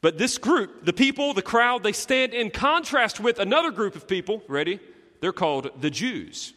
But 0.00 0.16
this 0.16 0.38
group, 0.38 0.86
the 0.86 0.94
people, 0.94 1.34
the 1.34 1.42
crowd, 1.42 1.82
they 1.82 1.92
stand 1.92 2.32
in 2.32 2.50
contrast 2.50 3.20
with 3.20 3.38
another 3.38 3.70
group 3.70 3.94
of 3.94 4.08
people. 4.08 4.42
Ready? 4.48 4.80
They're 5.20 5.32
called 5.32 5.70
the 5.80 5.90
Jews. 5.90 6.54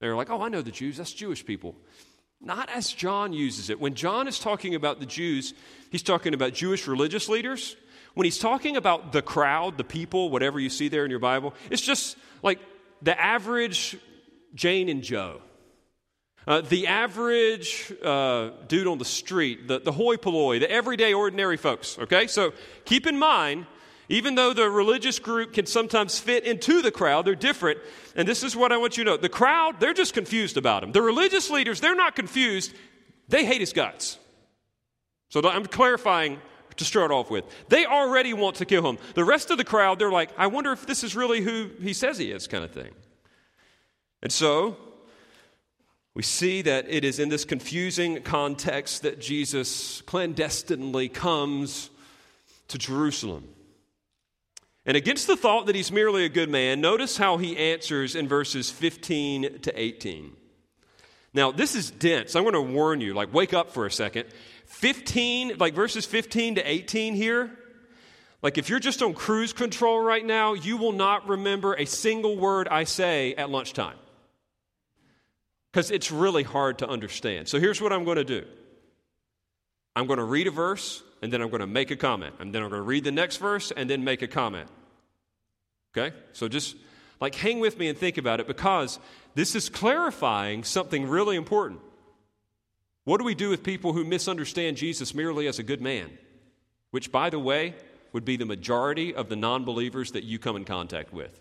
They're 0.00 0.14
like, 0.14 0.30
oh, 0.30 0.40
I 0.40 0.48
know 0.48 0.62
the 0.62 0.70
Jews. 0.70 0.96
That's 0.96 1.12
Jewish 1.12 1.44
people. 1.44 1.76
Not 2.42 2.68
as 2.70 2.92
John 2.92 3.32
uses 3.32 3.70
it. 3.70 3.80
When 3.80 3.94
John 3.94 4.26
is 4.26 4.40
talking 4.40 4.74
about 4.74 4.98
the 4.98 5.06
Jews, 5.06 5.54
he's 5.90 6.02
talking 6.02 6.34
about 6.34 6.52
Jewish 6.52 6.88
religious 6.88 7.28
leaders. 7.28 7.76
When 8.14 8.24
he's 8.24 8.38
talking 8.38 8.76
about 8.76 9.12
the 9.12 9.22
crowd, 9.22 9.78
the 9.78 9.84
people, 9.84 10.28
whatever 10.28 10.58
you 10.58 10.68
see 10.68 10.88
there 10.88 11.04
in 11.04 11.10
your 11.10 11.20
Bible, 11.20 11.54
it's 11.70 11.82
just 11.82 12.16
like 12.42 12.58
the 13.00 13.18
average 13.18 13.96
Jane 14.54 14.88
and 14.88 15.02
Joe. 15.02 15.40
Uh, 16.44 16.60
the 16.60 16.88
average 16.88 17.92
uh, 18.04 18.50
dude 18.66 18.88
on 18.88 18.98
the 18.98 19.04
street, 19.04 19.68
the, 19.68 19.78
the 19.78 19.92
hoi 19.92 20.16
polloi, 20.16 20.58
the 20.58 20.68
everyday 20.68 21.14
ordinary 21.14 21.56
folks, 21.56 21.96
okay? 22.00 22.26
So 22.26 22.52
keep 22.84 23.06
in 23.06 23.16
mind, 23.16 23.66
even 24.08 24.34
though 24.34 24.52
the 24.52 24.68
religious 24.68 25.18
group 25.18 25.52
can 25.52 25.66
sometimes 25.66 26.18
fit 26.18 26.44
into 26.44 26.82
the 26.82 26.90
crowd, 26.90 27.24
they're 27.24 27.34
different. 27.34 27.78
And 28.16 28.26
this 28.26 28.42
is 28.42 28.56
what 28.56 28.72
I 28.72 28.76
want 28.76 28.96
you 28.96 29.04
to 29.04 29.10
know 29.10 29.16
the 29.16 29.28
crowd, 29.28 29.80
they're 29.80 29.94
just 29.94 30.14
confused 30.14 30.56
about 30.56 30.82
him. 30.82 30.92
The 30.92 31.02
religious 31.02 31.50
leaders, 31.50 31.80
they're 31.80 31.94
not 31.94 32.16
confused, 32.16 32.74
they 33.28 33.44
hate 33.44 33.60
his 33.60 33.72
guts. 33.72 34.18
So 35.28 35.40
I'm 35.48 35.66
clarifying 35.66 36.40
to 36.76 36.84
start 36.84 37.10
off 37.10 37.30
with. 37.30 37.44
They 37.68 37.86
already 37.86 38.34
want 38.34 38.56
to 38.56 38.64
kill 38.64 38.86
him. 38.86 38.98
The 39.14 39.24
rest 39.24 39.50
of 39.50 39.58
the 39.58 39.64
crowd, 39.64 39.98
they're 39.98 40.10
like, 40.10 40.30
I 40.36 40.46
wonder 40.46 40.72
if 40.72 40.86
this 40.86 41.04
is 41.04 41.16
really 41.16 41.40
who 41.40 41.70
he 41.80 41.92
says 41.92 42.18
he 42.18 42.30
is, 42.30 42.46
kind 42.46 42.64
of 42.64 42.70
thing. 42.70 42.90
And 44.22 44.32
so 44.32 44.76
we 46.14 46.22
see 46.22 46.62
that 46.62 46.86
it 46.88 47.04
is 47.04 47.18
in 47.18 47.28
this 47.30 47.44
confusing 47.44 48.22
context 48.22 49.02
that 49.02 49.20
Jesus 49.20 50.02
clandestinely 50.02 51.08
comes 51.08 51.90
to 52.68 52.78
Jerusalem. 52.78 53.48
And 54.84 54.96
against 54.96 55.26
the 55.26 55.36
thought 55.36 55.66
that 55.66 55.76
he's 55.76 55.92
merely 55.92 56.24
a 56.24 56.28
good 56.28 56.50
man, 56.50 56.80
notice 56.80 57.16
how 57.16 57.36
he 57.36 57.56
answers 57.56 58.16
in 58.16 58.26
verses 58.26 58.70
15 58.70 59.60
to 59.60 59.80
18. 59.80 60.36
Now, 61.34 61.52
this 61.52 61.74
is 61.74 61.90
dense. 61.90 62.34
I'm 62.34 62.42
going 62.42 62.54
to 62.54 62.60
warn 62.60 63.00
you, 63.00 63.14
like, 63.14 63.32
wake 63.32 63.54
up 63.54 63.70
for 63.70 63.86
a 63.86 63.90
second. 63.90 64.26
15, 64.66 65.58
like 65.58 65.74
verses 65.74 66.04
15 66.06 66.56
to 66.56 66.68
18 66.68 67.14
here, 67.14 67.50
like 68.42 68.58
if 68.58 68.68
you're 68.68 68.80
just 68.80 69.02
on 69.02 69.14
cruise 69.14 69.52
control 69.52 70.00
right 70.00 70.24
now, 70.24 70.54
you 70.54 70.76
will 70.76 70.92
not 70.92 71.28
remember 71.28 71.74
a 71.74 71.84
single 71.84 72.36
word 72.36 72.68
I 72.68 72.84
say 72.84 73.34
at 73.34 73.50
lunchtime 73.50 73.96
because 75.70 75.90
it's 75.90 76.10
really 76.10 76.42
hard 76.42 76.78
to 76.78 76.88
understand. 76.88 77.48
So 77.48 77.60
here's 77.60 77.80
what 77.80 77.92
I'm 77.92 78.04
going 78.04 78.16
to 78.16 78.24
do 78.24 78.44
I'm 79.94 80.06
going 80.06 80.18
to 80.18 80.24
read 80.24 80.46
a 80.46 80.50
verse, 80.50 81.02
and 81.20 81.32
then 81.32 81.42
I'm 81.42 81.50
going 81.50 81.60
to 81.60 81.66
make 81.66 81.90
a 81.90 81.96
comment. 81.96 82.34
And 82.40 82.54
then 82.54 82.62
I'm 82.62 82.70
going 82.70 82.80
to 82.80 82.86
read 82.86 83.04
the 83.04 83.12
next 83.12 83.36
verse, 83.36 83.70
and 83.70 83.88
then 83.88 84.04
make 84.04 84.22
a 84.22 84.28
comment. 84.28 84.68
Okay? 85.96 86.14
So 86.32 86.48
just 86.48 86.76
like 87.20 87.34
hang 87.34 87.60
with 87.60 87.78
me 87.78 87.88
and 87.88 87.96
think 87.96 88.18
about 88.18 88.40
it 88.40 88.46
because 88.46 88.98
this 89.34 89.54
is 89.54 89.68
clarifying 89.68 90.64
something 90.64 91.06
really 91.06 91.36
important. 91.36 91.80
What 93.04 93.18
do 93.18 93.24
we 93.24 93.34
do 93.34 93.50
with 93.50 93.62
people 93.62 93.92
who 93.92 94.04
misunderstand 94.04 94.76
Jesus 94.76 95.14
merely 95.14 95.46
as 95.46 95.58
a 95.58 95.62
good 95.62 95.80
man? 95.80 96.10
Which, 96.90 97.10
by 97.10 97.30
the 97.30 97.38
way, 97.38 97.74
would 98.12 98.24
be 98.24 98.36
the 98.36 98.44
majority 98.44 99.14
of 99.14 99.28
the 99.28 99.36
non 99.36 99.64
believers 99.64 100.12
that 100.12 100.24
you 100.24 100.38
come 100.38 100.56
in 100.56 100.64
contact 100.64 101.12
with. 101.12 101.38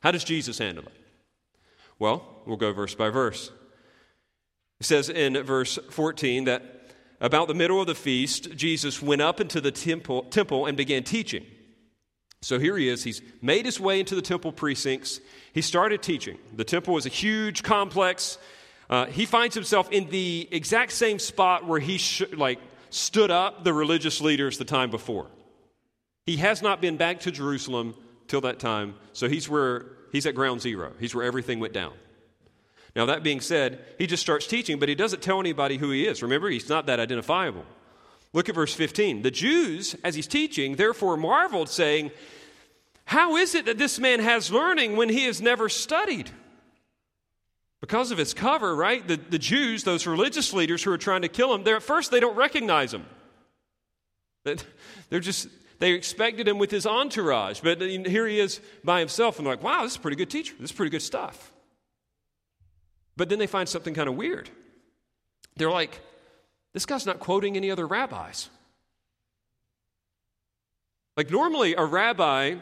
How 0.00 0.10
does 0.10 0.24
Jesus 0.24 0.58
handle 0.58 0.84
it? 0.84 0.92
Well, 1.98 2.26
we'll 2.46 2.56
go 2.56 2.72
verse 2.72 2.94
by 2.94 3.10
verse. 3.10 3.50
It 4.80 4.86
says 4.86 5.08
in 5.08 5.40
verse 5.44 5.78
14 5.90 6.44
that 6.44 6.81
about 7.22 7.48
the 7.48 7.54
middle 7.54 7.80
of 7.80 7.86
the 7.86 7.94
feast, 7.94 8.54
Jesus 8.54 9.00
went 9.00 9.22
up 9.22 9.40
into 9.40 9.62
the 9.62 9.70
temple, 9.70 10.24
temple 10.24 10.66
and 10.66 10.76
began 10.76 11.02
teaching. 11.02 11.46
So 12.42 12.58
here 12.58 12.76
he 12.76 12.88
is. 12.88 13.02
He's 13.02 13.22
made 13.40 13.64
his 13.64 13.80
way 13.80 13.98
into 14.00 14.14
the 14.14 14.20
temple 14.20 14.52
precincts. 14.52 15.20
He 15.54 15.62
started 15.62 16.02
teaching. 16.02 16.36
The 16.54 16.64
temple 16.64 16.92
was 16.92 17.06
a 17.06 17.08
huge 17.08 17.62
complex. 17.62 18.36
Uh, 18.90 19.06
he 19.06 19.24
finds 19.24 19.54
himself 19.54 19.90
in 19.90 20.10
the 20.10 20.46
exact 20.50 20.92
same 20.92 21.18
spot 21.18 21.66
where 21.66 21.80
he 21.80 21.96
sh- 21.96 22.24
like 22.36 22.58
stood 22.90 23.30
up 23.30 23.64
the 23.64 23.72
religious 23.72 24.20
leaders 24.20 24.58
the 24.58 24.66
time 24.66 24.90
before. 24.90 25.28
He 26.26 26.36
has 26.36 26.60
not 26.60 26.82
been 26.82 26.98
back 26.98 27.20
to 27.20 27.30
Jerusalem 27.30 27.94
till 28.28 28.42
that 28.42 28.58
time, 28.58 28.96
so 29.14 29.28
he's 29.28 29.48
where 29.48 29.86
He's 30.12 30.26
at 30.26 30.34
ground 30.34 30.60
zero, 30.60 30.92
he's 31.00 31.14
where 31.14 31.24
everything 31.24 31.58
went 31.58 31.72
down. 31.72 31.94
Now, 32.94 33.06
that 33.06 33.22
being 33.22 33.40
said, 33.40 33.84
he 33.98 34.06
just 34.06 34.22
starts 34.22 34.46
teaching, 34.46 34.78
but 34.78 34.88
he 34.88 34.94
doesn't 34.94 35.22
tell 35.22 35.40
anybody 35.40 35.78
who 35.78 35.90
he 35.90 36.06
is. 36.06 36.22
Remember, 36.22 36.50
he's 36.50 36.68
not 36.68 36.86
that 36.86 37.00
identifiable. 37.00 37.64
Look 38.34 38.48
at 38.48 38.54
verse 38.54 38.74
15. 38.74 39.22
The 39.22 39.30
Jews, 39.30 39.96
as 40.04 40.14
he's 40.14 40.26
teaching, 40.26 40.76
therefore 40.76 41.16
marveled, 41.16 41.68
saying, 41.68 42.10
How 43.04 43.36
is 43.36 43.54
it 43.54 43.64
that 43.66 43.78
this 43.78 43.98
man 43.98 44.20
has 44.20 44.50
learning 44.50 44.96
when 44.96 45.08
he 45.08 45.24
has 45.24 45.40
never 45.40 45.68
studied? 45.68 46.30
Because 47.80 48.10
of 48.10 48.18
his 48.18 48.32
cover, 48.32 48.76
right? 48.76 49.06
The, 49.06 49.16
the 49.16 49.38
Jews, 49.38 49.84
those 49.84 50.06
religious 50.06 50.52
leaders 50.52 50.82
who 50.82 50.92
are 50.92 50.98
trying 50.98 51.22
to 51.22 51.28
kill 51.28 51.54
him, 51.54 51.66
at 51.66 51.82
first 51.82 52.10
they 52.10 52.20
don't 52.20 52.36
recognize 52.36 52.92
him. 52.94 53.06
They're 54.44 55.20
just, 55.20 55.48
they 55.78 55.92
expected 55.92 56.48
him 56.48 56.58
with 56.58 56.70
his 56.70 56.86
entourage, 56.86 57.60
but 57.60 57.80
here 57.80 58.26
he 58.26 58.38
is 58.38 58.60
by 58.84 59.00
himself, 59.00 59.38
and 59.38 59.46
they're 59.46 59.54
like, 59.54 59.64
wow, 59.64 59.82
this 59.82 59.92
is 59.92 59.98
a 59.98 60.00
pretty 60.00 60.16
good 60.16 60.30
teacher. 60.30 60.54
This 60.58 60.70
is 60.70 60.76
pretty 60.76 60.90
good 60.90 61.02
stuff. 61.02 61.51
But 63.16 63.28
then 63.28 63.38
they 63.38 63.46
find 63.46 63.68
something 63.68 63.94
kind 63.94 64.08
of 64.08 64.16
weird. 64.16 64.48
They're 65.56 65.70
like, 65.70 66.00
this 66.72 66.86
guy's 66.86 67.06
not 67.06 67.20
quoting 67.20 67.56
any 67.56 67.70
other 67.70 67.86
rabbis. 67.86 68.48
Like, 71.16 71.30
normally, 71.30 71.74
a 71.74 71.84
rabbi, 71.84 72.54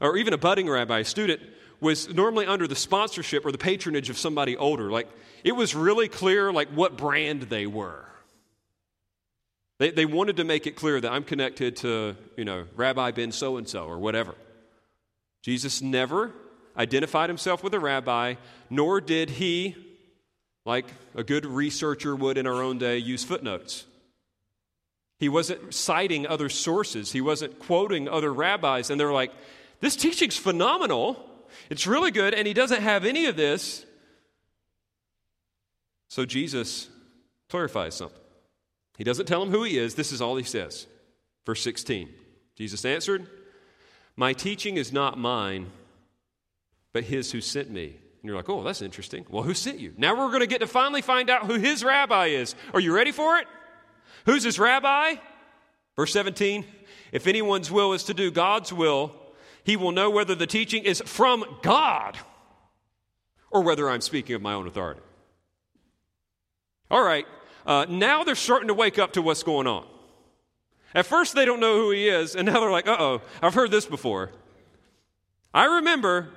or 0.00 0.16
even 0.16 0.32
a 0.32 0.38
budding 0.38 0.68
rabbi, 0.68 1.00
a 1.00 1.04
student, 1.04 1.40
was 1.80 2.12
normally 2.12 2.46
under 2.46 2.66
the 2.66 2.74
sponsorship 2.74 3.46
or 3.46 3.52
the 3.52 3.58
patronage 3.58 4.10
of 4.10 4.18
somebody 4.18 4.56
older. 4.56 4.90
Like, 4.90 5.08
it 5.44 5.52
was 5.52 5.74
really 5.74 6.08
clear, 6.08 6.52
like, 6.52 6.68
what 6.70 6.96
brand 6.96 7.42
they 7.42 7.66
were. 7.66 8.04
They, 9.78 9.90
they 9.90 10.06
wanted 10.06 10.38
to 10.38 10.44
make 10.44 10.66
it 10.66 10.74
clear 10.74 11.00
that 11.00 11.12
I'm 11.12 11.22
connected 11.22 11.76
to, 11.76 12.16
you 12.36 12.44
know, 12.44 12.64
Rabbi 12.74 13.12
Ben 13.12 13.30
so 13.30 13.56
and 13.56 13.68
so 13.68 13.84
or 13.84 13.98
whatever. 13.98 14.34
Jesus 15.42 15.82
never 15.82 16.32
identified 16.76 17.30
himself 17.30 17.62
with 17.62 17.74
a 17.74 17.80
rabbi, 17.80 18.34
nor 18.70 19.00
did 19.00 19.30
he, 19.30 19.76
like 20.64 20.86
a 21.14 21.24
good 21.24 21.46
researcher 21.46 22.14
would 22.14 22.38
in 22.38 22.46
our 22.46 22.62
own 22.62 22.78
day, 22.78 22.98
use 22.98 23.24
footnotes. 23.24 23.86
He 25.18 25.28
wasn't 25.28 25.72
citing 25.72 26.26
other 26.26 26.48
sources, 26.48 27.12
he 27.12 27.20
wasn't 27.20 27.58
quoting 27.58 28.08
other 28.08 28.32
rabbis, 28.32 28.90
and 28.90 29.00
they're 29.00 29.12
like, 29.12 29.32
this 29.80 29.96
teaching's 29.96 30.36
phenomenal. 30.36 31.22
It's 31.70 31.86
really 31.86 32.10
good, 32.10 32.34
and 32.34 32.46
he 32.46 32.54
doesn't 32.54 32.82
have 32.82 33.04
any 33.04 33.26
of 33.26 33.36
this. 33.36 33.84
So 36.08 36.24
Jesus 36.24 36.88
clarifies 37.48 37.94
something. 37.94 38.20
He 38.96 39.04
doesn't 39.04 39.26
tell 39.26 39.42
him 39.42 39.50
who 39.50 39.62
he 39.62 39.78
is. 39.78 39.94
This 39.94 40.12
is 40.12 40.22
all 40.22 40.36
he 40.36 40.44
says. 40.44 40.86
Verse 41.44 41.62
16 41.62 42.08
Jesus 42.56 42.84
answered, 42.84 43.26
My 44.16 44.32
teaching 44.32 44.76
is 44.76 44.92
not 44.92 45.18
mine, 45.18 45.70
but 46.96 47.04
his 47.04 47.30
who 47.30 47.42
sent 47.42 47.68
me. 47.68 47.88
And 47.88 48.22
you're 48.22 48.36
like, 48.36 48.48
oh, 48.48 48.62
that's 48.62 48.80
interesting. 48.80 49.26
Well, 49.28 49.42
who 49.42 49.52
sent 49.52 49.78
you? 49.78 49.92
Now 49.98 50.14
we're 50.14 50.28
going 50.28 50.40
to 50.40 50.46
get 50.46 50.62
to 50.62 50.66
finally 50.66 51.02
find 51.02 51.28
out 51.28 51.44
who 51.44 51.58
his 51.58 51.84
rabbi 51.84 52.28
is. 52.28 52.54
Are 52.72 52.80
you 52.80 52.94
ready 52.94 53.12
for 53.12 53.36
it? 53.36 53.46
Who's 54.24 54.42
his 54.42 54.58
rabbi? 54.58 55.16
Verse 55.94 56.10
17 56.14 56.64
If 57.12 57.26
anyone's 57.26 57.70
will 57.70 57.92
is 57.92 58.04
to 58.04 58.14
do 58.14 58.30
God's 58.30 58.72
will, 58.72 59.14
he 59.62 59.76
will 59.76 59.92
know 59.92 60.08
whether 60.08 60.34
the 60.34 60.46
teaching 60.46 60.84
is 60.84 61.02
from 61.04 61.44
God 61.60 62.16
or 63.50 63.60
whether 63.60 63.90
I'm 63.90 64.00
speaking 64.00 64.34
of 64.34 64.40
my 64.40 64.54
own 64.54 64.66
authority. 64.66 65.02
All 66.90 67.04
right, 67.04 67.26
uh, 67.66 67.84
now 67.90 68.24
they're 68.24 68.34
starting 68.34 68.68
to 68.68 68.74
wake 68.74 68.98
up 68.98 69.12
to 69.12 69.20
what's 69.20 69.42
going 69.42 69.66
on. 69.66 69.84
At 70.94 71.04
first, 71.04 71.34
they 71.34 71.44
don't 71.44 71.60
know 71.60 71.76
who 71.76 71.90
he 71.90 72.08
is, 72.08 72.34
and 72.34 72.46
now 72.46 72.58
they're 72.58 72.70
like, 72.70 72.88
uh 72.88 72.96
oh, 72.98 73.22
I've 73.42 73.52
heard 73.52 73.70
this 73.70 73.84
before. 73.84 74.32
I 75.52 75.76
remember 75.76 76.30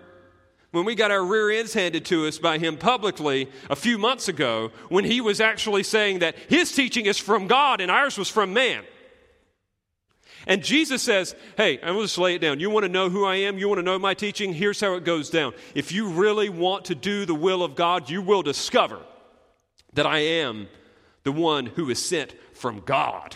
when 0.71 0.85
we 0.85 0.95
got 0.95 1.11
our 1.11 1.23
rear 1.23 1.49
ends 1.49 1.73
handed 1.73 2.05
to 2.05 2.27
us 2.27 2.37
by 2.37 2.57
him 2.57 2.77
publicly 2.77 3.49
a 3.69 3.75
few 3.75 3.97
months 3.97 4.27
ago 4.27 4.71
when 4.89 5.03
he 5.03 5.19
was 5.19 5.41
actually 5.41 5.83
saying 5.83 6.19
that 6.19 6.35
his 6.47 6.71
teaching 6.71 7.05
is 7.05 7.17
from 7.17 7.47
God 7.47 7.81
and 7.81 7.89
ours 7.89 8.17
was 8.17 8.29
from 8.29 8.53
man. 8.53 8.83
And 10.45 10.63
Jesus 10.63 11.01
says, 11.01 11.35
Hey, 11.57 11.79
I'm 11.79 11.95
going 11.95 11.97
to 11.97 12.03
just 12.03 12.17
lay 12.17 12.35
it 12.35 12.39
down. 12.39 12.59
You 12.59 12.69
want 12.69 12.85
to 12.85 12.91
know 12.91 13.09
who 13.09 13.25
I 13.25 13.35
am? 13.35 13.57
You 13.57 13.67
want 13.67 13.79
to 13.79 13.83
know 13.83 13.99
my 13.99 14.13
teaching? 14.13 14.53
Here's 14.53 14.79
how 14.79 14.93
it 14.93 15.03
goes 15.03 15.29
down. 15.29 15.53
If 15.75 15.91
you 15.91 16.09
really 16.09 16.49
want 16.49 16.85
to 16.85 16.95
do 16.95 17.25
the 17.25 17.35
will 17.35 17.63
of 17.63 17.75
God, 17.75 18.09
you 18.09 18.21
will 18.21 18.41
discover 18.41 18.99
that 19.93 20.05
I 20.05 20.19
am 20.19 20.67
the 21.23 21.31
one 21.31 21.65
who 21.65 21.89
is 21.89 22.03
sent 22.03 22.35
from 22.53 22.81
God. 22.81 23.35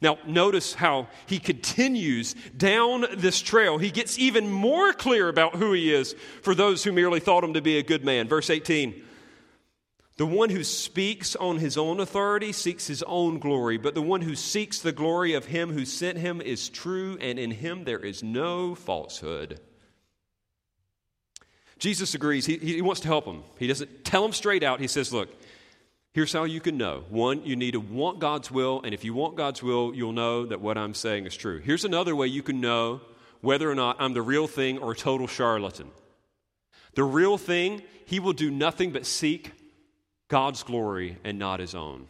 Now, 0.00 0.18
notice 0.26 0.74
how 0.74 1.08
he 1.26 1.38
continues 1.38 2.34
down 2.56 3.06
this 3.16 3.40
trail. 3.40 3.78
He 3.78 3.90
gets 3.90 4.18
even 4.18 4.50
more 4.50 4.92
clear 4.92 5.28
about 5.28 5.56
who 5.56 5.72
he 5.72 5.92
is 5.92 6.14
for 6.42 6.54
those 6.54 6.84
who 6.84 6.92
merely 6.92 7.20
thought 7.20 7.44
him 7.44 7.54
to 7.54 7.62
be 7.62 7.78
a 7.78 7.82
good 7.82 8.04
man. 8.04 8.28
Verse 8.28 8.50
18 8.50 9.02
The 10.16 10.26
one 10.26 10.50
who 10.50 10.64
speaks 10.64 11.34
on 11.36 11.58
his 11.58 11.78
own 11.78 12.00
authority 12.00 12.52
seeks 12.52 12.86
his 12.86 13.02
own 13.04 13.38
glory, 13.38 13.78
but 13.78 13.94
the 13.94 14.02
one 14.02 14.22
who 14.22 14.34
seeks 14.34 14.80
the 14.80 14.92
glory 14.92 15.32
of 15.32 15.46
him 15.46 15.72
who 15.72 15.84
sent 15.84 16.18
him 16.18 16.40
is 16.40 16.68
true, 16.68 17.16
and 17.20 17.38
in 17.38 17.50
him 17.52 17.84
there 17.84 18.00
is 18.00 18.22
no 18.22 18.74
falsehood. 18.74 19.60
Jesus 21.78 22.14
agrees. 22.14 22.46
He, 22.46 22.56
he 22.56 22.82
wants 22.82 23.02
to 23.02 23.08
help 23.08 23.26
him. 23.26 23.42
He 23.58 23.66
doesn't 23.66 24.04
tell 24.04 24.24
him 24.24 24.32
straight 24.32 24.62
out. 24.62 24.80
He 24.80 24.88
says, 24.88 25.12
Look, 25.12 25.28
Here's 26.16 26.32
how 26.32 26.44
you 26.44 26.62
can 26.62 26.78
know. 26.78 27.04
One, 27.10 27.44
you 27.44 27.56
need 27.56 27.72
to 27.72 27.78
want 27.78 28.20
God's 28.20 28.50
will, 28.50 28.80
and 28.82 28.94
if 28.94 29.04
you 29.04 29.12
want 29.12 29.36
God's 29.36 29.62
will, 29.62 29.94
you'll 29.94 30.14
know 30.14 30.46
that 30.46 30.62
what 30.62 30.78
I'm 30.78 30.94
saying 30.94 31.26
is 31.26 31.36
true. 31.36 31.58
Here's 31.58 31.84
another 31.84 32.16
way 32.16 32.26
you 32.26 32.42
can 32.42 32.58
know 32.58 33.02
whether 33.42 33.70
or 33.70 33.74
not 33.74 33.96
I'm 33.98 34.14
the 34.14 34.22
real 34.22 34.46
thing 34.46 34.78
or 34.78 34.92
a 34.92 34.96
total 34.96 35.26
charlatan. 35.26 35.90
The 36.94 37.04
real 37.04 37.36
thing, 37.36 37.82
he 38.06 38.18
will 38.18 38.32
do 38.32 38.50
nothing 38.50 38.92
but 38.92 39.04
seek 39.04 39.52
God's 40.28 40.62
glory 40.62 41.18
and 41.22 41.38
not 41.38 41.60
his 41.60 41.74
own. 41.74 42.06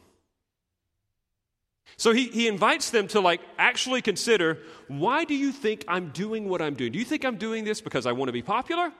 So 1.96 2.12
he, 2.12 2.28
he 2.28 2.46
invites 2.46 2.90
them 2.90 3.08
to 3.08 3.18
like 3.18 3.40
actually 3.58 4.02
consider 4.02 4.58
why 4.86 5.24
do 5.24 5.34
you 5.34 5.50
think 5.50 5.84
I'm 5.88 6.10
doing 6.10 6.48
what 6.48 6.62
I'm 6.62 6.74
doing? 6.74 6.92
Do 6.92 7.00
you 7.00 7.04
think 7.04 7.24
I'm 7.24 7.38
doing 7.38 7.64
this 7.64 7.80
because 7.80 8.06
I 8.06 8.12
want 8.12 8.28
to 8.28 8.32
be 8.32 8.42
popular? 8.42 8.92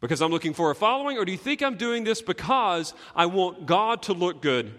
Because 0.00 0.22
I'm 0.22 0.30
looking 0.30 0.54
for 0.54 0.70
a 0.70 0.74
following? 0.74 1.18
Or 1.18 1.24
do 1.24 1.32
you 1.32 1.38
think 1.38 1.62
I'm 1.62 1.76
doing 1.76 2.04
this 2.04 2.22
because 2.22 2.94
I 3.16 3.26
want 3.26 3.66
God 3.66 4.02
to 4.04 4.12
look 4.12 4.40
good? 4.40 4.72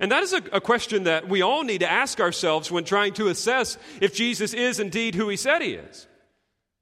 And 0.00 0.10
that 0.10 0.22
is 0.22 0.32
a, 0.32 0.42
a, 0.52 0.60
question 0.60 1.04
that 1.04 1.28
we 1.28 1.42
all 1.42 1.64
need 1.64 1.78
to 1.78 1.90
ask 1.90 2.18
ourselves 2.18 2.70
when 2.70 2.84
trying 2.84 3.12
to 3.14 3.28
assess 3.28 3.76
if 4.00 4.14
Jesus 4.14 4.54
is 4.54 4.80
indeed 4.80 5.14
who 5.14 5.28
he 5.28 5.36
said 5.36 5.60
he 5.60 5.74
is. 5.74 6.06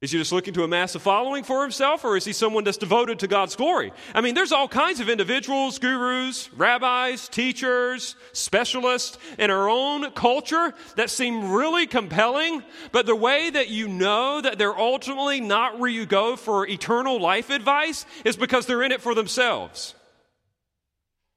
Is 0.01 0.13
he 0.13 0.19
just 0.19 0.33
looking 0.33 0.55
to 0.55 0.65
amass 0.65 0.95
a 0.95 0.99
following 0.99 1.45
for 1.45 1.61
himself, 1.61 2.07
or 2.07 2.17
is 2.17 2.25
he 2.25 2.33
someone 2.33 2.65
that's 2.65 2.79
devoted 2.79 3.19
to 3.19 3.29
God's 3.29 3.55
glory? 3.55 3.93
I 4.15 4.23
mean, 4.23 4.35
there's 4.35 4.51
all 4.51 4.67
kinds 4.67 4.99
of 4.99 5.11
individuals, 5.11 5.79
gurus, 5.79 6.51
rabbis, 6.55 7.29
teachers, 7.29 8.17
specialists 8.33 9.19
in 9.39 9.51
our 9.51 9.69
own 9.69 10.11
culture 10.13 10.73
that 10.97 11.11
seem 11.11 11.53
really 11.53 11.87
compelling, 11.87 12.63
but 12.93 13.05
the 13.05 13.15
way 13.15 13.51
that 13.51 13.69
you 13.69 13.89
know 13.89 14.41
that 14.41 14.57
they're 14.57 14.79
ultimately 14.79 15.39
not 15.39 15.79
where 15.79 15.91
you 15.91 16.07
go 16.07 16.35
for 16.35 16.67
eternal 16.67 17.21
life 17.21 17.51
advice 17.51 18.07
is 18.25 18.39
because 18.39 18.65
they're 18.65 18.83
in 18.83 18.93
it 18.93 19.03
for 19.03 19.15
themselves. 19.15 19.95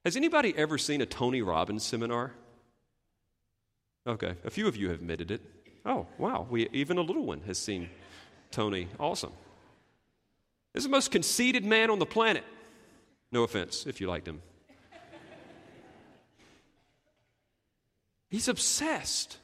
Has 0.06 0.16
anybody 0.16 0.54
ever 0.56 0.78
seen 0.78 1.02
a 1.02 1.06
Tony 1.06 1.42
Robbins 1.42 1.84
seminar? 1.84 2.32
Okay, 4.08 4.36
a 4.46 4.50
few 4.50 4.70
of 4.70 4.78
you 4.78 4.88
have 4.90 5.00
admitted 5.00 5.32
it. 5.32 5.42
Oh, 5.86 6.08
wow, 6.18 6.48
we, 6.50 6.70
even 6.72 6.98
a 6.98 7.02
little 7.02 7.26
one 7.26 7.42
has 7.42 7.58
seen 7.58 7.90
Tony. 8.54 8.88
Awesome. 9.00 9.32
This 10.74 10.82
is 10.82 10.86
the 10.86 10.92
most 10.92 11.12
conceited 11.12 11.66
man 11.66 11.90
on 11.90 12.00
the 12.00 12.06
planet. 12.06 12.44
No 13.32 13.44
offense 13.44 13.86
if 13.88 14.00
you 14.00 14.08
liked 14.08 14.28
him. 14.28 14.42
He's 18.30 18.48
obsessed 18.48 19.38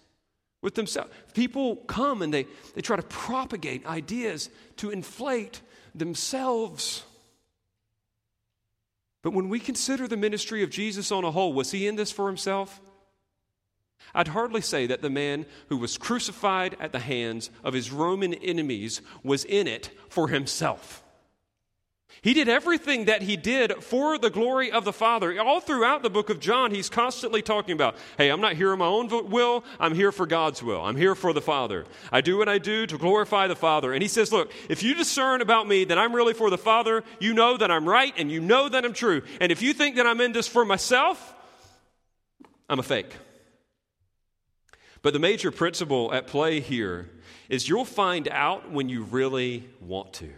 with 0.61 0.75
themselves. 0.75 1.11
People 1.33 1.75
come 1.75 2.21
and 2.21 2.33
they, 2.33 2.47
they 2.75 2.81
try 2.81 2.95
to 2.95 3.03
propagate 3.03 3.85
ideas 3.85 4.49
to 4.77 4.91
inflate 4.91 5.61
themselves. 5.95 7.03
But 9.21 9.33
when 9.33 9.49
we 9.49 9.59
consider 9.59 10.07
the 10.07 10.17
ministry 10.17 10.63
of 10.63 10.69
Jesus 10.69 11.11
on 11.11 11.23
a 11.23 11.31
whole, 11.31 11.53
was 11.53 11.71
he 11.71 11.87
in 11.87 11.95
this 11.95 12.11
for 12.11 12.27
himself? 12.27 12.79
I'd 14.13 14.29
hardly 14.29 14.61
say 14.61 14.87
that 14.87 15.01
the 15.01 15.09
man 15.09 15.45
who 15.67 15.77
was 15.77 15.97
crucified 15.97 16.75
at 16.79 16.91
the 16.91 16.99
hands 16.99 17.49
of 17.63 17.73
his 17.73 17.91
Roman 17.91 18.33
enemies 18.33 19.01
was 19.23 19.45
in 19.45 19.67
it 19.67 19.91
for 20.09 20.27
himself. 20.29 21.03
He 22.21 22.33
did 22.33 22.49
everything 22.49 23.05
that 23.05 23.21
he 23.21 23.37
did 23.37 23.81
for 23.81 24.17
the 24.17 24.29
glory 24.29 24.71
of 24.71 24.83
the 24.83 24.91
Father. 24.91 25.39
All 25.39 25.61
throughout 25.61 26.03
the 26.03 26.09
book 26.09 26.29
of 26.29 26.39
John, 26.39 26.71
he's 26.71 26.89
constantly 26.89 27.41
talking 27.41 27.73
about, 27.73 27.95
hey, 28.17 28.29
I'm 28.29 28.41
not 28.41 28.55
here 28.55 28.73
in 28.73 28.79
my 28.79 28.87
own 28.87 29.07
will, 29.29 29.63
I'm 29.79 29.95
here 29.95 30.11
for 30.11 30.25
God's 30.25 30.61
will. 30.61 30.83
I'm 30.83 30.97
here 30.97 31.15
for 31.15 31.31
the 31.31 31.41
Father. 31.41 31.85
I 32.11 32.19
do 32.21 32.37
what 32.37 32.49
I 32.49 32.57
do 32.57 32.85
to 32.87 32.97
glorify 32.97 33.47
the 33.47 33.55
Father. 33.55 33.93
And 33.93 34.01
he 34.01 34.09
says, 34.09 34.33
look, 34.33 34.51
if 34.67 34.83
you 34.83 34.95
discern 34.95 35.41
about 35.41 35.67
me 35.67 35.85
that 35.85 35.97
I'm 35.97 36.13
really 36.13 36.33
for 36.33 36.49
the 36.49 36.57
Father, 36.57 37.03
you 37.19 37.33
know 37.33 37.55
that 37.55 37.71
I'm 37.71 37.87
right 37.87 38.13
and 38.17 38.29
you 38.29 38.41
know 38.41 38.67
that 38.67 38.83
I'm 38.83 38.93
true. 38.93 39.21
And 39.39 39.51
if 39.51 39.61
you 39.61 39.73
think 39.73 39.95
that 39.95 40.05
I'm 40.05 40.19
in 40.19 40.33
this 40.33 40.47
for 40.47 40.65
myself, 40.65 41.35
I'm 42.67 42.79
a 42.79 42.83
fake. 42.83 43.15
But 45.01 45.13
the 45.13 45.19
major 45.19 45.51
principle 45.51 46.13
at 46.13 46.27
play 46.27 46.59
here 46.59 47.09
is 47.47 47.69
you'll 47.69 47.85
find 47.85 48.27
out 48.27 48.71
when 48.71 48.89
you 48.89 49.03
really 49.03 49.69
want 49.79 50.13
to. 50.13 50.29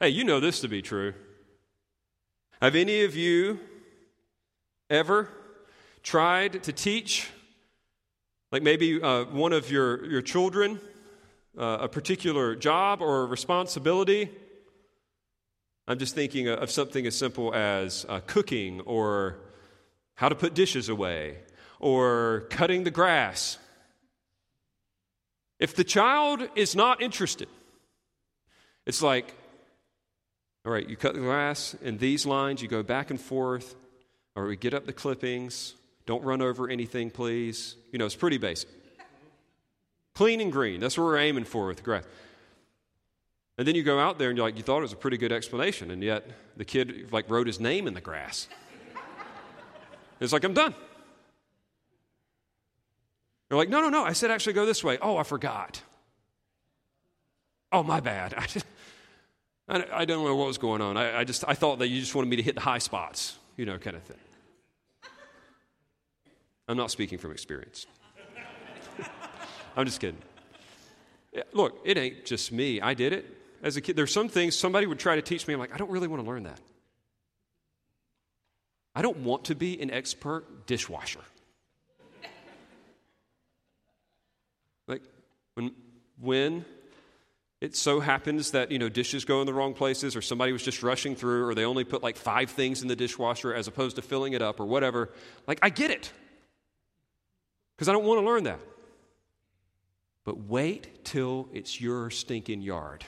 Hey, 0.00 0.08
you 0.08 0.24
know 0.24 0.40
this 0.40 0.60
to 0.60 0.68
be 0.68 0.82
true. 0.82 1.14
Have 2.60 2.74
any 2.74 3.02
of 3.04 3.14
you 3.14 3.60
ever 4.88 5.28
tried 6.02 6.62
to 6.64 6.72
teach, 6.72 7.28
like 8.50 8.62
maybe 8.62 9.00
uh, 9.00 9.24
one 9.24 9.52
of 9.52 9.70
your, 9.70 10.04
your 10.06 10.22
children, 10.22 10.80
uh, 11.56 11.78
a 11.82 11.88
particular 11.88 12.56
job 12.56 13.00
or 13.00 13.26
responsibility? 13.26 14.30
I'm 15.86 15.98
just 15.98 16.14
thinking 16.14 16.48
of 16.48 16.70
something 16.70 17.06
as 17.06 17.16
simple 17.16 17.54
as 17.54 18.04
uh, 18.08 18.20
cooking 18.26 18.80
or 18.82 19.38
how 20.14 20.28
to 20.28 20.34
put 20.34 20.54
dishes 20.54 20.88
away 20.88 21.38
or 21.80 22.46
cutting 22.50 22.84
the 22.84 22.90
grass. 22.90 23.58
If 25.58 25.74
the 25.74 25.84
child 25.84 26.48
is 26.54 26.76
not 26.76 27.02
interested, 27.02 27.48
it's 28.86 29.02
like, 29.02 29.34
all 30.64 30.72
right, 30.72 30.88
you 30.88 30.96
cut 30.96 31.14
the 31.14 31.20
grass 31.20 31.74
in 31.82 31.98
these 31.98 32.26
lines, 32.26 32.62
you 32.62 32.68
go 32.68 32.82
back 32.82 33.10
and 33.10 33.20
forth, 33.20 33.74
or 34.36 34.46
we 34.46 34.56
get 34.56 34.74
up 34.74 34.86
the 34.86 34.92
clippings, 34.92 35.74
don't 36.06 36.22
run 36.22 36.40
over 36.42 36.68
anything, 36.68 37.10
please. 37.10 37.76
You 37.92 37.98
know, 37.98 38.06
it's 38.06 38.16
pretty 38.16 38.38
basic. 38.38 38.68
Clean 40.14 40.40
and 40.40 40.52
green, 40.52 40.80
that's 40.80 40.98
what 40.98 41.04
we're 41.04 41.18
aiming 41.18 41.44
for 41.44 41.66
with 41.66 41.78
the 41.78 41.82
grass. 41.82 42.04
And 43.58 43.68
then 43.68 43.74
you 43.74 43.82
go 43.82 43.98
out 43.98 44.18
there 44.18 44.30
and 44.30 44.38
you're 44.38 44.46
like, 44.46 44.56
you 44.56 44.62
thought 44.62 44.78
it 44.78 44.82
was 44.82 44.92
a 44.92 44.96
pretty 44.96 45.18
good 45.18 45.32
explanation, 45.32 45.90
and 45.90 46.02
yet 46.02 46.26
the 46.56 46.64
kid 46.64 47.12
like 47.12 47.28
wrote 47.28 47.46
his 47.46 47.60
name 47.60 47.86
in 47.86 47.94
the 47.94 48.00
grass. 48.00 48.48
it's 50.20 50.32
like, 50.32 50.44
I'm 50.44 50.54
done. 50.54 50.74
They're 53.50 53.58
like, 53.58 53.68
no, 53.68 53.80
no, 53.80 53.88
no. 53.88 54.04
I 54.04 54.12
said 54.12 54.30
actually 54.30 54.52
go 54.52 54.64
this 54.64 54.84
way. 54.84 54.96
Oh, 55.02 55.16
I 55.16 55.24
forgot. 55.24 55.82
Oh, 57.72 57.82
my 57.82 57.98
bad. 57.98 58.32
I, 59.68 60.04
don't 60.04 60.24
know 60.24 60.36
what 60.36 60.46
was 60.46 60.58
going 60.58 60.80
on. 60.80 60.96
I 60.96 61.24
just 61.24 61.44
I 61.46 61.54
thought 61.54 61.80
that 61.80 61.88
you 61.88 62.00
just 62.00 62.14
wanted 62.14 62.28
me 62.28 62.36
to 62.36 62.42
hit 62.42 62.54
the 62.54 62.60
high 62.60 62.78
spots, 62.78 63.36
you 63.56 63.66
know, 63.66 63.76
kind 63.78 63.96
of 63.96 64.02
thing. 64.04 64.16
I'm 66.68 66.76
not 66.76 66.92
speaking 66.92 67.18
from 67.18 67.32
experience. 67.32 67.86
I'm 69.76 69.84
just 69.84 70.00
kidding. 70.00 70.18
Look, 71.52 71.80
it 71.84 71.98
ain't 71.98 72.24
just 72.24 72.52
me. 72.52 72.80
I 72.80 72.94
did 72.94 73.12
it 73.12 73.26
as 73.62 73.76
a 73.76 73.80
kid. 73.80 73.96
There's 73.96 74.12
some 74.12 74.28
things 74.28 74.56
somebody 74.56 74.86
would 74.86 75.00
try 75.00 75.16
to 75.16 75.22
teach 75.22 75.46
me. 75.48 75.54
I'm 75.54 75.60
like, 75.60 75.74
I 75.74 75.76
don't 75.76 75.90
really 75.90 76.08
want 76.08 76.22
to 76.22 76.28
learn 76.28 76.44
that. 76.44 76.60
I 78.94 79.02
don't 79.02 79.18
want 79.18 79.46
to 79.46 79.56
be 79.56 79.80
an 79.80 79.90
expert 79.90 80.66
dishwasher. 80.66 81.20
Like 84.90 85.02
when, 85.54 85.72
when 86.20 86.64
it 87.60 87.76
so 87.76 88.00
happens 88.00 88.52
that 88.52 88.70
you 88.70 88.78
know 88.78 88.88
dishes 88.88 89.24
go 89.24 89.40
in 89.40 89.46
the 89.46 89.54
wrong 89.54 89.74
places 89.74 90.16
or 90.16 90.22
somebody 90.22 90.52
was 90.52 90.62
just 90.62 90.82
rushing 90.82 91.14
through 91.14 91.46
or 91.46 91.54
they 91.54 91.64
only 91.64 91.84
put 91.84 92.02
like 92.02 92.16
five 92.16 92.50
things 92.50 92.82
in 92.82 92.88
the 92.88 92.96
dishwasher 92.96 93.54
as 93.54 93.68
opposed 93.68 93.96
to 93.96 94.02
filling 94.02 94.32
it 94.32 94.42
up 94.42 94.60
or 94.60 94.66
whatever 94.66 95.10
like 95.46 95.58
i 95.62 95.68
get 95.68 95.90
it. 95.90 96.12
Because 97.76 97.88
i 97.88 97.92
don't 97.92 98.04
want 98.04 98.20
to 98.20 98.26
learn 98.26 98.44
that. 98.44 98.60
But 100.24 100.38
wait 100.44 101.04
till 101.04 101.48
it's 101.52 101.80
your 101.80 102.10
stinking 102.10 102.62
yard. 102.62 103.04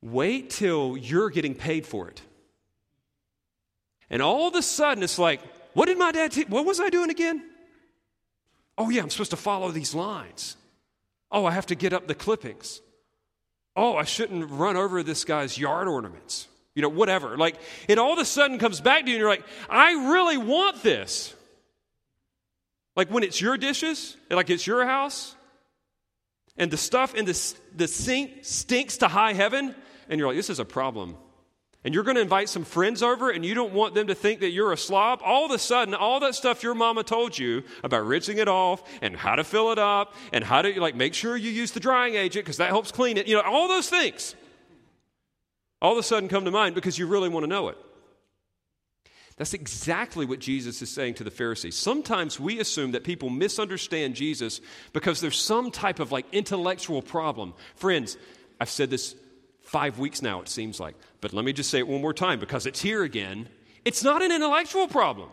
Wait 0.00 0.50
till 0.50 0.96
you're 0.96 1.30
getting 1.30 1.54
paid 1.54 1.84
for 1.84 2.08
it. 2.08 2.22
And 4.08 4.22
all 4.22 4.46
of 4.46 4.54
a 4.54 4.62
sudden, 4.62 5.02
it's 5.02 5.18
like, 5.18 5.40
what 5.74 5.86
did 5.86 5.98
my 5.98 6.12
dad, 6.12 6.30
te- 6.30 6.44
what 6.44 6.64
was 6.64 6.78
I 6.78 6.90
doing 6.90 7.10
again? 7.10 7.42
Oh, 8.78 8.90
yeah, 8.90 9.02
I'm 9.02 9.10
supposed 9.10 9.30
to 9.30 9.36
follow 9.36 9.70
these 9.70 9.94
lines. 9.94 10.56
Oh, 11.30 11.44
I 11.44 11.52
have 11.52 11.66
to 11.66 11.74
get 11.74 11.92
up 11.92 12.06
the 12.06 12.14
clippings. 12.14 12.80
Oh, 13.74 13.96
I 13.96 14.04
shouldn't 14.04 14.50
run 14.50 14.76
over 14.76 15.02
this 15.02 15.24
guy's 15.24 15.58
yard 15.58 15.88
ornaments. 15.88 16.48
You 16.74 16.82
know, 16.82 16.88
whatever. 16.88 17.36
Like, 17.36 17.56
it 17.88 17.98
all 17.98 18.12
of 18.12 18.18
a 18.18 18.24
sudden 18.24 18.58
comes 18.58 18.80
back 18.80 19.04
to 19.04 19.10
you 19.10 19.16
and 19.16 19.20
you're 19.20 19.30
like, 19.30 19.44
I 19.68 20.10
really 20.10 20.36
want 20.36 20.82
this. 20.82 21.34
Like 22.96 23.10
when 23.10 23.22
it's 23.22 23.40
your 23.40 23.58
dishes, 23.58 24.16
like 24.30 24.48
it's 24.48 24.66
your 24.66 24.84
house, 24.86 25.34
and 26.56 26.70
the 26.70 26.78
stuff 26.78 27.14
in 27.14 27.26
the, 27.26 27.54
the 27.74 27.86
sink 27.86 28.38
stinks 28.42 28.96
to 28.98 29.08
high 29.08 29.34
heaven, 29.34 29.74
and 30.08 30.18
you're 30.18 30.28
like, 30.28 30.36
this 30.36 30.48
is 30.48 30.58
a 30.58 30.64
problem. 30.64 31.16
And 31.86 31.94
you're 31.94 32.04
going 32.04 32.16
to 32.16 32.20
invite 32.20 32.48
some 32.48 32.64
friends 32.64 33.02
over, 33.02 33.30
and 33.30 33.44
you 33.44 33.54
don't 33.54 33.72
want 33.72 33.94
them 33.94 34.08
to 34.08 34.14
think 34.14 34.40
that 34.40 34.50
you're 34.50 34.72
a 34.72 34.76
slob. 34.76 35.20
All 35.24 35.46
of 35.46 35.52
a 35.52 35.58
sudden, 35.58 35.94
all 35.94 36.20
that 36.20 36.34
stuff 36.34 36.62
your 36.64 36.74
mama 36.74 37.04
told 37.04 37.38
you 37.38 37.62
about 37.84 38.04
rinsing 38.04 38.38
it 38.38 38.48
off 38.48 38.82
and 39.00 39.16
how 39.16 39.36
to 39.36 39.44
fill 39.44 39.70
it 39.70 39.78
up 39.78 40.14
and 40.32 40.42
how 40.42 40.62
to 40.62 40.80
like 40.80 40.96
make 40.96 41.14
sure 41.14 41.36
you 41.36 41.50
use 41.50 41.70
the 41.70 41.80
drying 41.80 42.16
agent 42.16 42.44
because 42.44 42.56
that 42.56 42.68
helps 42.68 42.90
clean 42.90 43.16
it. 43.16 43.28
You 43.28 43.36
know, 43.36 43.42
all 43.42 43.68
those 43.68 43.88
things 43.88 44.34
all 45.80 45.92
of 45.92 45.98
a 45.98 46.02
sudden 46.02 46.28
come 46.28 46.44
to 46.44 46.50
mind 46.50 46.74
because 46.74 46.98
you 46.98 47.06
really 47.06 47.28
want 47.28 47.44
to 47.44 47.48
know 47.48 47.68
it. 47.68 47.78
That's 49.36 49.54
exactly 49.54 50.24
what 50.24 50.40
Jesus 50.40 50.80
is 50.80 50.90
saying 50.90 51.14
to 51.14 51.24
the 51.24 51.30
Pharisees. 51.30 51.76
Sometimes 51.76 52.40
we 52.40 52.58
assume 52.58 52.92
that 52.92 53.04
people 53.04 53.28
misunderstand 53.28 54.16
Jesus 54.16 54.60
because 54.92 55.20
there's 55.20 55.40
some 55.40 55.70
type 55.70 56.00
of 56.00 56.10
like 56.10 56.26
intellectual 56.32 57.02
problem. 57.02 57.52
Friends, 57.74 58.16
I've 58.58 58.70
said 58.70 58.90
this 58.90 59.14
five 59.76 59.98
weeks 59.98 60.22
now, 60.22 60.40
it 60.40 60.48
seems 60.48 60.80
like, 60.80 60.94
but 61.20 61.34
let 61.34 61.44
me 61.44 61.52
just 61.52 61.68
say 61.68 61.80
it 61.80 61.86
one 61.86 62.00
more 62.00 62.14
time 62.14 62.40
because 62.40 62.64
it's 62.64 62.80
here 62.80 63.02
again. 63.02 63.46
It's 63.84 64.02
not 64.02 64.22
an 64.22 64.32
intellectual 64.32 64.88
problem. 64.88 65.28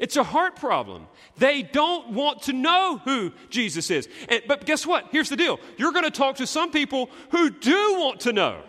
It's 0.00 0.16
a 0.16 0.24
heart 0.24 0.56
problem. 0.56 1.06
They 1.38 1.62
don't 1.62 2.10
want 2.10 2.42
to 2.42 2.52
know 2.52 3.00
who 3.04 3.30
Jesus 3.48 3.88
is. 3.92 4.08
And, 4.28 4.42
but 4.48 4.66
guess 4.66 4.84
what? 4.84 5.06
Here's 5.12 5.28
the 5.28 5.36
deal. 5.36 5.60
You're 5.76 5.92
going 5.92 6.04
to 6.04 6.10
talk 6.10 6.38
to 6.38 6.48
some 6.48 6.72
people 6.72 7.10
who 7.30 7.48
do 7.48 7.94
want 8.00 8.18
to 8.22 8.32
know. 8.32 8.60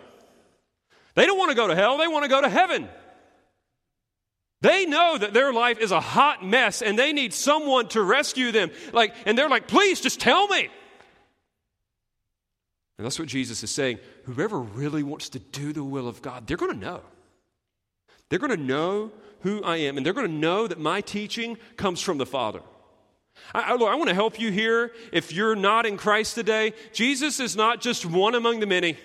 They 1.16 1.26
don't 1.26 1.36
want 1.36 1.50
to 1.50 1.56
go 1.56 1.66
to 1.66 1.74
hell, 1.74 1.98
they 1.98 2.06
want 2.06 2.22
to 2.22 2.30
go 2.30 2.40
to 2.40 2.48
heaven. 2.48 2.88
They 4.60 4.86
know 4.86 5.18
that 5.18 5.34
their 5.34 5.52
life 5.52 5.80
is 5.80 5.90
a 5.90 5.98
hot 5.98 6.46
mess 6.46 6.80
and 6.80 6.96
they 6.96 7.12
need 7.12 7.34
someone 7.34 7.88
to 7.88 8.00
rescue 8.00 8.52
them. 8.52 8.70
Like, 8.92 9.16
and 9.26 9.36
they're 9.36 9.48
like, 9.48 9.66
please 9.66 10.00
just 10.00 10.20
tell 10.20 10.46
me. 10.46 10.68
And 12.98 13.04
that's 13.04 13.18
what 13.18 13.26
Jesus 13.26 13.64
is 13.64 13.70
saying. 13.72 13.98
Whoever 14.24 14.60
really 14.60 15.02
wants 15.02 15.28
to 15.30 15.38
do 15.38 15.72
the 15.72 15.84
will 15.84 16.08
of 16.08 16.22
God, 16.22 16.46
they're 16.46 16.56
going 16.56 16.72
to 16.72 16.78
know. 16.78 17.00
They're 18.28 18.38
going 18.38 18.56
to 18.56 18.56
know 18.56 19.10
who 19.40 19.62
I 19.62 19.78
am, 19.78 19.96
and 19.96 20.06
they're 20.06 20.12
going 20.12 20.28
to 20.28 20.32
know 20.32 20.66
that 20.66 20.78
my 20.78 21.00
teaching 21.00 21.58
comes 21.76 22.00
from 22.00 22.18
the 22.18 22.26
Father. 22.26 22.60
I, 23.54 23.72
I, 23.72 23.74
Lord, 23.74 23.92
I 23.92 23.96
want 23.96 24.08
to 24.08 24.14
help 24.14 24.40
you 24.40 24.50
here. 24.50 24.92
If 25.12 25.32
you're 25.32 25.56
not 25.56 25.86
in 25.86 25.96
Christ 25.96 26.34
today, 26.34 26.74
Jesus 26.92 27.40
is 27.40 27.56
not 27.56 27.80
just 27.80 28.06
one 28.06 28.34
among 28.34 28.60
the 28.60 28.66
many. 28.66 28.96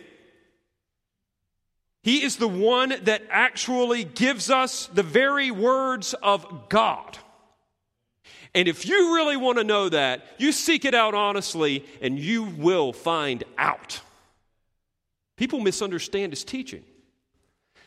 He 2.04 2.24
is 2.24 2.38
the 2.38 2.48
one 2.48 2.94
that 3.04 3.24
actually 3.30 4.06
gives 4.06 4.50
us 4.50 4.88
the 4.88 5.04
very 5.04 5.52
words 5.52 6.14
of 6.14 6.70
God. 6.70 7.18
And 8.56 8.68
if 8.68 8.88
you 8.88 9.16
really 9.16 9.36
want 9.36 9.58
to 9.58 9.64
know 9.64 9.90
that, 9.90 10.26
you 10.38 10.52
seek 10.52 10.86
it 10.86 10.94
out 10.94 11.14
honestly 11.14 11.86
and 12.02 12.18
you 12.18 12.44
will 12.44 12.94
find 12.94 13.44
out. 13.58 14.00
People 15.38 15.60
misunderstand 15.60 16.34
his 16.34 16.44
teaching. 16.44 16.84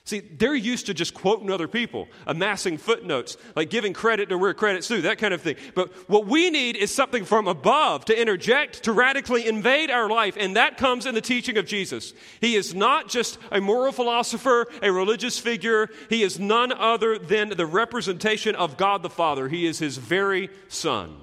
See, 0.04 0.20
they're 0.20 0.54
used 0.54 0.86
to 0.86 0.94
just 0.94 1.12
quoting 1.12 1.50
other 1.50 1.68
people, 1.68 2.08
amassing 2.26 2.78
footnotes, 2.78 3.36
like 3.54 3.68
giving 3.68 3.92
credit 3.92 4.30
to 4.30 4.38
where 4.38 4.54
credit's 4.54 4.88
due, 4.88 5.02
that 5.02 5.18
kind 5.18 5.34
of 5.34 5.42
thing. 5.42 5.56
But 5.74 5.92
what 6.08 6.26
we 6.26 6.48
need 6.48 6.76
is 6.76 6.92
something 6.92 7.24
from 7.24 7.46
above 7.46 8.06
to 8.06 8.18
interject, 8.18 8.84
to 8.84 8.92
radically 8.92 9.46
invade 9.46 9.90
our 9.90 10.08
life, 10.08 10.36
and 10.38 10.56
that 10.56 10.78
comes 10.78 11.04
in 11.04 11.14
the 11.14 11.20
teaching 11.20 11.58
of 11.58 11.66
Jesus. 11.66 12.14
He 12.40 12.56
is 12.56 12.74
not 12.74 13.08
just 13.08 13.38
a 13.52 13.60
moral 13.60 13.92
philosopher, 13.92 14.66
a 14.82 14.90
religious 14.90 15.38
figure. 15.38 15.88
He 16.08 16.22
is 16.22 16.40
none 16.40 16.72
other 16.72 17.18
than 17.18 17.50
the 17.50 17.66
representation 17.66 18.54
of 18.56 18.78
God 18.78 19.02
the 19.02 19.10
Father. 19.10 19.48
He 19.48 19.66
is 19.66 19.78
his 19.78 19.98
very 19.98 20.48
Son. 20.68 21.14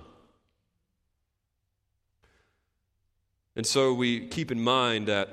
And 3.56 3.66
so 3.66 3.92
we 3.92 4.28
keep 4.28 4.52
in 4.52 4.62
mind 4.62 5.08
that 5.08 5.30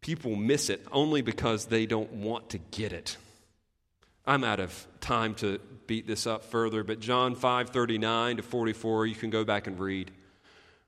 people 0.00 0.36
miss 0.36 0.70
it 0.70 0.84
only 0.92 1.22
because 1.22 1.66
they 1.66 1.86
don't 1.86 2.12
want 2.12 2.50
to 2.50 2.58
get 2.58 2.92
it. 2.92 3.16
I'm 4.26 4.44
out 4.44 4.60
of 4.60 4.86
time 5.00 5.34
to 5.36 5.58
beat 5.86 6.06
this 6.06 6.26
up 6.26 6.44
further, 6.44 6.84
but 6.84 7.00
John 7.00 7.34
5 7.34 7.70
39 7.70 8.36
to 8.36 8.42
44, 8.42 9.06
you 9.06 9.14
can 9.14 9.30
go 9.30 9.44
back 9.44 9.66
and 9.66 9.80
read, 9.80 10.10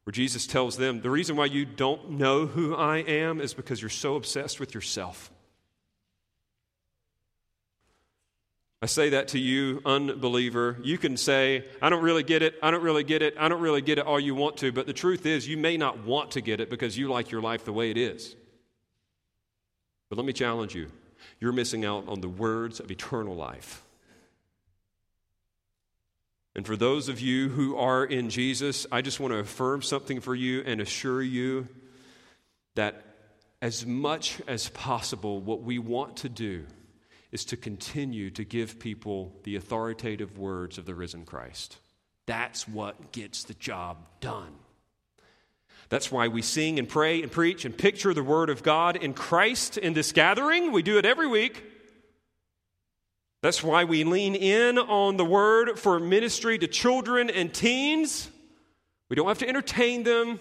where 0.04 0.12
Jesus 0.12 0.46
tells 0.46 0.76
them, 0.76 1.00
The 1.00 1.11
reason 1.11 1.36
why 1.36 1.46
you 1.46 1.64
don't 1.64 2.11
know 2.11 2.46
who 2.46 2.74
I 2.74 2.98
am 2.98 3.40
is 3.40 3.54
because 3.54 3.80
you're 3.80 3.88
so 3.88 4.16
obsessed 4.16 4.61
with 4.61 4.74
yourself. 4.74 5.30
I 8.82 8.86
say 8.86 9.11
that 9.11 9.28
to 9.28 9.38
you, 9.38 9.82
unbeliever. 9.84 10.78
You 10.82 10.96
can 10.96 11.18
say, 11.18 11.66
I 11.82 11.90
don't 11.90 12.02
really 12.02 12.22
get 12.22 12.42
it, 12.42 12.54
I 12.62 12.70
don't 12.70 12.82
really 12.82 13.04
get 13.04 13.20
it, 13.20 13.34
I 13.38 13.48
don't 13.48 13.61
really 13.61 13.82
get 13.82 13.98
it 13.98 14.06
all 14.06 14.18
you 14.18 14.34
want 14.34 14.56
to, 14.58 14.72
but 14.72 14.86
the 14.86 14.94
truth 14.94 15.26
is, 15.26 15.46
you 15.46 15.58
may 15.58 15.76
not 15.76 16.04
want 16.04 16.30
to 16.32 16.40
get 16.40 16.61
it 16.61 16.70
because 16.70 16.96
you 16.96 17.11
like 17.11 17.30
your 17.30 17.42
life 17.42 17.64
the 17.64 17.74
way 17.74 17.90
it 17.90 17.98
is. 17.98 18.36
But 20.11 20.18
let 20.18 20.26
me 20.26 20.34
challenge 20.34 20.74
you 20.74 20.90
you're 21.38 21.52
missing 21.52 21.84
out 21.84 22.08
on 22.08 22.20
the 22.20 22.28
words 22.28 22.80
of 22.80 22.90
eternal 22.90 23.34
life. 23.34 23.82
And 26.54 26.66
for 26.66 26.76
those 26.76 27.08
of 27.08 27.20
you 27.20 27.48
who 27.48 27.76
are 27.76 28.04
in 28.04 28.28
Jesus, 28.28 28.86
I 28.90 29.02
just 29.02 29.20
want 29.20 29.32
to 29.32 29.38
affirm 29.38 29.82
something 29.82 30.20
for 30.20 30.34
you 30.34 30.62
and 30.66 30.80
assure 30.80 31.22
you 31.22 31.68
that 32.74 33.04
as 33.62 33.86
much 33.86 34.40
as 34.48 34.68
possible, 34.70 35.40
what 35.40 35.62
we 35.62 35.78
want 35.78 36.18
to 36.18 36.28
do 36.28 36.66
is 37.30 37.44
to 37.46 37.56
continue 37.56 38.30
to 38.30 38.44
give 38.44 38.80
people 38.80 39.32
the 39.44 39.56
authoritative 39.56 40.38
words 40.38 40.78
of 40.78 40.86
the 40.86 40.94
risen 40.94 41.24
Christ. 41.24 41.76
That's 42.26 42.66
what 42.66 43.12
gets 43.12 43.44
the 43.44 43.54
job 43.54 43.98
done. 44.20 44.52
That's 45.91 46.11
why 46.12 46.28
we 46.28 46.41
sing 46.41 46.78
and 46.78 46.88
pray 46.88 47.20
and 47.20 47.30
preach 47.30 47.64
and 47.64 47.76
picture 47.76 48.14
the 48.14 48.22
Word 48.22 48.49
of 48.49 48.62
God 48.62 48.97
in 48.97 49.12
Christ 49.12 49.76
in 49.76 49.93
this 49.93 50.12
gathering. 50.12 50.70
We 50.70 50.82
do 50.82 50.99
it 50.99 51.05
every 51.05 51.26
week. 51.26 51.64
That's 53.43 53.62
why 53.62 53.84
we 53.84 54.05
lean 54.05 54.36
in 54.36 54.78
on 54.78 55.16
the 55.16 55.24
Word 55.24 55.78
for 55.78 55.99
ministry 55.99 56.59
to 56.59 56.68
children 56.68 57.28
and 57.28 57.53
teens. 57.53 58.30
We 59.09 59.16
don't 59.16 59.26
have 59.26 59.38
to 59.38 59.49
entertain 59.49 60.05
them. 60.05 60.38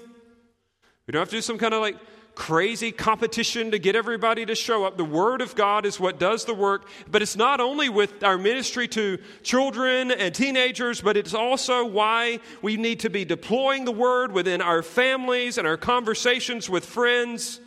We 1.10 1.14
don't 1.14 1.22
have 1.22 1.30
to 1.30 1.38
do 1.38 1.42
some 1.42 1.58
kind 1.58 1.74
of 1.74 1.82
like 1.82 1.98
crazy 2.36 2.92
competition 2.92 3.72
to 3.72 3.80
get 3.80 3.96
everybody 3.96 4.46
to 4.46 4.54
show 4.54 4.86
up. 4.86 4.96
The 4.96 5.04
Word 5.04 5.42
of 5.42 5.56
God 5.56 5.88
is 5.88 6.00
what 6.00 6.20
does 6.20 6.46
the 6.46 6.54
work, 6.54 6.88
but 7.10 7.24
it's 7.24 7.36
not 7.36 7.60
only 7.60 7.90
with 7.90 8.24
our 8.24 8.38
ministry 8.38 8.88
to 8.90 9.18
children 9.42 10.12
and 10.12 10.36
teenagers, 10.36 11.02
but 11.02 11.18
it's 11.18 11.34
also 11.34 11.84
why 11.84 12.42
we 12.62 12.78
need 12.78 13.00
to 13.00 13.10
be 13.10 13.26
deploying 13.26 13.86
the 13.86 13.92
Word 13.92 14.34
within 14.34 14.62
our 14.62 14.84
families 14.84 15.58
and 15.58 15.66
our 15.66 15.78
conversations 15.78 16.70
with 16.70 16.86
friends. 16.86 17.60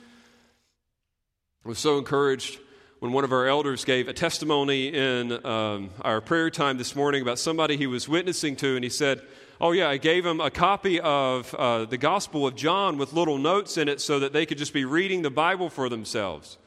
I 1.65 1.69
was 1.69 1.81
so 1.81 1.99
encouraged 1.99 2.61
when 3.01 3.11
one 3.11 3.25
of 3.25 3.33
our 3.33 3.49
elders 3.49 3.85
gave 3.85 4.07
a 4.07 4.13
testimony 4.13 4.95
in 4.95 5.45
um, 5.45 5.91
our 6.03 6.21
prayer 6.21 6.49
time 6.49 6.79
this 6.79 6.95
morning 6.95 7.23
about 7.23 7.41
somebody 7.41 7.77
he 7.77 7.89
was 7.89 8.09
witnessing 8.09 8.55
to, 8.55 8.77
and 8.77 8.85
he 8.85 8.89
said, 8.89 9.21
Oh, 9.63 9.71
yeah, 9.71 9.89
I 9.89 9.97
gave 9.97 10.25
them 10.25 10.41
a 10.41 10.51
copy 10.51 10.99
of 10.99 11.55
uh, 11.55 11.85
the 11.85 11.97
Gospel 11.97 12.49
of 12.49 12.57
John 12.57 12.99
with 12.99 13.13
little 13.13 13.39
notes 13.39 13.79
in 13.79 13.89
it 13.89 14.01
so 14.01 14.19
that 14.19 14.33
they 14.33 14.45
could 14.45 14.59
just 14.59 14.73
be 14.73 14.85
reading 14.85 15.23
the 15.23 15.31
Bible 15.31 15.71
for 15.71 15.89
themselves. 15.89 16.59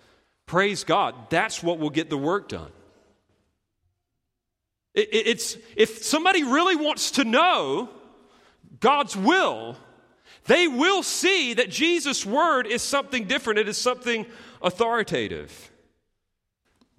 Praise 0.46 0.86
God. 0.86 1.14
That's 1.30 1.62
what 1.62 1.78
will 1.78 1.90
get 1.90 2.10
the 2.10 2.18
work 2.18 2.48
done. 2.48 2.72
It, 4.94 5.10
it's, 5.12 5.58
if 5.76 6.06
somebody 6.06 6.44
really 6.44 6.78
wants 6.78 7.12
to 7.12 7.26
know 7.26 7.90
God's 8.80 9.18
will, 9.18 9.76
they 10.46 10.70
will 10.70 11.04
see 11.04 11.54
that 11.56 11.70
Jesus' 11.70 12.26
word 12.26 12.66
is 12.66 12.82
something 12.82 13.26
different, 13.26 13.60
it 13.60 13.68
is 13.68 13.78
something 13.78 14.26
authoritative. 14.62 15.70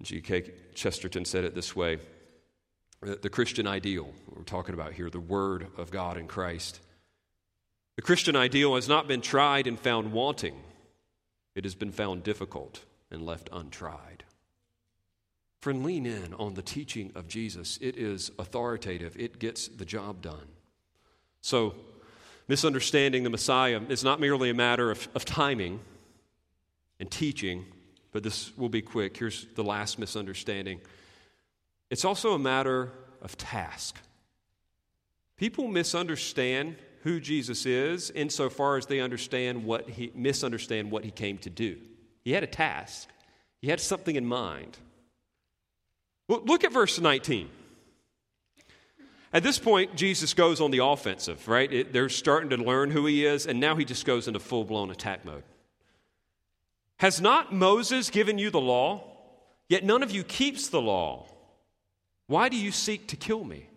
G.K. 0.03 0.51
Chesterton 0.75 1.25
said 1.25 1.43
it 1.43 1.55
this 1.55 1.75
way 1.75 1.97
the 3.01 3.29
Christian 3.29 3.67
ideal, 3.67 4.11
we're 4.35 4.43
talking 4.43 4.73
about 4.73 4.93
here, 4.93 5.09
the 5.09 5.19
Word 5.19 5.67
of 5.77 5.91
God 5.91 6.17
in 6.17 6.27
Christ. 6.27 6.79
The 7.95 8.01
Christian 8.01 8.35
ideal 8.35 8.75
has 8.75 8.87
not 8.87 9.07
been 9.07 9.21
tried 9.21 9.67
and 9.67 9.79
found 9.79 10.11
wanting, 10.11 10.55
it 11.55 11.63
has 11.63 11.75
been 11.75 11.91
found 11.91 12.23
difficult 12.23 12.83
and 13.11 13.25
left 13.25 13.49
untried. 13.51 14.23
Friend, 15.61 15.83
lean 15.83 16.05
in 16.05 16.33
on 16.35 16.53
the 16.53 16.61
teaching 16.61 17.11
of 17.15 17.27
Jesus. 17.27 17.79
It 17.81 17.97
is 17.97 18.31
authoritative, 18.37 19.15
it 19.17 19.39
gets 19.39 19.67
the 19.67 19.85
job 19.85 20.21
done. 20.21 20.47
So, 21.41 21.75
misunderstanding 22.47 23.23
the 23.23 23.29
Messiah 23.29 23.81
is 23.89 24.03
not 24.03 24.19
merely 24.19 24.49
a 24.49 24.53
matter 24.53 24.91
of, 24.91 25.07
of 25.15 25.25
timing 25.25 25.79
and 26.99 27.09
teaching, 27.09 27.65
but 28.11 28.23
this 28.23 28.55
will 28.57 28.69
be 28.69 28.81
quick. 28.81 29.17
Here's 29.17 29.45
the 29.55 29.63
last 29.63 29.99
misunderstanding 29.99 30.81
it's 31.89 32.05
also 32.05 32.33
a 32.33 32.39
matter 32.39 32.91
of 33.21 33.37
task. 33.37 33.97
People 35.37 35.67
misunderstand 35.67 36.75
who 37.03 37.19
Jesus 37.19 37.65
is 37.65 38.09
insofar 38.09 38.77
as 38.77 38.87
they 38.87 38.99
understand 38.99 39.63
what 39.63 39.89
he 39.89 40.11
misunderstand 40.13 40.91
what 40.91 41.05
he 41.05 41.11
came 41.11 41.37
to 41.39 41.49
do. 41.49 41.77
He 42.23 42.31
had 42.31 42.43
a 42.43 42.47
task. 42.47 43.07
He 43.61 43.69
had 43.69 43.79
something 43.79 44.15
in 44.15 44.25
mind. 44.25 44.77
Look 46.27 46.63
at 46.63 46.73
verse 46.73 46.99
19. 46.99 47.49
At 49.31 49.43
this 49.43 49.59
point, 49.59 49.95
Jesus 49.95 50.33
goes 50.33 50.59
on 50.59 50.71
the 50.71 50.83
offensive, 50.83 51.47
right? 51.47 51.71
It, 51.71 51.93
they're 51.93 52.09
starting 52.09 52.49
to 52.49 52.57
learn 52.57 52.91
who 52.91 53.05
he 53.05 53.25
is, 53.25 53.45
and 53.45 53.59
now 53.59 53.75
he 53.75 53.85
just 53.85 54.05
goes 54.05 54.27
into 54.27 54.39
full 54.39 54.63
blown 54.63 54.89
attack 54.89 55.25
mode. 55.25 55.43
Has 56.97 57.21
not 57.21 57.53
Moses 57.53 58.09
given 58.09 58.37
you 58.37 58.49
the 58.49 58.59
law? 58.59 59.03
Yet 59.69 59.83
none 59.83 60.01
of 60.01 60.11
you 60.11 60.23
keeps 60.23 60.69
the 60.69 60.81
law. 60.81 61.27
Why 62.27 62.49
do 62.49 62.57
you 62.57 62.71
seek 62.71 63.07
to 63.07 63.15
kill 63.15 63.43
me? 63.43 63.67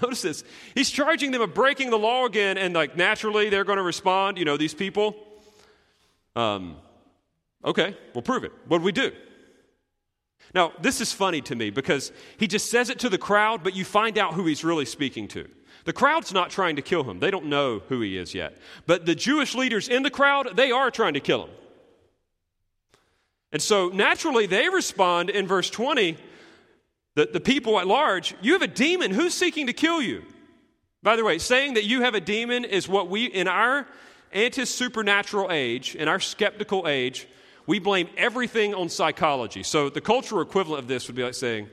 Notice 0.00 0.22
this. 0.22 0.44
He's 0.74 0.90
charging 0.90 1.30
them 1.30 1.42
of 1.42 1.54
breaking 1.54 1.90
the 1.90 1.98
law 1.98 2.26
again, 2.26 2.58
and 2.58 2.74
like 2.74 2.96
naturally 2.96 3.50
they're 3.50 3.64
going 3.64 3.76
to 3.76 3.82
respond, 3.82 4.38
you 4.38 4.44
know, 4.44 4.56
these 4.56 4.74
people. 4.74 5.16
Um, 6.34 6.76
okay, 7.64 7.96
we'll 8.14 8.22
prove 8.22 8.44
it. 8.44 8.52
What 8.66 8.78
do 8.78 8.84
we 8.84 8.92
do? 8.92 9.12
Now, 10.54 10.72
this 10.80 11.00
is 11.00 11.12
funny 11.12 11.40
to 11.42 11.54
me 11.54 11.70
because 11.70 12.12
he 12.36 12.46
just 12.46 12.70
says 12.70 12.90
it 12.90 12.98
to 13.00 13.08
the 13.08 13.18
crowd, 13.18 13.62
but 13.62 13.74
you 13.74 13.84
find 13.84 14.18
out 14.18 14.34
who 14.34 14.44
he's 14.44 14.64
really 14.64 14.84
speaking 14.84 15.28
to. 15.28 15.48
The 15.84 15.92
crowd's 15.92 16.32
not 16.32 16.50
trying 16.50 16.76
to 16.76 16.82
kill 16.82 17.04
him. 17.04 17.20
They 17.20 17.30
don't 17.30 17.46
know 17.46 17.80
who 17.88 18.00
he 18.00 18.16
is 18.16 18.34
yet. 18.34 18.56
But 18.86 19.06
the 19.06 19.14
Jewish 19.14 19.54
leaders 19.54 19.88
in 19.88 20.02
the 20.02 20.10
crowd, 20.10 20.56
they 20.56 20.70
are 20.70 20.90
trying 20.90 21.14
to 21.14 21.20
kill 21.20 21.46
him. 21.46 21.50
And 23.50 23.60
so 23.60 23.88
naturally, 23.88 24.46
they 24.46 24.68
respond 24.68 25.30
in 25.30 25.46
verse 25.46 25.70
20 25.70 26.16
the, 27.14 27.28
the 27.32 27.40
people 27.40 27.78
at 27.78 27.86
large, 27.86 28.34
you 28.40 28.54
have 28.54 28.62
a 28.62 28.68
demon. 28.68 29.10
Who's 29.10 29.34
seeking 29.34 29.66
to 29.66 29.72
kill 29.72 30.00
you? 30.00 30.22
By 31.02 31.16
the 31.16 31.24
way, 31.24 31.38
saying 31.38 31.74
that 31.74 31.84
you 31.84 32.02
have 32.02 32.14
a 32.14 32.20
demon 32.20 32.64
is 32.64 32.88
what 32.88 33.08
we, 33.08 33.26
in 33.26 33.48
our 33.48 33.86
anti 34.32 34.64
supernatural 34.64 35.50
age, 35.50 35.94
in 35.94 36.08
our 36.08 36.20
skeptical 36.20 36.88
age, 36.88 37.26
we 37.66 37.78
blame 37.78 38.08
everything 38.16 38.74
on 38.74 38.88
psychology. 38.88 39.62
So 39.62 39.88
the 39.88 40.00
cultural 40.00 40.42
equivalent 40.42 40.80
of 40.80 40.88
this 40.88 41.06
would 41.06 41.16
be 41.16 41.22
like 41.22 41.34
saying, 41.34 41.68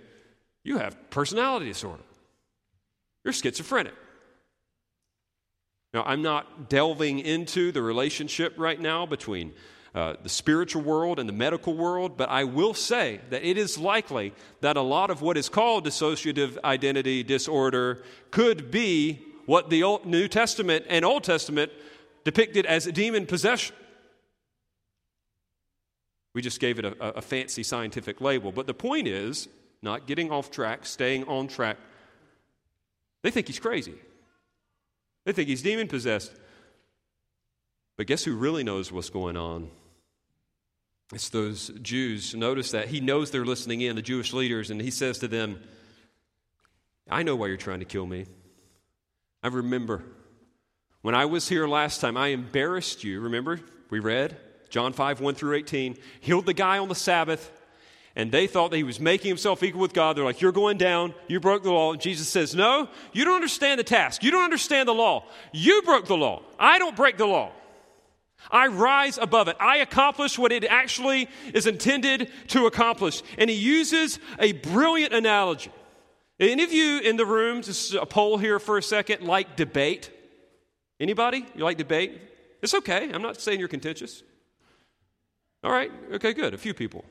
You 0.63 0.77
have 0.77 1.09
personality 1.09 1.67
disorder. 1.67 2.03
You're 3.23 3.33
schizophrenic. 3.33 3.93
Now, 5.93 6.03
I'm 6.03 6.21
not 6.21 6.69
delving 6.69 7.19
into 7.19 7.71
the 7.71 7.81
relationship 7.81 8.53
right 8.57 8.79
now 8.79 9.05
between 9.05 9.53
uh, 9.95 10.15
the 10.21 10.29
spiritual 10.29 10.83
world 10.83 11.19
and 11.19 11.27
the 11.27 11.33
medical 11.33 11.73
world, 11.73 12.15
but 12.15 12.29
I 12.29 12.43
will 12.43 12.73
say 12.73 13.21
that 13.31 13.43
it 13.43 13.57
is 13.57 13.77
likely 13.77 14.33
that 14.61 14.77
a 14.77 14.81
lot 14.81 15.09
of 15.09 15.21
what 15.21 15.37
is 15.37 15.49
called 15.49 15.85
dissociative 15.85 16.57
identity 16.63 17.23
disorder 17.23 18.03
could 18.29 18.69
be 18.69 19.19
what 19.45 19.71
the 19.71 19.81
Old, 19.81 20.05
New 20.05 20.27
Testament 20.27 20.85
and 20.89 21.03
Old 21.03 21.23
Testament 21.23 21.71
depicted 22.23 22.67
as 22.67 22.85
demon 22.85 23.25
possession. 23.25 23.75
We 26.35 26.43
just 26.43 26.59
gave 26.59 26.77
it 26.77 26.85
a, 26.85 27.17
a 27.17 27.21
fancy 27.21 27.63
scientific 27.63 28.21
label. 28.21 28.51
But 28.51 28.67
the 28.67 28.75
point 28.75 29.07
is 29.07 29.47
not 29.81 30.05
getting 30.05 30.31
off 30.31 30.51
track, 30.51 30.85
staying 30.85 31.23
on 31.23 31.47
track. 31.47 31.77
They 33.23 33.31
think 33.31 33.47
he's 33.47 33.59
crazy, 33.59 33.95
they 35.25 35.31
think 35.31 35.49
he's 35.49 35.63
demon 35.63 35.87
possessed. 35.87 36.31
But 37.97 38.07
guess 38.07 38.23
who 38.23 38.35
really 38.35 38.63
knows 38.63 38.93
what's 38.93 39.09
going 39.09 39.35
on? 39.35 39.71
It's 41.14 41.30
those 41.30 41.70
Jews. 41.82 42.36
Notice 42.36 42.72
that 42.72 42.89
he 42.89 42.99
knows 42.99 43.32
they're 43.32 43.45
listening 43.45 43.82
in, 43.82 43.95
the 43.95 44.01
Jewish 44.01 44.32
leaders, 44.34 44.70
and 44.70 44.80
he 44.80 44.91
says 44.91 45.20
to 45.20 45.28
them, 45.28 45.60
I 47.10 47.24
know 47.24 47.36
why 47.36 47.47
you're 47.47 47.57
trying 47.57 47.80
to 47.80 47.86
kill 47.86 48.05
me. 48.05 48.26
I 49.41 49.47
remember 49.47 50.03
when 51.01 51.16
I 51.16 51.26
was 51.26 51.47
here 51.47 51.68
last 51.68 52.01
time, 52.01 52.18
I 52.18 52.28
embarrassed 52.28 53.03
you. 53.03 53.22
Remember? 53.22 53.60
We 53.89 53.99
read 53.99 54.38
John 54.70 54.93
5, 54.93 55.22
1 55.22 55.36
through 55.36 55.55
18. 55.55 55.97
Healed 56.20 56.45
the 56.45 56.53
guy 56.53 56.78
on 56.78 56.89
the 56.89 56.95
Sabbath, 56.95 57.51
and 58.16 58.32
they 58.32 58.47
thought 58.47 58.72
that 58.72 58.78
he 58.78 58.84
was 58.84 58.99
making 58.99 59.30
himself 59.30 59.64
equal 59.64 59.82
with 59.82 59.93
God. 59.93 60.18
They're 60.18 60.26
like, 60.26 60.41
You're 60.41 60.51
going 60.51 60.78
down. 60.78 61.14
You 61.28 61.39
broke 61.39 61.64
the 61.64 61.72
law. 61.72 61.93
And 61.93 62.01
Jesus 62.01 62.28
says, 62.28 62.53
No, 62.53 62.89
you 63.14 63.24
don't 63.24 63.36
understand 63.36 63.80
the 63.80 63.84
task. 63.86 64.24
You 64.24 64.32
don't 64.32 64.43
understand 64.43 64.88
the 64.88 64.93
law. 64.93 65.26
You 65.53 65.82
broke 65.84 66.05
the 66.05 66.18
law. 66.18 66.43
I 66.60 66.80
don't 66.80 66.95
break 66.95 67.18
the 67.18 67.26
law. 67.28 67.53
I 68.51 68.67
rise 68.67 69.17
above 69.17 69.47
it. 69.47 69.57
I 69.59 69.77
accomplish 69.77 70.39
what 70.39 70.51
it 70.51 70.63
actually 70.63 71.29
is 71.53 71.67
intended 71.67 72.31
to 72.47 72.65
accomplish. 72.65 73.21
And 73.37 73.49
he 73.49 73.55
uses 73.55 74.19
a 74.39 74.53
brilliant 74.53 75.13
analogy. 75.13 75.71
Any 76.39 76.63
of 76.63 76.71
you 76.71 76.99
in 76.99 77.17
the 77.17 77.25
room, 77.25 77.61
just 77.61 77.93
a 77.93 78.05
poll 78.05 78.37
here 78.37 78.59
for 78.59 78.77
a 78.77 78.83
second, 78.83 79.23
like 79.23 79.55
debate? 79.55 80.09
Anybody? 80.99 81.45
You 81.55 81.63
like 81.63 81.77
debate? 81.77 82.21
It's 82.61 82.73
okay. 82.73 83.11
I'm 83.13 83.21
not 83.21 83.39
saying 83.41 83.59
you're 83.59 83.67
contentious. 83.67 84.23
All 85.63 85.71
right. 85.71 85.91
Okay, 86.13 86.33
good. 86.33 86.53
A 86.53 86.57
few 86.57 86.73
people. 86.73 87.03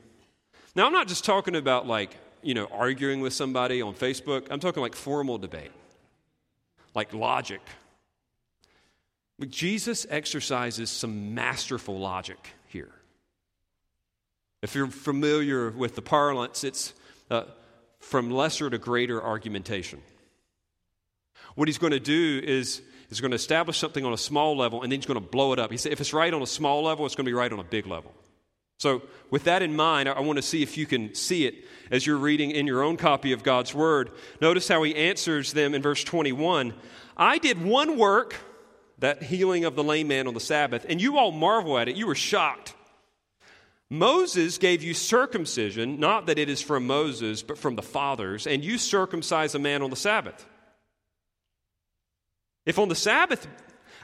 Now, 0.75 0.85
I'm 0.85 0.93
not 0.93 1.07
just 1.07 1.23
talking 1.23 1.55
about 1.55 1.87
like, 1.87 2.15
you 2.41 2.53
know, 2.53 2.67
arguing 2.71 3.21
with 3.21 3.33
somebody 3.33 3.81
on 3.81 3.93
Facebook. 3.93 4.47
I'm 4.49 4.59
talking 4.59 4.81
like 4.81 4.95
formal 4.95 5.37
debate, 5.37 5.71
like 6.95 7.13
logic, 7.13 7.61
Jesus 9.47 10.05
exercises 10.09 10.89
some 10.89 11.33
masterful 11.33 11.97
logic 11.97 12.37
here. 12.67 12.91
If 14.61 14.75
you're 14.75 14.87
familiar 14.87 15.69
with 15.71 15.95
the 15.95 16.01
parlance, 16.01 16.63
it's 16.63 16.93
uh, 17.31 17.43
from 17.99 18.29
lesser 18.31 18.69
to 18.69 18.77
greater 18.77 19.23
argumentation. 19.23 20.01
What 21.55 21.67
he's 21.67 21.77
going 21.77 21.91
to 21.91 21.99
do 21.99 22.41
is 22.43 22.81
he's 23.07 23.21
going 23.21 23.31
to 23.31 23.35
establish 23.35 23.77
something 23.77 24.05
on 24.05 24.13
a 24.13 24.17
small 24.17 24.57
level 24.57 24.83
and 24.83 24.91
then 24.91 24.99
he's 24.99 25.05
going 25.05 25.19
to 25.19 25.25
blow 25.25 25.53
it 25.53 25.59
up. 25.59 25.71
He 25.71 25.77
said, 25.77 25.91
if 25.91 26.01
it's 26.01 26.13
right 26.13 26.33
on 26.33 26.41
a 26.41 26.47
small 26.47 26.83
level, 26.83 27.05
it's 27.05 27.15
going 27.15 27.25
to 27.25 27.29
be 27.29 27.33
right 27.33 27.51
on 27.51 27.59
a 27.59 27.63
big 27.63 27.87
level. 27.87 28.13
So, 28.77 29.01
with 29.29 29.43
that 29.43 29.61
in 29.61 29.75
mind, 29.75 30.07
I 30.07 30.21
want 30.21 30.37
to 30.37 30.41
see 30.41 30.63
if 30.63 30.77
you 30.77 30.85
can 30.85 31.13
see 31.13 31.45
it 31.45 31.65
as 31.91 32.07
you're 32.07 32.17
reading 32.17 32.51
in 32.51 32.65
your 32.65 32.81
own 32.81 32.95
copy 32.95 33.33
of 33.33 33.43
God's 33.43 33.75
Word. 33.75 34.11
Notice 34.39 34.69
how 34.69 34.81
he 34.83 34.95
answers 34.95 35.51
them 35.51 35.73
in 35.73 35.81
verse 35.81 36.03
21 36.03 36.73
I 37.17 37.37
did 37.39 37.61
one 37.61 37.97
work 37.97 38.35
that 38.99 39.23
healing 39.23 39.65
of 39.65 39.75
the 39.75 39.83
lame 39.83 40.07
man 40.07 40.27
on 40.27 40.33
the 40.33 40.39
Sabbath, 40.39 40.85
and 40.87 41.01
you 41.01 41.17
all 41.17 41.31
marvel 41.31 41.77
at 41.77 41.87
it. 41.87 41.95
You 41.95 42.07
were 42.07 42.15
shocked. 42.15 42.73
Moses 43.89 44.57
gave 44.57 44.83
you 44.83 44.93
circumcision, 44.93 45.99
not 45.99 46.27
that 46.27 46.37
it 46.37 46.47
is 46.47 46.61
from 46.61 46.85
Moses, 46.85 47.41
but 47.41 47.57
from 47.57 47.75
the 47.75 47.81
fathers, 47.81 48.45
and 48.45 48.63
you 48.63 48.77
circumcise 48.77 49.55
a 49.55 49.59
man 49.59 49.81
on 49.81 49.89
the 49.89 49.95
Sabbath. 49.95 50.45
If 52.65 52.77
on 52.77 52.87
the 52.87 52.95
Sabbath 52.95 53.47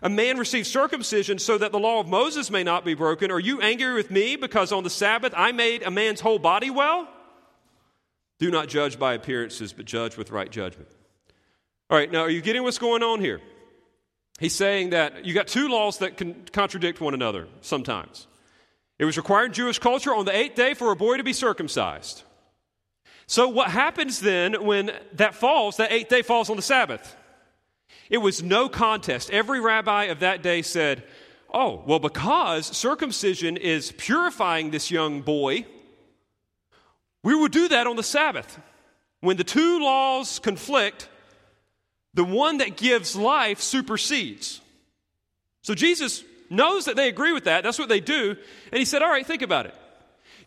a 0.01 0.09
man 0.09 0.37
receives 0.37 0.69
circumcision 0.69 1.37
so 1.37 1.57
that 1.57 1.71
the 1.71 1.79
law 1.79 1.99
of 1.99 2.07
Moses 2.07 2.49
may 2.49 2.63
not 2.63 2.83
be 2.83 2.95
broken, 2.95 3.29
are 3.29 3.39
you 3.39 3.61
angry 3.61 3.93
with 3.93 4.09
me 4.09 4.35
because 4.35 4.71
on 4.71 4.83
the 4.83 4.89
Sabbath 4.89 5.33
I 5.37 5.51
made 5.51 5.83
a 5.83 5.91
man's 5.91 6.21
whole 6.21 6.39
body 6.39 6.71
well? 6.71 7.07
Do 8.39 8.49
not 8.49 8.67
judge 8.67 8.97
by 8.97 9.13
appearances, 9.13 9.71
but 9.71 9.85
judge 9.85 10.17
with 10.17 10.31
right 10.31 10.49
judgment. 10.49 10.89
All 11.89 11.97
right, 11.97 12.11
now 12.11 12.21
are 12.21 12.29
you 12.29 12.41
getting 12.41 12.63
what's 12.63 12.79
going 12.79 13.03
on 13.03 13.21
here? 13.21 13.39
He's 14.39 14.55
saying 14.55 14.89
that 14.89 15.25
you 15.25 15.33
got 15.33 15.47
two 15.47 15.69
laws 15.69 15.99
that 15.99 16.17
can 16.17 16.35
contradict 16.51 16.99
one 16.99 17.13
another 17.13 17.47
sometimes. 17.61 18.27
It 18.99 19.05
was 19.05 19.17
required 19.17 19.47
in 19.47 19.53
Jewish 19.53 19.79
culture 19.79 20.13
on 20.13 20.25
the 20.25 20.35
eighth 20.35 20.55
day 20.55 20.73
for 20.73 20.91
a 20.91 20.95
boy 20.95 21.17
to 21.17 21.23
be 21.23 21.33
circumcised. 21.33 22.23
So, 23.27 23.47
what 23.47 23.71
happens 23.71 24.19
then 24.19 24.65
when 24.65 24.91
that 25.13 25.35
falls, 25.35 25.77
that 25.77 25.91
eighth 25.91 26.09
day 26.09 26.21
falls 26.21 26.49
on 26.49 26.55
the 26.57 26.61
Sabbath? 26.61 27.15
It 28.09 28.19
was 28.19 28.43
no 28.43 28.69
contest. 28.69 29.31
Every 29.31 29.59
rabbi 29.59 30.05
of 30.05 30.19
that 30.19 30.43
day 30.43 30.61
said, 30.61 31.03
Oh, 31.53 31.83
well, 31.87 31.99
because 31.99 32.65
circumcision 32.65 33.57
is 33.57 33.93
purifying 33.93 34.71
this 34.71 34.91
young 34.91 35.21
boy, 35.21 35.65
we 37.23 37.33
will 37.33 37.47
do 37.47 37.69
that 37.69 37.87
on 37.87 37.95
the 37.95 38.03
Sabbath. 38.03 38.59
When 39.21 39.37
the 39.37 39.43
two 39.43 39.79
laws 39.79 40.39
conflict, 40.39 41.09
the 42.15 42.23
one 42.23 42.57
that 42.57 42.77
gives 42.77 43.15
life 43.15 43.61
supersedes. 43.61 44.61
So 45.61 45.75
Jesus 45.75 46.23
knows 46.49 46.85
that 46.85 46.95
they 46.95 47.09
agree 47.09 47.33
with 47.33 47.43
that. 47.43 47.63
That's 47.63 47.77
what 47.77 47.89
they 47.89 47.99
do. 47.99 48.35
And 48.71 48.79
he 48.79 48.85
said, 48.85 49.01
All 49.01 49.09
right, 49.09 49.25
think 49.25 49.41
about 49.41 49.67
it. 49.67 49.75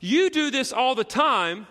You 0.00 0.30
do 0.30 0.50
this 0.50 0.72
all 0.72 0.94
the 0.94 1.04
time 1.04 1.66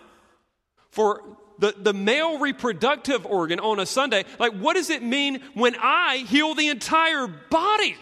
for 0.90 1.22
the, 1.58 1.74
the 1.76 1.92
male 1.92 2.38
reproductive 2.38 3.26
organ 3.26 3.58
on 3.58 3.80
a 3.80 3.86
Sunday. 3.86 4.24
Like, 4.38 4.52
what 4.52 4.74
does 4.74 4.90
it 4.90 5.02
mean 5.02 5.42
when 5.54 5.74
I 5.80 6.18
heal 6.28 6.54
the 6.54 6.68
entire 6.68 7.26
body? 7.26 7.96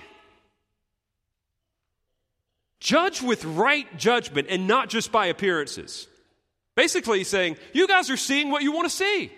Judge 2.80 3.22
with 3.22 3.44
right 3.44 3.86
judgment 3.96 4.48
and 4.50 4.66
not 4.68 4.90
just 4.90 5.10
by 5.10 5.26
appearances. 5.26 6.06
Basically, 6.74 7.24
saying, 7.24 7.56
You 7.72 7.88
guys 7.88 8.10
are 8.10 8.18
seeing 8.18 8.50
what 8.50 8.62
you 8.62 8.72
want 8.72 8.88
to 8.88 8.94
see. 8.94 9.32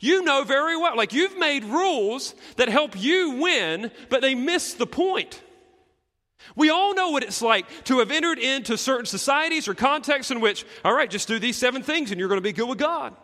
You 0.00 0.24
know 0.24 0.44
very 0.44 0.76
well, 0.76 0.96
like 0.96 1.12
you've 1.12 1.38
made 1.38 1.64
rules 1.64 2.34
that 2.56 2.68
help 2.68 3.00
you 3.00 3.32
win, 3.32 3.90
but 4.08 4.22
they 4.22 4.34
miss 4.34 4.74
the 4.74 4.86
point. 4.86 5.42
We 6.56 6.70
all 6.70 6.94
know 6.94 7.10
what 7.10 7.22
it's 7.22 7.42
like 7.42 7.66
to 7.84 7.98
have 7.98 8.10
entered 8.10 8.38
into 8.38 8.76
certain 8.78 9.06
societies 9.06 9.68
or 9.68 9.74
contexts 9.74 10.30
in 10.30 10.40
which, 10.40 10.64
all 10.84 10.94
right, 10.94 11.10
just 11.10 11.28
do 11.28 11.38
these 11.38 11.56
seven 11.56 11.82
things 11.82 12.10
and 12.10 12.18
you're 12.18 12.28
going 12.28 12.38
to 12.38 12.42
be 12.42 12.52
good 12.52 12.68
with 12.68 12.78
God. 12.78 13.14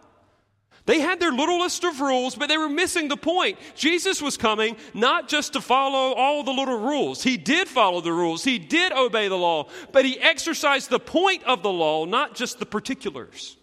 They 0.87 1.01
had 1.01 1.19
their 1.19 1.33
little 1.33 1.59
list 1.59 1.83
of 1.83 2.01
rules, 2.01 2.37
but 2.37 2.49
they 2.49 2.57
were 2.57 2.69
missing 2.69 3.09
the 3.09 3.17
point. 3.17 3.59
Jesus 3.75 4.23
was 4.23 4.37
coming 4.37 4.77
not 4.95 5.29
just 5.29 5.55
to 5.55 5.61
follow 5.61 6.15
all 6.15 6.45
the 6.45 6.53
little 6.53 6.79
rules. 6.79 7.25
He 7.25 7.37
did 7.37 7.67
follow 7.67 8.01
the 8.01 8.13
rules, 8.13 8.45
he 8.45 8.59
did 8.59 8.93
obey 8.93 9.27
the 9.27 9.37
law, 9.37 9.69
but 9.91 10.05
he 10.05 10.19
exercised 10.21 10.89
the 10.89 11.01
point 11.01 11.43
of 11.43 11.65
the 11.65 11.73
law, 11.73 12.05
not 12.05 12.37
just 12.37 12.61
the 12.61 12.67
particulars. 12.67 13.57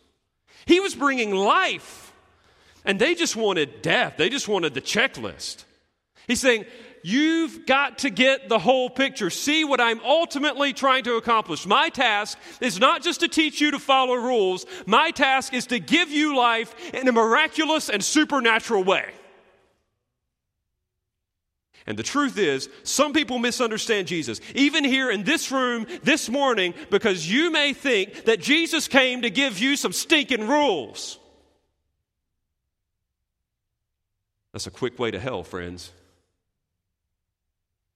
He 0.65 0.81
was 0.81 0.95
bringing 0.95 1.33
life, 1.33 2.02
and 2.85 2.99
they 2.99 3.15
just 3.15 3.35
wanted 3.35 3.81
death, 3.81 4.15
they 4.17 4.29
just 4.29 4.47
wanted 4.47 4.73
the 4.73 4.81
checklist. 4.81 5.65
He's 6.27 6.39
saying, 6.39 6.65
You've 7.05 7.65
got 7.65 7.99
to 7.99 8.09
get 8.09 8.47
the 8.47 8.57
whole 8.57 8.89
picture. 8.89 9.29
See 9.29 9.65
what 9.65 9.81
I'm 9.81 9.99
ultimately 10.05 10.71
trying 10.71 11.03
to 11.03 11.15
accomplish. 11.15 11.65
My 11.65 11.89
task 11.89 12.39
is 12.61 12.79
not 12.79 13.03
just 13.03 13.19
to 13.19 13.27
teach 13.27 13.59
you 13.59 13.71
to 13.71 13.79
follow 13.79 14.15
rules, 14.15 14.65
my 14.85 15.11
task 15.11 15.53
is 15.53 15.67
to 15.67 15.79
give 15.79 16.09
you 16.09 16.37
life 16.37 16.73
in 16.93 17.05
a 17.07 17.11
miraculous 17.11 17.89
and 17.89 18.01
supernatural 18.01 18.85
way. 18.85 19.11
And 21.85 21.99
the 21.99 22.03
truth 22.03 22.37
is, 22.37 22.69
some 22.83 23.11
people 23.11 23.39
misunderstand 23.39 24.07
Jesus, 24.07 24.39
even 24.55 24.85
here 24.85 25.11
in 25.11 25.23
this 25.23 25.51
room 25.51 25.85
this 26.03 26.29
morning, 26.29 26.73
because 26.89 27.29
you 27.29 27.51
may 27.51 27.73
think 27.73 28.23
that 28.23 28.39
Jesus 28.39 28.87
came 28.87 29.23
to 29.23 29.29
give 29.29 29.59
you 29.59 29.75
some 29.75 29.91
stinking 29.91 30.47
rules. 30.47 31.19
That's 34.53 34.67
a 34.67 34.71
quick 34.71 34.99
way 34.99 35.11
to 35.11 35.19
hell, 35.19 35.43
friends. 35.43 35.91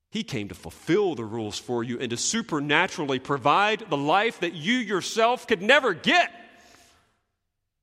He 0.10 0.24
came 0.24 0.48
to 0.48 0.56
fulfill 0.56 1.16
the 1.16 1.24
rules 1.24 1.60
for 1.60 1.84
you 1.84 2.00
and 2.00 2.10
to 2.10 2.18
supernaturally 2.18 3.20
provide 3.20 3.86
the 3.90 3.98
life 3.98 4.40
that 4.40 4.54
you 4.54 4.74
yourself 4.74 5.48
could 5.48 5.62
never 5.62 5.94
get. 5.94 6.32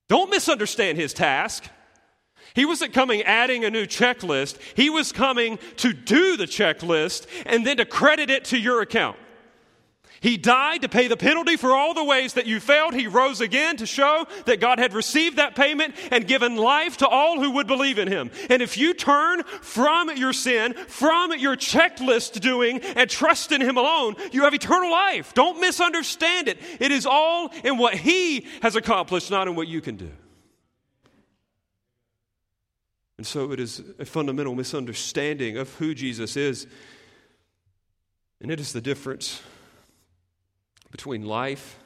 Don't 0.08 0.30
misunderstand 0.30 0.98
his 0.98 1.14
task. 1.14 1.64
He 2.54 2.64
wasn't 2.64 2.92
coming 2.92 3.22
adding 3.22 3.64
a 3.64 3.70
new 3.70 3.86
checklist. 3.86 4.58
He 4.74 4.90
was 4.90 5.12
coming 5.12 5.58
to 5.76 5.92
do 5.92 6.36
the 6.36 6.46
checklist 6.46 7.26
and 7.46 7.66
then 7.66 7.76
to 7.78 7.84
credit 7.84 8.30
it 8.30 8.46
to 8.46 8.58
your 8.58 8.80
account. 8.80 9.16
He 10.24 10.38
died 10.38 10.80
to 10.80 10.88
pay 10.88 11.06
the 11.06 11.18
penalty 11.18 11.58
for 11.58 11.72
all 11.72 11.92
the 11.92 12.02
ways 12.02 12.32
that 12.32 12.46
you 12.46 12.58
failed. 12.58 12.94
He 12.94 13.06
rose 13.06 13.42
again 13.42 13.76
to 13.76 13.84
show 13.84 14.26
that 14.46 14.58
God 14.58 14.78
had 14.78 14.94
received 14.94 15.36
that 15.36 15.54
payment 15.54 15.94
and 16.10 16.26
given 16.26 16.56
life 16.56 16.96
to 16.96 17.06
all 17.06 17.38
who 17.38 17.50
would 17.50 17.66
believe 17.66 17.98
in 17.98 18.08
him. 18.08 18.30
And 18.48 18.62
if 18.62 18.78
you 18.78 18.94
turn 18.94 19.42
from 19.60 20.16
your 20.16 20.32
sin, 20.32 20.72
from 20.88 21.32
your 21.38 21.56
checklist 21.56 22.40
doing, 22.40 22.80
and 22.80 23.10
trust 23.10 23.52
in 23.52 23.60
him 23.60 23.76
alone, 23.76 24.16
you 24.32 24.44
have 24.44 24.54
eternal 24.54 24.90
life. 24.90 25.34
Don't 25.34 25.60
misunderstand 25.60 26.48
it. 26.48 26.56
It 26.80 26.90
is 26.90 27.04
all 27.04 27.50
in 27.62 27.76
what 27.76 27.92
he 27.92 28.46
has 28.62 28.76
accomplished, 28.76 29.30
not 29.30 29.46
in 29.46 29.54
what 29.54 29.68
you 29.68 29.82
can 29.82 29.96
do. 29.96 30.10
And 33.18 33.26
so 33.26 33.52
it 33.52 33.60
is 33.60 33.82
a 33.98 34.06
fundamental 34.06 34.54
misunderstanding 34.54 35.58
of 35.58 35.74
who 35.74 35.94
Jesus 35.94 36.34
is. 36.34 36.66
And 38.40 38.50
it 38.50 38.58
is 38.58 38.72
the 38.72 38.80
difference 38.80 39.42
between 40.94 41.26
life 41.26 41.76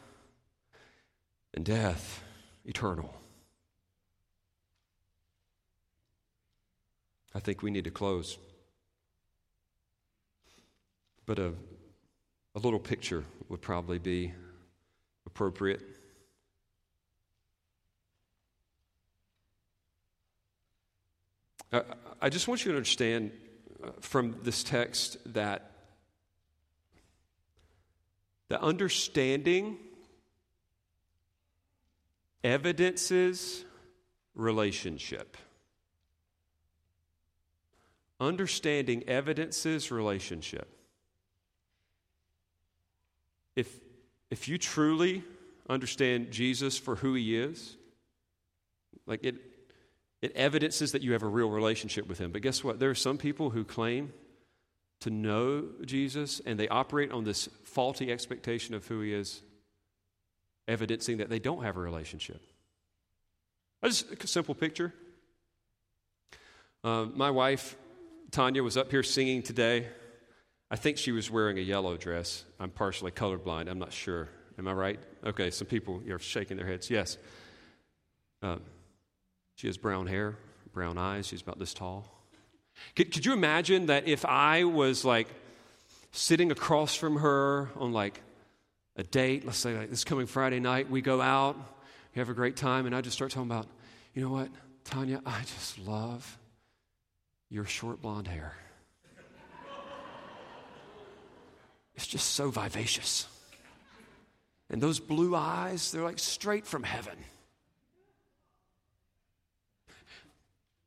and 1.55 1.65
death, 1.65 2.23
eternal. 2.67 3.11
I 7.35 7.41
think 7.41 7.63
we 7.63 7.71
need 7.71 7.85
to 7.85 7.91
close. 7.91 8.37
But 11.25 11.39
a, 11.39 11.55
a 12.55 12.59
little 12.59 12.79
picture 12.79 13.25
would 13.49 13.63
probably 13.63 13.99
be 13.99 14.35
appropriate. 15.25 15.81
I, 21.73 21.81
I 22.21 22.29
just 22.29 22.47
want 22.47 22.67
you 22.67 22.73
to 22.73 22.77
understand 22.77 23.31
uh, 23.83 23.89
from 24.01 24.37
this 24.43 24.63
text 24.63 25.17
that 25.33 25.68
the 28.49 28.61
understanding 28.63 29.77
evidences 32.43 33.65
relationship. 34.35 35.37
Understanding 38.21 39.05
evidences 39.07 39.91
relationship. 39.91 40.69
If, 43.55 43.69
if 44.31 44.49
you 44.49 44.59
truly 44.59 45.23
understand 45.69 46.31
Jesus 46.31 46.79
for 46.79 46.97
who 46.97 47.15
he 47.15 47.37
is, 47.37 47.77
like 49.07 49.21
it, 49.25 49.37
it 50.23 50.33
evidences 50.35 50.93
that 50.93 51.03
you 51.03 51.13
have 51.13 51.23
a 51.23 51.29
real 51.29 51.51
relationship 51.51 52.09
with 52.09 52.19
him. 52.19 52.33
But 52.33 52.43
guess 52.43 52.65
what? 52.65 52.79
There 52.79 52.91
are 52.91 52.95
some 52.95 53.19
people 53.19 53.51
who 53.51 53.65
claim 53.65 54.13
to 55.01 55.11
know 55.11 55.65
Jesus 55.85 56.41
and 56.45 56.59
they 56.59 56.69
operate 56.69 57.13
on 57.13 57.25
this 57.25 57.49
faulty 57.65 58.11
expectation 58.11 58.75
of 58.75 58.87
who 58.87 59.01
he 59.01 59.13
is, 59.13 59.43
evidencing 60.67 61.19
that 61.19 61.31
they 61.31 61.39
don't 61.39 61.63
have 61.63 61.77
a 61.77 61.81
relationship. 61.81 62.41
Just 63.85 64.11
a 64.13 64.27
simple 64.27 64.55
picture. 64.55 64.93
Uh, 66.83 67.07
my 67.15 67.31
wife, 67.31 67.77
Tanya, 68.31 68.63
was 68.63 68.77
up 68.77 68.91
here 68.91 69.03
singing 69.03 69.43
today. 69.43 69.87
I 70.71 70.77
think 70.77 70.99
she 70.99 71.13
was 71.13 71.31
wearing 71.31 71.59
a 71.59 71.63
yellow 71.63 71.97
dress. 71.97 72.45
I'm 72.61 72.71
partially 72.71 73.11
colorblind. 73.11 73.71
I'm 73.71 73.79
not 73.79 73.93
sure. 73.93 74.29
Am 74.59 74.67
I 74.67 74.73
right? 74.73 75.01
Okay, 75.25 75.51
some 75.51 75.67
people 75.67 76.03
are 76.11 76.19
shaking 76.19 76.57
their 76.57 76.67
heads. 76.67 76.91
Yes. 76.91 77.17
Uh, 78.43 78.57
she 79.55 79.69
has 79.69 79.77
brown 79.77 80.07
hair, 80.07 80.37
brown 80.73 80.99
eyes. 80.99 81.29
She's 81.29 81.43
about 81.43 81.59
this 81.59 81.73
tall. 81.73 82.18
Could, 82.97 83.13
could 83.13 83.27
you 83.27 83.33
imagine 83.33 83.87
that 83.87 84.09
if 84.09 84.25
I 84.25 84.65
was 84.65 85.05
like 85.05 85.29
sitting 86.13 86.51
across 86.51 86.95
from 86.95 87.17
her 87.17 87.69
on 87.77 87.93
like 87.93 88.21
a 88.97 89.03
date, 89.03 89.45
let's 89.47 89.59
say 89.59 89.77
like 89.77 89.91
this 89.91 90.05
coming 90.05 90.27
Friday 90.27 90.61
night, 90.61 90.91
we 90.91 91.01
go 91.01 91.21
out, 91.21 91.57
we 92.15 92.19
have 92.19 92.29
a 92.29 92.35
great 92.35 92.57
time, 92.57 92.87
and 92.87 92.95
I 92.95 93.01
just 93.01 93.15
start 93.17 93.31
talking 93.31 93.51
about, 93.51 93.67
you 94.15 94.23
know 94.23 94.31
what, 94.31 94.49
Tanya, 94.85 95.21
I 95.25 95.41
just 95.43 95.79
love 95.79 96.39
your 97.51 97.65
short 97.65 98.03
blonde 98.03 98.27
hair. 98.27 98.55
It's 101.95 102.07
just 102.07 102.35
so 102.35 102.51
vivacious. 102.51 103.27
And 104.71 104.81
those 104.81 105.01
blue 105.01 105.35
eyes, 105.35 105.91
they're 105.91 106.05
like 106.05 106.19
straight 106.19 106.67
from 106.67 106.83
heaven. 106.83 107.17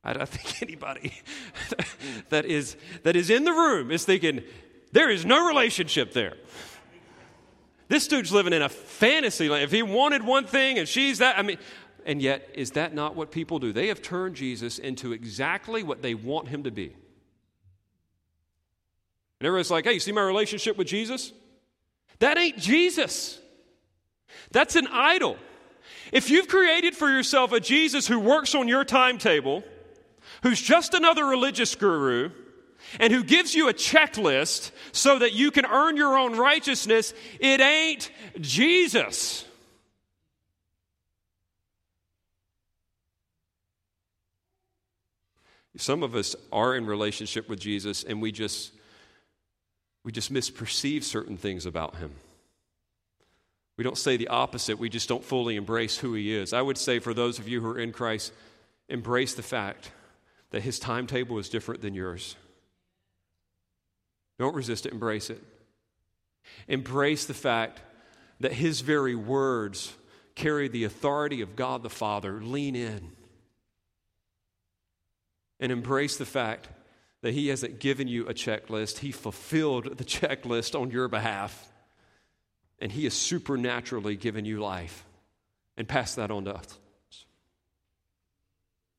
I 0.03 0.13
don't 0.13 0.27
think 0.27 0.61
anybody 0.69 1.13
that 2.29 2.45
is, 2.45 2.75
that 3.03 3.15
is 3.15 3.29
in 3.29 3.43
the 3.43 3.51
room 3.51 3.91
is 3.91 4.05
thinking, 4.05 4.43
there 4.91 5.09
is 5.09 5.25
no 5.25 5.47
relationship 5.47 6.13
there. 6.13 6.35
This 7.87 8.07
dude's 8.07 8.31
living 8.31 8.53
in 8.53 8.61
a 8.61 8.69
fantasy 8.69 9.49
land. 9.49 9.63
If 9.63 9.71
he 9.71 9.83
wanted 9.83 10.23
one 10.23 10.45
thing 10.45 10.79
and 10.79 10.87
she's 10.87 11.17
that, 11.19 11.37
I 11.37 11.41
mean, 11.41 11.57
and 12.05 12.21
yet, 12.21 12.49
is 12.55 12.71
that 12.71 12.93
not 12.93 13.15
what 13.15 13.31
people 13.31 13.59
do? 13.59 13.73
They 13.73 13.87
have 13.87 14.01
turned 14.01 14.35
Jesus 14.35 14.79
into 14.79 15.13
exactly 15.13 15.83
what 15.83 16.01
they 16.01 16.15
want 16.15 16.47
him 16.47 16.63
to 16.63 16.71
be. 16.71 16.95
And 19.39 19.47
everyone's 19.47 19.71
like, 19.71 19.85
hey, 19.85 19.93
you 19.93 19.99
see 19.99 20.11
my 20.11 20.21
relationship 20.21 20.77
with 20.77 20.87
Jesus? 20.87 21.31
That 22.19 22.37
ain't 22.37 22.57
Jesus. 22.57 23.39
That's 24.51 24.75
an 24.75 24.87
idol. 24.87 25.37
If 26.11 26.29
you've 26.29 26.47
created 26.47 26.95
for 26.95 27.09
yourself 27.09 27.51
a 27.51 27.59
Jesus 27.59 28.07
who 28.07 28.19
works 28.19 28.55
on 28.55 28.67
your 28.67 28.83
timetable, 28.83 29.63
who's 30.43 30.61
just 30.61 30.93
another 30.93 31.25
religious 31.25 31.75
guru 31.75 32.31
and 32.99 33.13
who 33.13 33.23
gives 33.23 33.53
you 33.53 33.69
a 33.69 33.73
checklist 33.73 34.71
so 34.91 35.19
that 35.19 35.33
you 35.33 35.51
can 35.51 35.65
earn 35.65 35.97
your 35.97 36.17
own 36.17 36.35
righteousness, 36.35 37.13
it 37.39 37.61
ain't 37.61 38.11
Jesus. 38.39 39.45
Some 45.77 46.03
of 46.03 46.15
us 46.15 46.35
are 46.51 46.75
in 46.75 46.85
relationship 46.85 47.47
with 47.47 47.59
Jesus 47.59 48.03
and 48.03 48.21
we 48.21 48.31
just 48.31 48.73
we 50.03 50.11
just 50.11 50.33
misperceive 50.33 51.03
certain 51.03 51.37
things 51.37 51.67
about 51.67 51.95
him. 51.97 52.11
We 53.77 53.83
don't 53.83 53.97
say 53.97 54.17
the 54.17 54.27
opposite, 54.29 54.79
we 54.79 54.89
just 54.89 55.07
don't 55.07 55.23
fully 55.23 55.55
embrace 55.55 55.97
who 55.97 56.13
he 56.13 56.35
is. 56.35 56.53
I 56.53 56.61
would 56.61 56.77
say 56.77 56.99
for 56.99 57.13
those 57.13 57.39
of 57.39 57.47
you 57.47 57.61
who 57.61 57.69
are 57.69 57.79
in 57.79 57.91
Christ, 57.91 58.33
embrace 58.89 59.35
the 59.35 59.43
fact 59.43 59.91
that 60.51 60.61
his 60.61 60.79
timetable 60.79 61.39
is 61.39 61.49
different 61.49 61.81
than 61.81 61.93
yours. 61.93 62.35
Don't 64.37 64.55
resist 64.55 64.85
it, 64.85 64.93
embrace 64.93 65.29
it. 65.29 65.41
Embrace 66.67 67.25
the 67.25 67.33
fact 67.33 67.81
that 68.39 68.53
his 68.53 68.81
very 68.81 69.15
words 69.15 69.93
carry 70.35 70.67
the 70.67 70.83
authority 70.83 71.41
of 71.41 71.55
God 71.55 71.83
the 71.83 71.89
Father. 71.89 72.41
Lean 72.41 72.75
in. 72.75 73.11
And 75.59 75.71
embrace 75.71 76.17
the 76.17 76.25
fact 76.25 76.67
that 77.21 77.33
he 77.33 77.49
hasn't 77.49 77.79
given 77.79 78.07
you 78.07 78.27
a 78.27 78.33
checklist, 78.33 78.99
he 78.99 79.11
fulfilled 79.11 79.97
the 79.97 80.03
checklist 80.03 80.79
on 80.79 80.89
your 80.89 81.07
behalf. 81.07 81.71
And 82.79 82.91
he 82.91 83.03
has 83.03 83.13
supernaturally 83.13 84.15
given 84.15 84.43
you 84.43 84.59
life 84.59 85.05
and 85.77 85.87
passed 85.87 86.15
that 86.15 86.31
on 86.31 86.45
to 86.45 86.55
us. 86.55 86.79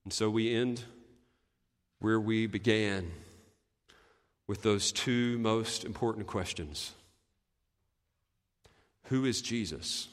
And 0.05 0.13
so 0.13 0.31
we 0.31 0.55
end 0.55 0.85
where 2.03 2.21
we 2.21 2.49
began 2.49 3.09
with 4.49 4.63
those 4.63 4.91
two 4.91 5.39
most 5.39 5.85
important 5.85 6.27
questions 6.27 6.93
Who 9.05 9.25
is 9.25 9.41
Jesus? 9.41 10.09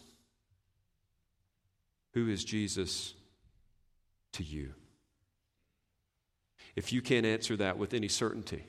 Who 2.14 2.28
is 2.30 2.44
Jesus 2.44 3.14
to 4.34 4.44
you? 4.44 4.74
If 6.76 6.92
you 6.92 7.02
can't 7.02 7.26
answer 7.26 7.56
that 7.58 7.78
with 7.78 7.94
any 7.94 8.08
certainty, 8.08 8.64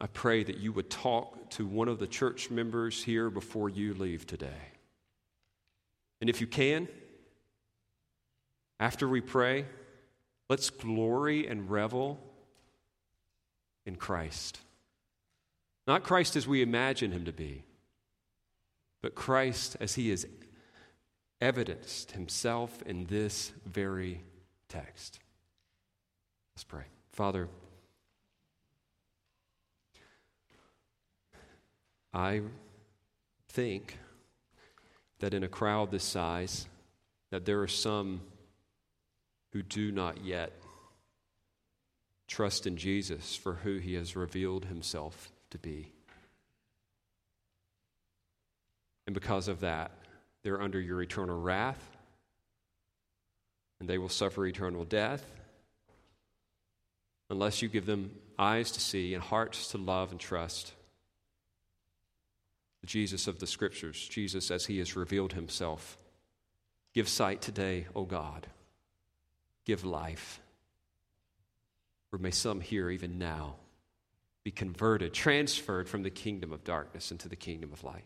I 0.00 0.06
pray 0.06 0.44
that 0.44 0.58
you 0.58 0.72
would 0.72 0.90
talk 0.90 1.50
to 1.50 1.66
one 1.66 1.88
of 1.88 1.98
the 1.98 2.06
church 2.06 2.50
members 2.50 3.02
here 3.02 3.30
before 3.30 3.68
you 3.68 3.94
leave 3.94 4.26
today. 4.26 4.72
And 6.20 6.28
if 6.28 6.40
you 6.40 6.46
can, 6.46 6.88
after 8.78 9.08
we 9.08 9.20
pray, 9.20 9.64
let's 10.48 10.70
glory 10.70 11.46
and 11.46 11.70
revel 11.70 12.20
in 13.84 13.96
Christ. 13.96 14.60
Not 15.86 16.02
Christ 16.02 16.36
as 16.36 16.46
we 16.46 16.62
imagine 16.62 17.12
him 17.12 17.24
to 17.24 17.32
be, 17.32 17.62
but 19.02 19.14
Christ 19.14 19.76
as 19.80 19.94
he 19.94 20.10
has 20.10 20.26
evidenced 21.40 22.12
himself 22.12 22.82
in 22.82 23.06
this 23.06 23.52
very 23.64 24.22
text. 24.68 25.20
Let's 26.54 26.64
pray. 26.64 26.84
Father, 27.12 27.48
I 32.12 32.40
think 33.48 33.98
that 35.20 35.34
in 35.34 35.44
a 35.44 35.48
crowd 35.48 35.90
this 35.90 36.04
size 36.04 36.66
that 37.30 37.44
there 37.44 37.60
are 37.60 37.68
some 37.68 38.22
who 39.56 39.62
do 39.62 39.90
not 39.90 40.22
yet 40.22 40.52
trust 42.28 42.66
in 42.66 42.76
Jesus 42.76 43.34
for 43.34 43.54
who 43.54 43.78
he 43.78 43.94
has 43.94 44.14
revealed 44.14 44.66
himself 44.66 45.32
to 45.48 45.56
be. 45.56 45.90
And 49.06 49.14
because 49.14 49.48
of 49.48 49.60
that, 49.60 49.92
they're 50.42 50.60
under 50.60 50.78
your 50.78 51.00
eternal 51.00 51.40
wrath, 51.40 51.96
and 53.80 53.88
they 53.88 53.96
will 53.96 54.10
suffer 54.10 54.44
eternal 54.44 54.84
death 54.84 55.24
unless 57.30 57.62
you 57.62 57.68
give 57.68 57.86
them 57.86 58.10
eyes 58.38 58.70
to 58.72 58.80
see 58.80 59.14
and 59.14 59.22
hearts 59.22 59.68
to 59.68 59.78
love 59.78 60.10
and 60.10 60.20
trust 60.20 60.74
the 62.82 62.86
Jesus 62.86 63.26
of 63.26 63.38
the 63.38 63.46
Scriptures, 63.46 64.06
Jesus 64.06 64.50
as 64.50 64.66
he 64.66 64.80
has 64.80 64.96
revealed 64.96 65.32
himself. 65.32 65.96
Give 66.92 67.08
sight 67.08 67.40
today, 67.40 67.86
O 67.96 68.04
God. 68.04 68.48
Give 69.66 69.84
life. 69.84 70.40
Or 72.12 72.18
may 72.18 72.30
some 72.30 72.60
here, 72.60 72.88
even 72.88 73.18
now, 73.18 73.56
be 74.44 74.50
converted, 74.52 75.12
transferred 75.12 75.88
from 75.88 76.02
the 76.02 76.10
kingdom 76.10 76.52
of 76.52 76.64
darkness 76.64 77.10
into 77.10 77.28
the 77.28 77.36
kingdom 77.36 77.72
of 77.72 77.84
light. 77.84 78.04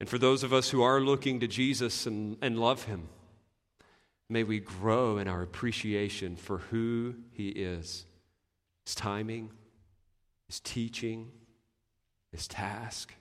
And 0.00 0.08
for 0.08 0.18
those 0.18 0.42
of 0.42 0.52
us 0.52 0.70
who 0.70 0.82
are 0.82 1.00
looking 1.00 1.40
to 1.40 1.46
Jesus 1.46 2.06
and, 2.06 2.36
and 2.42 2.58
love 2.58 2.84
him, 2.84 3.08
may 4.28 4.42
we 4.42 4.58
grow 4.58 5.18
in 5.18 5.28
our 5.28 5.42
appreciation 5.42 6.36
for 6.36 6.58
who 6.58 7.14
he 7.30 7.48
is 7.48 8.06
his 8.84 8.94
timing, 8.94 9.50
his 10.46 10.58
teaching, 10.58 11.30
his 12.32 12.48
task, 12.48 13.14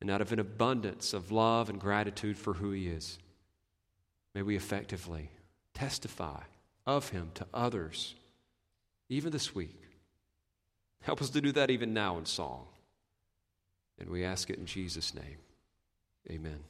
and 0.00 0.10
out 0.10 0.20
of 0.20 0.32
an 0.32 0.38
abundance 0.38 1.12
of 1.12 1.32
love 1.32 1.68
and 1.68 1.80
gratitude 1.80 2.38
for 2.38 2.52
who 2.52 2.70
he 2.70 2.86
is, 2.86 3.18
may 4.34 4.42
we 4.42 4.56
effectively 4.56 5.30
testify 5.72 6.40
of 6.86 7.08
him 7.10 7.30
to 7.34 7.46
others, 7.54 8.14
even 9.08 9.32
this 9.32 9.54
week. 9.54 9.80
Help 11.02 11.20
us 11.20 11.30
to 11.30 11.40
do 11.40 11.52
that 11.52 11.70
even 11.70 11.92
now 11.94 12.18
in 12.18 12.26
song. 12.26 12.66
And 13.98 14.10
we 14.10 14.24
ask 14.24 14.50
it 14.50 14.58
in 14.58 14.66
Jesus' 14.66 15.14
name. 15.14 15.38
Amen. 16.30 16.64